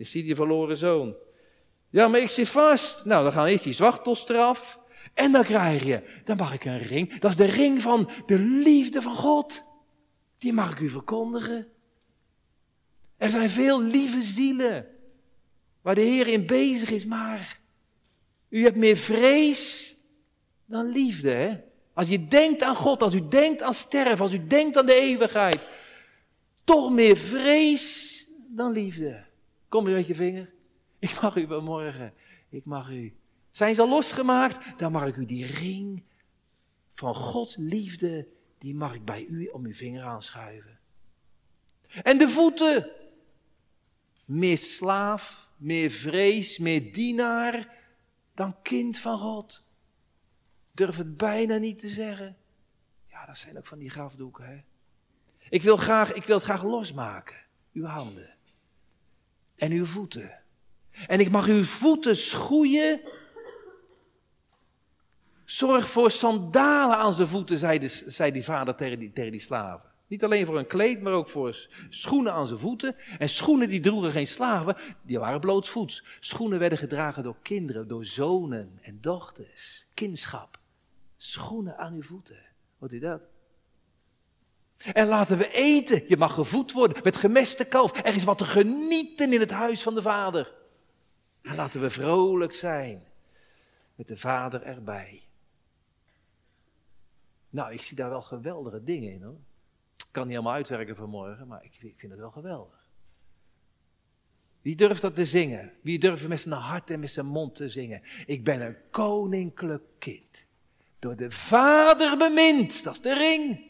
Je 0.00 0.06
ziet 0.06 0.24
die 0.24 0.34
verloren 0.34 0.76
zoon. 0.76 1.14
Ja, 1.90 2.08
maar 2.08 2.20
ik 2.20 2.30
zit 2.30 2.48
vast. 2.48 3.04
Nou, 3.04 3.22
dan 3.22 3.32
gaan 3.32 3.46
eerst 3.46 3.64
die 3.64 3.72
zwachtelstraf. 3.72 4.80
En 5.14 5.32
dan 5.32 5.44
krijg 5.44 5.84
je, 5.84 6.02
dan 6.24 6.36
mag 6.36 6.54
ik 6.54 6.64
een 6.64 6.78
ring. 6.78 7.18
Dat 7.18 7.30
is 7.30 7.36
de 7.36 7.44
ring 7.44 7.82
van 7.82 8.10
de 8.26 8.38
liefde 8.38 9.02
van 9.02 9.14
God. 9.14 9.62
Die 10.38 10.52
mag 10.52 10.72
ik 10.72 10.78
u 10.78 10.88
verkondigen. 10.88 11.68
Er 13.16 13.30
zijn 13.30 13.50
veel 13.50 13.82
lieve 13.82 14.22
zielen 14.22 14.86
waar 15.82 15.94
de 15.94 16.00
Heer 16.00 16.26
in 16.26 16.46
bezig 16.46 16.90
is, 16.90 17.04
maar 17.04 17.60
u 18.48 18.62
hebt 18.62 18.76
meer 18.76 18.96
vrees 18.96 19.96
dan 20.64 20.88
liefde. 20.88 21.30
Hè? 21.30 21.60
Als 21.94 22.08
je 22.08 22.26
denkt 22.26 22.62
aan 22.62 22.76
God, 22.76 23.02
als 23.02 23.14
u 23.14 23.28
denkt 23.28 23.62
aan 23.62 23.74
sterven, 23.74 24.20
als 24.20 24.32
u 24.32 24.46
denkt 24.46 24.76
aan 24.76 24.86
de 24.86 25.00
eeuwigheid, 25.00 25.66
toch 26.64 26.90
meer 26.90 27.16
vrees 27.16 28.26
dan 28.48 28.72
liefde. 28.72 29.28
Kom 29.70 29.86
eens 29.86 29.96
met 29.96 30.06
je 30.06 30.14
vinger. 30.14 30.52
Ik 30.98 31.20
mag 31.20 31.36
u 31.36 31.46
vanmorgen, 31.46 32.14
ik 32.48 32.64
mag 32.64 32.90
u. 32.90 33.16
Zijn 33.50 33.74
ze 33.74 33.88
losgemaakt? 33.88 34.78
Dan 34.78 34.92
mag 34.92 35.06
ik 35.06 35.16
u 35.16 35.24
die 35.24 35.46
ring 35.46 36.02
van 36.90 37.14
Gods 37.14 37.56
liefde, 37.56 38.28
die 38.58 38.74
mag 38.74 38.94
ik 38.94 39.04
bij 39.04 39.24
u 39.24 39.46
om 39.46 39.64
uw 39.64 39.74
vinger 39.74 40.04
aanschuiven. 40.04 40.78
En 42.02 42.18
de 42.18 42.28
voeten. 42.28 42.90
Meer 44.24 44.58
slaaf, 44.58 45.50
meer 45.56 45.90
vrees, 45.90 46.58
meer 46.58 46.92
dienaar 46.92 47.76
dan 48.34 48.62
kind 48.62 48.98
van 48.98 49.18
God. 49.18 49.62
Durf 50.72 50.96
het 50.96 51.16
bijna 51.16 51.56
niet 51.56 51.78
te 51.78 51.88
zeggen. 51.88 52.36
Ja, 53.06 53.26
dat 53.26 53.38
zijn 53.38 53.58
ook 53.58 53.66
van 53.66 53.78
die 53.78 53.90
grafdoeken, 53.90 54.46
hè. 54.46 54.62
Ik 55.48 55.62
wil, 55.62 55.76
graag, 55.76 56.12
ik 56.12 56.24
wil 56.24 56.36
het 56.36 56.44
graag 56.44 56.62
losmaken. 56.62 57.46
Uw 57.72 57.84
handen. 57.84 58.38
En 59.60 59.72
uw 59.72 59.84
voeten. 59.84 60.38
En 61.06 61.20
ik 61.20 61.30
mag 61.30 61.46
uw 61.46 61.64
voeten 61.64 62.16
schoeien. 62.16 63.00
Zorg 65.44 65.88
voor 65.88 66.10
sandalen 66.10 66.96
aan 66.96 67.12
zijn 67.12 67.28
voeten, 67.28 67.58
zei, 67.58 67.78
de, 67.78 67.88
zei 67.88 68.32
die 68.32 68.44
vader 68.44 68.74
tegen 68.74 68.98
die, 68.98 69.12
tegen 69.12 69.32
die 69.32 69.40
slaven. 69.40 69.90
Niet 70.06 70.24
alleen 70.24 70.46
voor 70.46 70.58
een 70.58 70.66
kleed, 70.66 71.02
maar 71.02 71.12
ook 71.12 71.28
voor 71.28 71.68
schoenen 71.88 72.32
aan 72.32 72.46
zijn 72.46 72.58
voeten. 72.58 72.96
En 73.18 73.28
schoenen 73.28 73.68
die 73.68 73.80
droegen 73.80 74.12
geen 74.12 74.26
slaven, 74.26 74.76
die 75.02 75.18
waren 75.18 75.40
blootsvoets. 75.40 76.04
Schoenen 76.20 76.58
werden 76.58 76.78
gedragen 76.78 77.22
door 77.22 77.36
kinderen, 77.42 77.88
door 77.88 78.04
zonen 78.04 78.78
en 78.82 78.98
dochters. 79.00 79.86
Kindschap. 79.94 80.60
Schoenen 81.16 81.78
aan 81.78 81.94
uw 81.94 82.02
voeten. 82.02 82.42
Hoort 82.78 82.92
u 82.92 82.98
dat? 82.98 83.20
En 84.92 85.06
laten 85.06 85.38
we 85.38 85.52
eten. 85.52 86.02
Je 86.08 86.16
mag 86.16 86.34
gevoed 86.34 86.72
worden 86.72 87.02
met 87.02 87.16
gemeste 87.16 87.64
kalf. 87.64 87.98
Er 88.04 88.14
is 88.14 88.24
wat 88.24 88.38
te 88.38 88.44
genieten 88.44 89.32
in 89.32 89.40
het 89.40 89.50
huis 89.50 89.82
van 89.82 89.94
de 89.94 90.02
Vader. 90.02 90.52
En 91.42 91.54
laten 91.54 91.80
we 91.80 91.90
vrolijk 91.90 92.52
zijn 92.52 93.04
met 93.94 94.08
de 94.08 94.16
Vader 94.16 94.62
erbij. 94.62 95.22
Nou, 97.50 97.72
ik 97.72 97.82
zie 97.82 97.96
daar 97.96 98.10
wel 98.10 98.22
geweldige 98.22 98.82
dingen 98.82 99.12
in 99.12 99.22
hoor. 99.22 99.38
Ik 99.96 100.16
kan 100.16 100.22
niet 100.22 100.32
helemaal 100.32 100.54
uitwerken 100.54 100.96
vanmorgen, 100.96 101.46
maar 101.46 101.64
ik 101.64 101.94
vind 101.96 102.12
het 102.12 102.20
wel 102.20 102.30
geweldig. 102.30 102.88
Wie 104.62 104.76
durft 104.76 105.00
dat 105.00 105.14
te 105.14 105.24
zingen? 105.24 105.72
Wie 105.82 105.98
durft 105.98 106.28
met 106.28 106.40
zijn 106.40 106.54
hart 106.54 106.90
en 106.90 107.00
met 107.00 107.10
zijn 107.10 107.26
mond 107.26 107.54
te 107.54 107.68
zingen? 107.68 108.02
Ik 108.26 108.44
ben 108.44 108.60
een 108.60 108.76
koninklijk 108.90 109.82
kind. 109.98 110.46
Door 110.98 111.16
de 111.16 111.30
Vader 111.30 112.16
bemind, 112.16 112.84
dat 112.84 112.94
is 112.94 113.00
de 113.00 113.14
ring. 113.14 113.69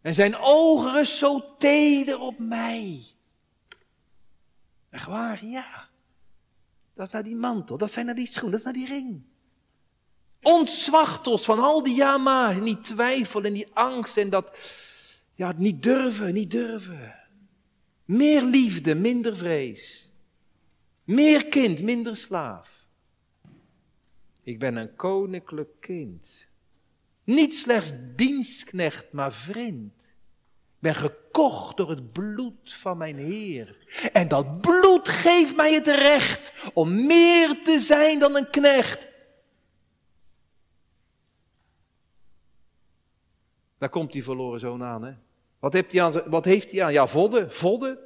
En 0.00 0.14
zijn 0.14 0.36
ogen 0.36 0.92
rust 0.92 1.16
zo 1.16 1.56
teder 1.58 2.18
op 2.20 2.38
mij. 2.38 3.02
Echt 4.90 5.06
waar, 5.06 5.44
ja. 5.44 5.88
Dat 6.94 7.06
is 7.06 7.12
naar 7.12 7.24
die 7.24 7.36
mantel, 7.36 7.76
dat 7.76 7.90
zijn 7.90 8.06
naar 8.06 8.14
die 8.14 8.26
schoenen, 8.26 8.50
dat 8.50 8.60
is 8.60 8.64
naar 8.64 8.86
die 8.86 8.94
ring. 8.94 9.22
Ontzwacht 10.42 11.26
ons 11.26 11.44
van 11.44 11.58
al 11.58 11.82
die 11.82 11.94
ja 11.94 12.50
en 12.50 12.64
die 12.64 12.80
twijfel 12.80 13.42
en 13.42 13.52
die 13.52 13.68
angst 13.72 14.16
en 14.16 14.30
dat, 14.30 14.58
ja, 15.34 15.52
niet 15.56 15.82
durven, 15.82 16.34
niet 16.34 16.50
durven. 16.50 17.14
Meer 18.04 18.42
liefde, 18.42 18.94
minder 18.94 19.36
vrees. 19.36 20.12
Meer 21.04 21.46
kind, 21.46 21.82
minder 21.82 22.16
slaaf. 22.16 22.86
Ik 24.42 24.58
ben 24.58 24.76
een 24.76 24.94
koninklijk 24.94 25.80
kind. 25.80 26.48
Niet 27.34 27.54
slechts 27.56 27.92
dienstknecht, 28.16 29.12
maar 29.12 29.32
vriend. 29.32 30.02
Ik 30.02 30.78
ben 30.78 30.94
gekocht 30.94 31.76
door 31.76 31.90
het 31.90 32.12
bloed 32.12 32.72
van 32.72 32.98
mijn 32.98 33.16
Heer. 33.16 33.76
En 34.12 34.28
dat 34.28 34.60
bloed 34.60 35.08
geeft 35.08 35.56
mij 35.56 35.72
het 35.72 35.86
recht 35.86 36.52
om 36.74 37.06
meer 37.06 37.62
te 37.62 37.78
zijn 37.78 38.18
dan 38.18 38.36
een 38.36 38.50
knecht. 38.50 39.08
Daar 43.78 43.88
komt 43.88 44.12
die 44.12 44.24
verloren 44.24 44.60
zoon 44.60 44.82
aan, 44.82 45.04
hè? 45.04 45.12
Wat 45.58 45.72
heeft 45.72 45.92
hij 45.92 46.02
aan? 46.02 46.22
Wat 46.26 46.44
heeft 46.44 46.70
hij 46.70 46.84
aan? 46.84 46.92
Ja, 46.92 47.06
vodden, 47.06 47.50
vodden. 47.50 47.98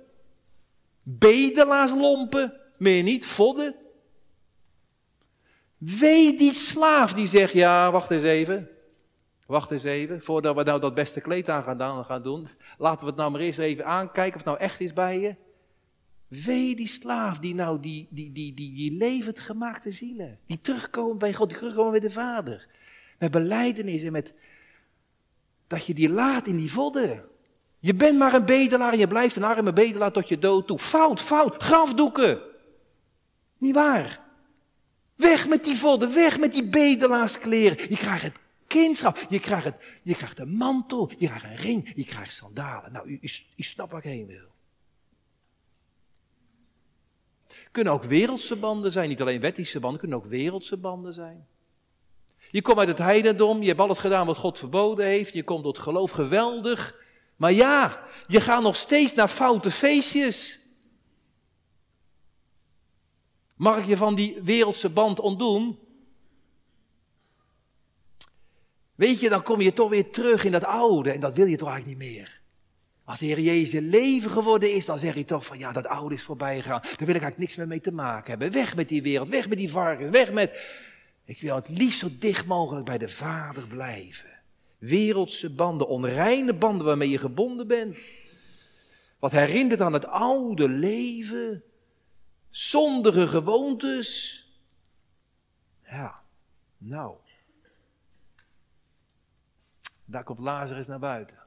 Bedelaarslompen, 1.02 2.60
meer 2.78 3.02
niet, 3.02 3.26
vodden. 3.26 3.76
Wee 5.76 6.36
die 6.38 6.54
slaaf 6.54 7.12
die 7.12 7.26
zegt, 7.26 7.52
ja, 7.52 7.90
wacht 7.90 8.10
eens 8.10 8.22
even. 8.22 8.73
Wacht 9.46 9.70
eens 9.70 9.84
even, 9.84 10.22
voordat 10.22 10.56
we 10.56 10.62
nou 10.62 10.80
dat 10.80 10.94
beste 10.94 11.20
kleed 11.20 11.48
aan 11.48 12.04
gaan, 12.04 12.22
doen. 12.22 12.46
Laten 12.78 13.00
we 13.00 13.06
het 13.06 13.16
nou 13.16 13.30
maar 13.30 13.40
eens 13.40 13.56
even 13.56 13.86
aankijken 13.86 14.34
of 14.34 14.44
het 14.44 14.44
nou 14.44 14.58
echt 14.58 14.80
is 14.80 14.92
bij 14.92 15.20
je. 15.20 15.36
Wee 16.28 16.76
die 16.76 16.88
slaaf 16.88 17.38
die 17.38 17.54
nou 17.54 17.80
die, 17.80 18.08
die, 18.10 18.32
die, 18.32 18.54
die, 18.54 18.74
die 18.74 18.92
levend 18.92 19.38
gemaakte 19.38 19.92
zielen. 19.92 20.38
Die 20.46 20.60
terugkomen 20.60 21.18
bij 21.18 21.34
God, 21.34 21.48
die 21.48 21.58
terugkomen 21.58 21.90
bij 21.90 22.00
de 22.00 22.10
Vader. 22.10 22.68
Met 23.18 23.30
beleidenis 23.30 24.02
en 24.02 24.12
met 24.12 24.34
dat 25.66 25.86
je 25.86 25.94
die 25.94 26.10
laat 26.10 26.46
in 26.46 26.56
die 26.56 26.72
vodden. 26.72 27.24
Je 27.78 27.94
bent 27.94 28.18
maar 28.18 28.34
een 28.34 28.44
bedelaar 28.44 28.92
en 28.92 28.98
je 28.98 29.06
blijft 29.06 29.36
een 29.36 29.44
arme 29.44 29.72
bedelaar 29.72 30.12
tot 30.12 30.28
je 30.28 30.38
dood 30.38 30.66
toe. 30.66 30.78
Fout, 30.78 31.20
fout, 31.20 31.62
grafdoeken. 31.62 32.40
Niet 33.58 33.74
waar. 33.74 34.20
Weg 35.14 35.48
met 35.48 35.64
die 35.64 35.76
vodden, 35.76 36.14
weg 36.14 36.38
met 36.38 36.52
die 36.52 36.64
bedelaarskleren. 36.64 37.78
Je 37.88 37.96
krijgt 37.96 38.22
het 38.22 38.38
je 39.28 39.40
krijgt, 39.40 39.72
je 40.02 40.14
krijgt 40.14 40.38
een 40.38 40.56
mantel, 40.56 41.10
je 41.18 41.26
krijgt 41.26 41.44
een 41.44 41.56
ring, 41.56 41.92
je 41.94 42.04
krijgt 42.04 42.32
sandalen. 42.32 42.92
Nou, 42.92 43.18
u 43.56 43.62
snapt 43.62 43.90
waar 43.92 44.04
ik 44.04 44.10
heen 44.10 44.26
wil. 44.26 44.52
Kunnen 47.70 47.92
ook 47.92 48.04
wereldse 48.04 48.56
banden 48.56 48.92
zijn, 48.92 49.08
niet 49.08 49.20
alleen 49.20 49.40
wettische 49.40 49.80
banden, 49.80 50.00
kunnen 50.00 50.18
ook 50.18 50.26
wereldse 50.26 50.76
banden 50.76 51.12
zijn. 51.12 51.46
Je 52.50 52.62
komt 52.62 52.78
uit 52.78 52.88
het 52.88 52.98
heidendom, 52.98 53.60
je 53.60 53.68
hebt 53.68 53.80
alles 53.80 53.98
gedaan 53.98 54.26
wat 54.26 54.36
God 54.36 54.58
verboden 54.58 55.06
heeft, 55.06 55.32
je 55.32 55.44
komt 55.44 55.62
tot 55.62 55.78
geloof, 55.78 56.10
geweldig. 56.10 56.96
Maar 57.36 57.52
ja, 57.52 58.06
je 58.26 58.40
gaat 58.40 58.62
nog 58.62 58.76
steeds 58.76 59.14
naar 59.14 59.28
foute 59.28 59.70
feestjes. 59.70 60.58
Mag 63.56 63.78
ik 63.78 63.86
je 63.86 63.96
van 63.96 64.14
die 64.14 64.40
wereldse 64.42 64.88
band 64.88 65.20
ontdoen? 65.20 65.78
Weet 68.94 69.20
je, 69.20 69.28
dan 69.28 69.42
kom 69.42 69.60
je 69.60 69.72
toch 69.72 69.90
weer 69.90 70.10
terug 70.10 70.44
in 70.44 70.52
dat 70.52 70.64
oude 70.64 71.10
en 71.10 71.20
dat 71.20 71.34
wil 71.34 71.46
je 71.46 71.56
toch 71.56 71.68
eigenlijk 71.68 72.00
niet 72.00 72.10
meer. 72.10 72.42
Als 73.04 73.18
de 73.18 73.26
Heer 73.26 73.40
Jezus 73.40 73.80
leven 73.80 74.30
geworden 74.30 74.74
is, 74.74 74.86
dan 74.86 74.98
zeg 74.98 75.14
je 75.14 75.24
toch 75.24 75.46
van 75.46 75.58
ja, 75.58 75.72
dat 75.72 75.86
oude 75.86 76.14
is 76.14 76.22
voorbij 76.22 76.60
gegaan. 76.60 76.80
Daar 76.80 76.90
wil 76.96 76.96
ik 76.98 77.06
eigenlijk 77.06 77.38
niks 77.38 77.56
meer 77.56 77.66
mee 77.66 77.80
te 77.80 77.92
maken 77.92 78.30
hebben. 78.30 78.52
Weg 78.52 78.76
met 78.76 78.88
die 78.88 79.02
wereld, 79.02 79.28
weg 79.28 79.48
met 79.48 79.58
die 79.58 79.70
varkens, 79.70 80.10
weg 80.10 80.32
met... 80.32 80.60
Ik 81.24 81.40
wil 81.40 81.54
het 81.54 81.68
liefst 81.68 81.98
zo 81.98 82.08
dicht 82.18 82.46
mogelijk 82.46 82.84
bij 82.84 82.98
de 82.98 83.08
Vader 83.08 83.66
blijven. 83.66 84.30
Wereldse 84.78 85.50
banden, 85.50 85.88
onreine 85.88 86.54
banden 86.54 86.86
waarmee 86.86 87.10
je 87.10 87.18
gebonden 87.18 87.66
bent. 87.66 88.06
Wat 89.18 89.32
herinnert 89.32 89.80
aan 89.80 89.92
het 89.92 90.06
oude 90.06 90.68
leven. 90.68 91.62
Zondige 92.48 93.26
gewoontes. 93.26 94.38
Ja, 95.82 96.22
nou. 96.78 97.16
Daar 100.14 100.24
komt 100.24 100.38
Lazarus 100.38 100.86
naar 100.86 100.98
buiten. 100.98 101.38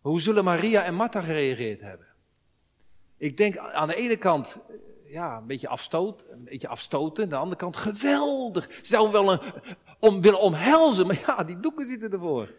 Hoe 0.00 0.20
zullen 0.20 0.44
Maria 0.44 0.84
en 0.84 0.94
Martha 0.94 1.20
gereageerd 1.20 1.80
hebben? 1.80 2.06
Ik 3.16 3.36
denk 3.36 3.56
aan 3.56 3.88
de 3.88 3.94
ene 3.94 4.16
kant 4.16 4.58
ja, 5.02 5.36
een 5.36 5.46
beetje 5.46 5.68
afstoot, 5.68 6.26
een 6.30 6.44
beetje 6.44 6.68
afstoten. 6.68 7.24
Aan 7.24 7.30
de 7.30 7.36
andere 7.36 7.56
kant 7.56 7.76
geweldig. 7.76 8.64
Ze 8.72 8.78
zouden 8.82 9.12
wel 9.12 9.32
een, 9.32 9.40
om, 9.98 10.20
willen 10.20 10.40
omhelzen, 10.40 11.06
maar 11.06 11.22
ja, 11.26 11.44
die 11.44 11.60
doeken 11.60 11.86
zitten 11.86 12.12
ervoor. 12.12 12.54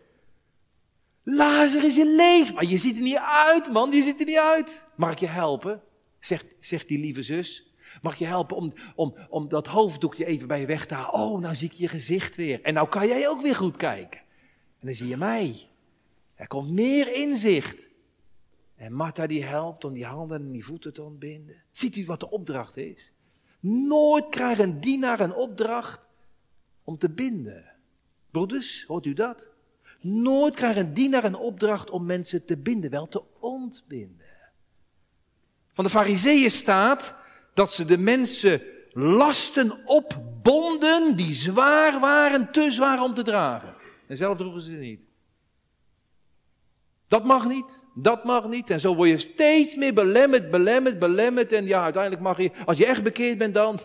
Lazarus, 1.24 1.96
je 1.96 2.06
leeft, 2.06 2.54
maar 2.54 2.66
je 2.66 2.78
ziet 2.78 2.96
er 2.96 3.04
niet 3.04 3.22
uit, 3.22 3.72
man, 3.72 3.92
je 3.92 4.02
ziet 4.02 4.20
er 4.20 4.26
niet 4.26 4.38
uit. 4.38 4.86
Mag 4.96 5.12
ik 5.12 5.20
je 5.20 5.28
helpen? 5.28 5.82
Zegt, 6.20 6.46
zegt 6.60 6.88
die 6.88 7.00
lieve 7.00 7.22
zus. 7.22 7.75
Mag 8.02 8.16
je 8.16 8.26
helpen 8.26 8.58
om, 8.58 8.74
om, 8.96 9.16
om 9.30 9.48
dat 9.48 9.68
hoofddoekje 9.68 10.26
even 10.26 10.48
bij 10.48 10.60
je 10.60 10.66
weg 10.66 10.86
te 10.86 10.94
halen? 10.94 11.14
Oh, 11.14 11.40
nou 11.40 11.56
zie 11.56 11.70
ik 11.70 11.76
je 11.76 11.88
gezicht 11.88 12.36
weer. 12.36 12.62
En 12.62 12.74
nou 12.74 12.90
kan 12.90 13.08
jij 13.08 13.30
ook 13.30 13.42
weer 13.42 13.56
goed 13.56 13.78
kijken. 13.78 14.20
En 14.80 14.88
dan 14.88 14.96
zie 14.96 15.08
je 15.08 15.18
mij. 15.18 15.70
Er 16.36 16.48
komt 16.48 16.70
meer 16.70 17.14
inzicht. 17.14 17.90
En 18.76 18.94
Martha 18.94 19.28
die 19.28 19.44
helpt 19.44 19.86
om 19.86 19.94
die 19.94 20.06
handen 20.06 20.42
en 20.42 20.52
die 20.52 20.66
voeten 20.66 20.94
te 20.94 21.04
ontbinden. 21.04 21.64
Ziet 21.72 21.96
u 21.96 22.06
wat 22.06 22.20
de 22.20 22.30
opdracht 22.30 22.78
is? 22.78 23.12
Nooit 23.60 24.30
krijgt 24.30 24.60
een 24.60 24.80
dienaar 24.80 25.20
een 25.20 25.34
opdracht 25.34 26.08
om 26.84 26.98
te 26.98 27.10
binden. 27.10 27.72
Broeders, 28.32 28.84
hoort 28.88 29.06
u 29.06 29.14
dat? 29.14 29.50
Nooit 30.02 30.56
krijgt 30.56 30.80
een 30.80 30.94
dienaar 30.94 31.24
een 31.24 31.36
opdracht 31.36 31.90
om 31.90 32.06
mensen 32.06 32.46
te 32.46 32.58
binden, 32.58 32.92
wel 32.92 33.08
te 33.08 33.24
ontbinden. 33.40 34.28
Van 35.74 35.84
de 35.84 35.90
fariseeën 35.90 36.52
staat 36.52 37.16
dat 37.56 37.74
ze 37.74 37.86
de 37.86 37.98
mensen 37.98 38.62
lasten 38.92 39.86
opbonden 39.86 41.16
die 41.16 41.34
zwaar 41.34 42.00
waren, 42.00 42.52
te 42.52 42.72
zwaar 42.72 43.04
om 43.04 43.14
te 43.14 43.24
dragen. 43.24 43.76
En 44.08 44.18
zelf 44.18 44.38
droegen 44.38 44.62
ze 44.62 44.72
niet. 44.72 45.00
Dat 47.08 47.26
mag 47.26 47.48
niet, 47.48 47.84
dat 47.96 48.24
mag 48.24 48.48
niet. 48.48 48.70
En 48.70 48.80
zo 48.80 48.96
word 48.96 49.10
je 49.10 49.18
steeds 49.18 49.76
meer 49.76 49.94
belemmerd, 49.94 50.52
belemmerd, 50.52 51.00
belemmerd. 51.00 51.52
En 51.52 51.66
ja, 51.66 51.84
uiteindelijk 51.84 52.24
mag 52.24 52.38
je, 52.38 52.52
als 52.66 52.78
je 52.78 52.86
echt 52.86 53.04
bekeerd 53.04 53.38
bent 53.38 53.54
dan. 53.54 53.80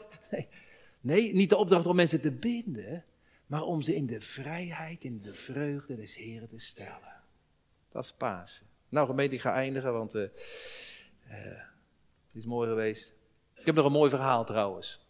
Nee, 1.02 1.34
niet 1.34 1.48
de 1.48 1.56
opdracht 1.56 1.86
om 1.86 1.96
mensen 1.96 2.20
te 2.20 2.32
binden, 2.32 3.04
maar 3.46 3.62
om 3.62 3.80
ze 3.82 3.94
in 3.94 4.06
de 4.06 4.20
vrijheid, 4.20 5.04
in 5.04 5.20
de 5.20 5.34
vreugde 5.34 5.96
des 5.96 6.16
Heren 6.16 6.48
te 6.48 6.58
stellen. 6.58 7.14
Dat 7.92 8.04
is 8.04 8.12
Pasen. 8.12 8.66
Nou 8.88 9.06
gemeente, 9.06 9.34
ik 9.34 9.40
ga 9.40 9.52
eindigen, 9.52 9.92
want 9.92 10.14
uh, 10.14 10.22
uh, 10.22 10.28
het 12.26 12.34
is 12.34 12.44
mooi 12.44 12.68
geweest. 12.68 13.14
Ik 13.60 13.66
heb 13.66 13.74
nog 13.74 13.86
een 13.86 13.92
mooi 13.92 14.10
verhaal 14.10 14.44
trouwens. 14.44 15.00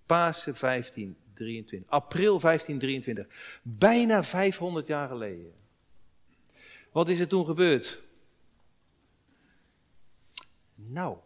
Pasen 0.07 0.55
1523, 0.61 1.91
april 1.91 2.41
1523, 2.41 3.59
bijna 3.63 4.25
500 4.25 4.87
jaar 4.87 5.09
geleden. 5.09 5.55
Wat 6.93 7.09
is 7.09 7.21
er 7.21 7.29
toen 7.29 7.45
gebeurd? 7.45 8.03
Nou, 10.87 11.19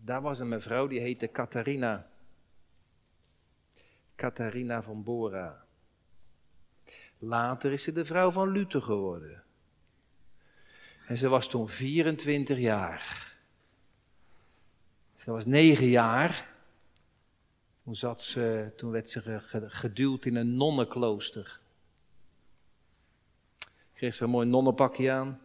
daar 0.00 0.22
was 0.22 0.38
een 0.38 0.48
mevrouw 0.48 0.86
die 0.86 1.00
heette 1.00 1.30
Catharina. 1.30 2.10
Catharina 4.16 4.82
van 4.82 5.02
Bora. 5.02 5.64
Later 7.18 7.72
is 7.72 7.82
ze 7.82 7.92
de 7.92 8.04
vrouw 8.04 8.30
van 8.30 8.48
Luther 8.48 8.82
geworden. 8.82 9.42
En 11.06 11.16
ze 11.16 11.28
was 11.28 11.48
toen 11.48 11.68
24 11.68 12.58
jaar. 12.58 13.32
Ze 15.14 15.30
was 15.30 15.46
9 15.46 15.86
jaar. 15.86 16.50
Toen, 17.84 17.96
zat 17.96 18.20
ze, 18.20 18.72
toen 18.76 18.90
werd 18.90 19.08
ze 19.08 19.40
geduwd 19.68 20.24
in 20.24 20.36
een 20.36 20.56
nonnenklooster. 20.56 21.60
Kreeg 23.92 24.14
ze 24.14 24.24
een 24.24 24.30
mooi 24.30 24.46
nonnenpakje 24.46 25.10
aan. 25.10 25.40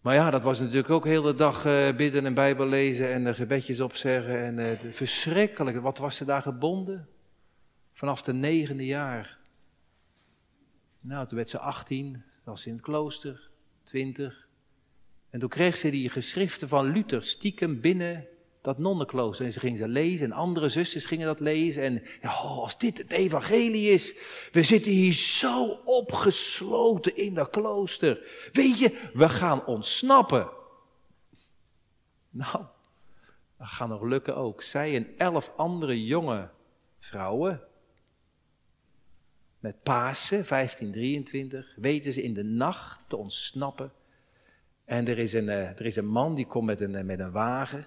Maar 0.00 0.14
ja, 0.14 0.30
dat 0.30 0.42
was 0.42 0.58
natuurlijk 0.58 0.90
ook 0.90 1.04
heel 1.04 1.22
de 1.22 1.34
dag 1.34 1.66
uh, 1.66 1.96
bidden 1.96 2.26
en 2.26 2.34
Bijbel 2.34 2.66
lezen 2.66 3.12
en 3.12 3.34
gebedjes 3.34 3.80
opzeggen. 3.80 4.44
En 4.44 4.58
uh, 4.58 4.92
verschrikkelijk. 4.92 5.80
Wat 5.80 5.98
was 5.98 6.16
ze 6.16 6.24
daar 6.24 6.42
gebonden? 6.42 7.08
Vanaf 7.92 8.22
de 8.22 8.32
negende 8.32 8.86
jaar. 8.86 9.38
Nou, 11.00 11.26
toen 11.26 11.36
werd 11.36 11.50
ze 11.50 11.58
18, 11.58 12.22
was 12.44 12.62
ze 12.62 12.68
in 12.68 12.74
het 12.74 12.84
klooster, 12.84 13.50
20. 13.82 14.48
En 15.30 15.40
toen 15.40 15.48
kreeg 15.48 15.76
ze 15.76 15.90
die 15.90 16.08
geschriften 16.08 16.68
van 16.68 16.92
Luther 16.92 17.22
stiekem 17.22 17.80
binnen 17.80 18.26
dat 18.60 18.78
nonnenklooster. 18.78 19.44
En 19.46 19.52
ze 19.52 19.60
ging 19.60 19.78
ze 19.78 19.88
lezen 19.88 20.26
en 20.26 20.32
andere 20.32 20.68
zusters 20.68 21.06
gingen 21.06 21.26
dat 21.26 21.40
lezen. 21.40 21.82
En 21.82 22.02
oh, 22.22 22.58
als 22.58 22.78
dit 22.78 22.98
het 22.98 23.12
evangelie 23.12 23.90
is, 23.90 24.14
we 24.52 24.62
zitten 24.62 24.92
hier 24.92 25.12
zo 25.12 25.68
opgesloten 25.84 27.16
in 27.16 27.34
dat 27.34 27.50
klooster. 27.50 28.30
Weet 28.52 28.78
je, 28.78 29.08
we 29.14 29.28
gaan 29.28 29.66
ontsnappen. 29.66 30.50
Nou, 32.30 32.64
dat 33.58 33.68
gaat 33.68 33.88
nog 33.88 34.02
lukken 34.02 34.36
ook. 34.36 34.62
Zij 34.62 34.96
en 34.96 35.06
elf 35.16 35.52
andere 35.56 36.04
jonge 36.04 36.50
vrouwen. 36.98 37.62
Met 39.58 39.82
Pasen 39.82 40.44
1523 40.48 41.74
weten 41.76 42.12
ze 42.12 42.22
in 42.22 42.34
de 42.34 42.44
nacht 42.44 43.00
te 43.08 43.16
ontsnappen. 43.16 43.92
En 44.84 45.08
er 45.08 45.18
is 45.18 45.32
een, 45.32 45.48
eh, 45.48 45.68
er 45.68 45.86
is 45.86 45.96
een 45.96 46.06
man 46.06 46.34
die 46.34 46.46
komt 46.46 46.66
met 46.66 46.80
een, 46.80 46.94
eh, 46.94 47.04
met 47.04 47.20
een 47.20 47.32
wagen. 47.32 47.86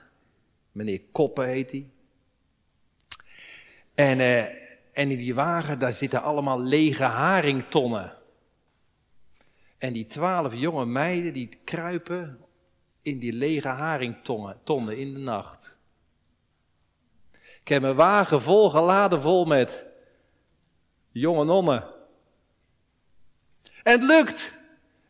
Meneer 0.72 1.02
Koppen 1.12 1.48
heet 1.48 1.72
hij. 1.72 1.90
En, 3.94 4.20
uh, 4.20 4.44
en 4.92 5.12
in 5.12 5.18
die 5.18 5.36
wagen, 5.36 5.80
daar 5.80 5.94
zitten 5.94 6.22
allemaal 6.22 6.62
lege 6.62 7.04
haringtonnen. 7.04 8.14
En 9.78 9.94
die 9.94 10.06
twaalf 10.06 10.56
jonge 10.56 10.86
meiden, 10.86 11.34
die 11.34 11.50
kruipen 11.64 12.40
in 13.02 13.20
die 13.20 13.34
lege 13.34 13.68
haringtonnen 13.68 14.60
tonnen 14.64 14.98
in 14.98 15.14
de 15.14 15.20
nacht. 15.20 15.80
Ik 17.62 17.68
heb 17.68 17.82
mijn 17.82 17.96
wagen 17.96 18.42
vol 18.42 18.70
geladen, 18.70 19.22
vol 19.22 19.46
met 19.46 19.86
jonge 21.10 21.46
nonnen. 21.46 21.84
En 23.84 23.92
het 23.92 24.04
lukt. 24.04 24.60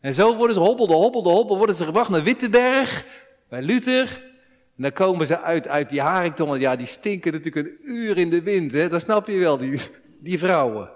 En 0.00 0.14
zo 0.14 0.36
worden 0.36 0.54
ze 0.54 0.60
hobbelde, 0.60 0.94
hobbelde, 0.94 1.28
hobbelde, 1.28 1.56
worden 1.56 1.76
ze 1.76 1.84
gebracht 1.84 2.10
naar 2.10 2.22
Wittenberg, 2.22 3.06
bij 3.48 3.62
Luther. 3.62 4.31
En 4.76 4.82
dan 4.82 4.92
komen 4.92 5.26
ze 5.26 5.40
uit, 5.40 5.68
uit 5.68 5.88
die 5.88 6.00
haringtongen, 6.00 6.60
ja, 6.60 6.76
die 6.76 6.86
stinken 6.86 7.32
natuurlijk 7.32 7.66
een 7.66 7.78
uur 7.90 8.18
in 8.18 8.30
de 8.30 8.42
wind, 8.42 8.72
hè? 8.72 8.88
dat 8.88 9.00
snap 9.00 9.26
je 9.26 9.38
wel, 9.38 9.58
die, 9.58 9.80
die 10.18 10.38
vrouwen. 10.38 10.90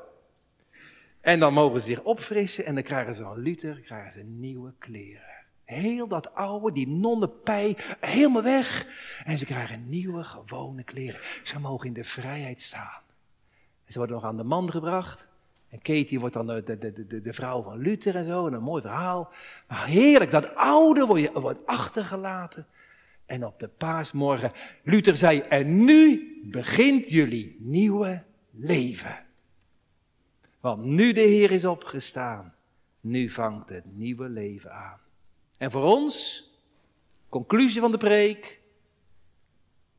En 1.20 1.38
dan 1.38 1.52
mogen 1.52 1.80
ze 1.80 1.86
zich 1.86 2.02
opfrissen 2.02 2.64
en 2.64 2.74
dan 2.74 2.82
krijgen 2.82 3.14
ze 3.14 3.22
van 3.22 3.38
Luther 3.38 3.80
krijgen 3.80 4.12
ze 4.12 4.22
nieuwe 4.22 4.72
kleren. 4.78 5.44
Heel 5.64 6.08
dat 6.08 6.34
oude, 6.34 6.72
die 6.72 6.88
nonnenpij, 6.88 7.76
helemaal 8.00 8.42
weg. 8.42 8.86
En 9.24 9.38
ze 9.38 9.44
krijgen 9.44 9.88
nieuwe, 9.88 10.24
gewone 10.24 10.82
kleren. 10.82 11.20
Ze 11.42 11.58
mogen 11.58 11.86
in 11.86 11.92
de 11.92 12.04
vrijheid 12.04 12.62
staan. 12.62 13.02
Ze 13.88 13.98
worden 13.98 14.16
nog 14.16 14.24
aan 14.24 14.36
de 14.36 14.44
man 14.44 14.70
gebracht. 14.70 15.28
En 15.68 15.78
Katie 15.82 16.20
wordt 16.20 16.34
dan 16.34 16.46
de, 16.46 16.62
de, 16.62 17.06
de, 17.06 17.20
de, 17.20 17.32
vrouw 17.32 17.62
van 17.62 17.78
Luther 17.78 18.16
en 18.16 18.24
zo. 18.24 18.46
En 18.46 18.52
een 18.52 18.62
mooi 18.62 18.82
verhaal. 18.82 19.32
Maar 19.68 19.86
heerlijk, 19.86 20.30
dat 20.30 20.54
oude 20.54 21.06
wordt, 21.06 21.32
wordt 21.32 21.66
achtergelaten. 21.66 22.66
En 23.26 23.44
op 23.44 23.58
de 23.58 23.68
paasmorgen, 23.68 24.52
Luther 24.82 25.16
zei, 25.16 25.40
en 25.40 25.84
nu 25.84 26.32
begint 26.50 27.08
jullie 27.08 27.56
nieuwe 27.60 28.24
leven. 28.50 29.24
Want 30.60 30.84
nu 30.84 31.12
de 31.12 31.20
Heer 31.20 31.52
is 31.52 31.64
opgestaan, 31.64 32.54
nu 33.00 33.28
vangt 33.28 33.68
het 33.68 33.84
nieuwe 33.96 34.28
leven 34.28 34.72
aan. 34.72 35.00
En 35.58 35.70
voor 35.70 35.84
ons, 35.84 36.44
conclusie 37.28 37.80
van 37.80 37.90
de 37.90 37.98
preek, 37.98 38.60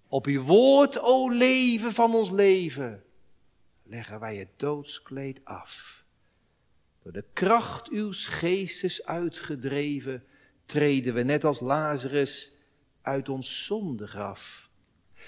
op 0.07 0.25
uw 0.25 0.41
woord, 0.41 0.99
o 0.99 1.29
leven 1.29 1.93
van 1.93 2.15
ons 2.15 2.31
leven, 2.31 3.03
leggen 3.83 4.19
wij 4.19 4.35
het 4.35 4.49
doodskleed 4.55 5.41
af. 5.43 6.03
Door 7.03 7.11
de 7.11 7.25
kracht 7.33 7.89
uw 7.89 8.09
geestes 8.13 9.05
uitgedreven, 9.05 10.23
treden 10.65 11.13
we 11.13 11.23
net 11.23 11.43
als 11.43 11.59
Lazarus 11.59 12.56
uit 13.07 13.29
ons 13.29 13.65
zondegraf. 13.65 14.69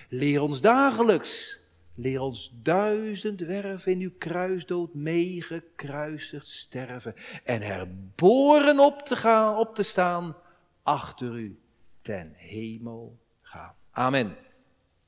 Leer 0.09 0.41
ons 0.41 0.61
dagelijks, 0.61 1.59
leer 1.95 2.21
ons 2.21 2.51
duizend 2.61 3.39
werven 3.39 3.91
in 3.91 3.99
uw 3.99 4.15
kruisdood 4.17 4.93
meegekruisigd 4.93 6.47
sterven 6.47 7.15
en 7.43 7.61
herboren 7.61 8.80
op 8.80 9.01
te 9.01 9.15
gaan, 9.15 9.57
op 9.57 9.75
te 9.75 9.84
staan, 9.84 10.36
achter 10.84 11.38
u 11.38 11.59
ten 12.01 12.32
hemel 12.36 13.19
gaan. 13.41 13.73
Amen. 13.91 14.49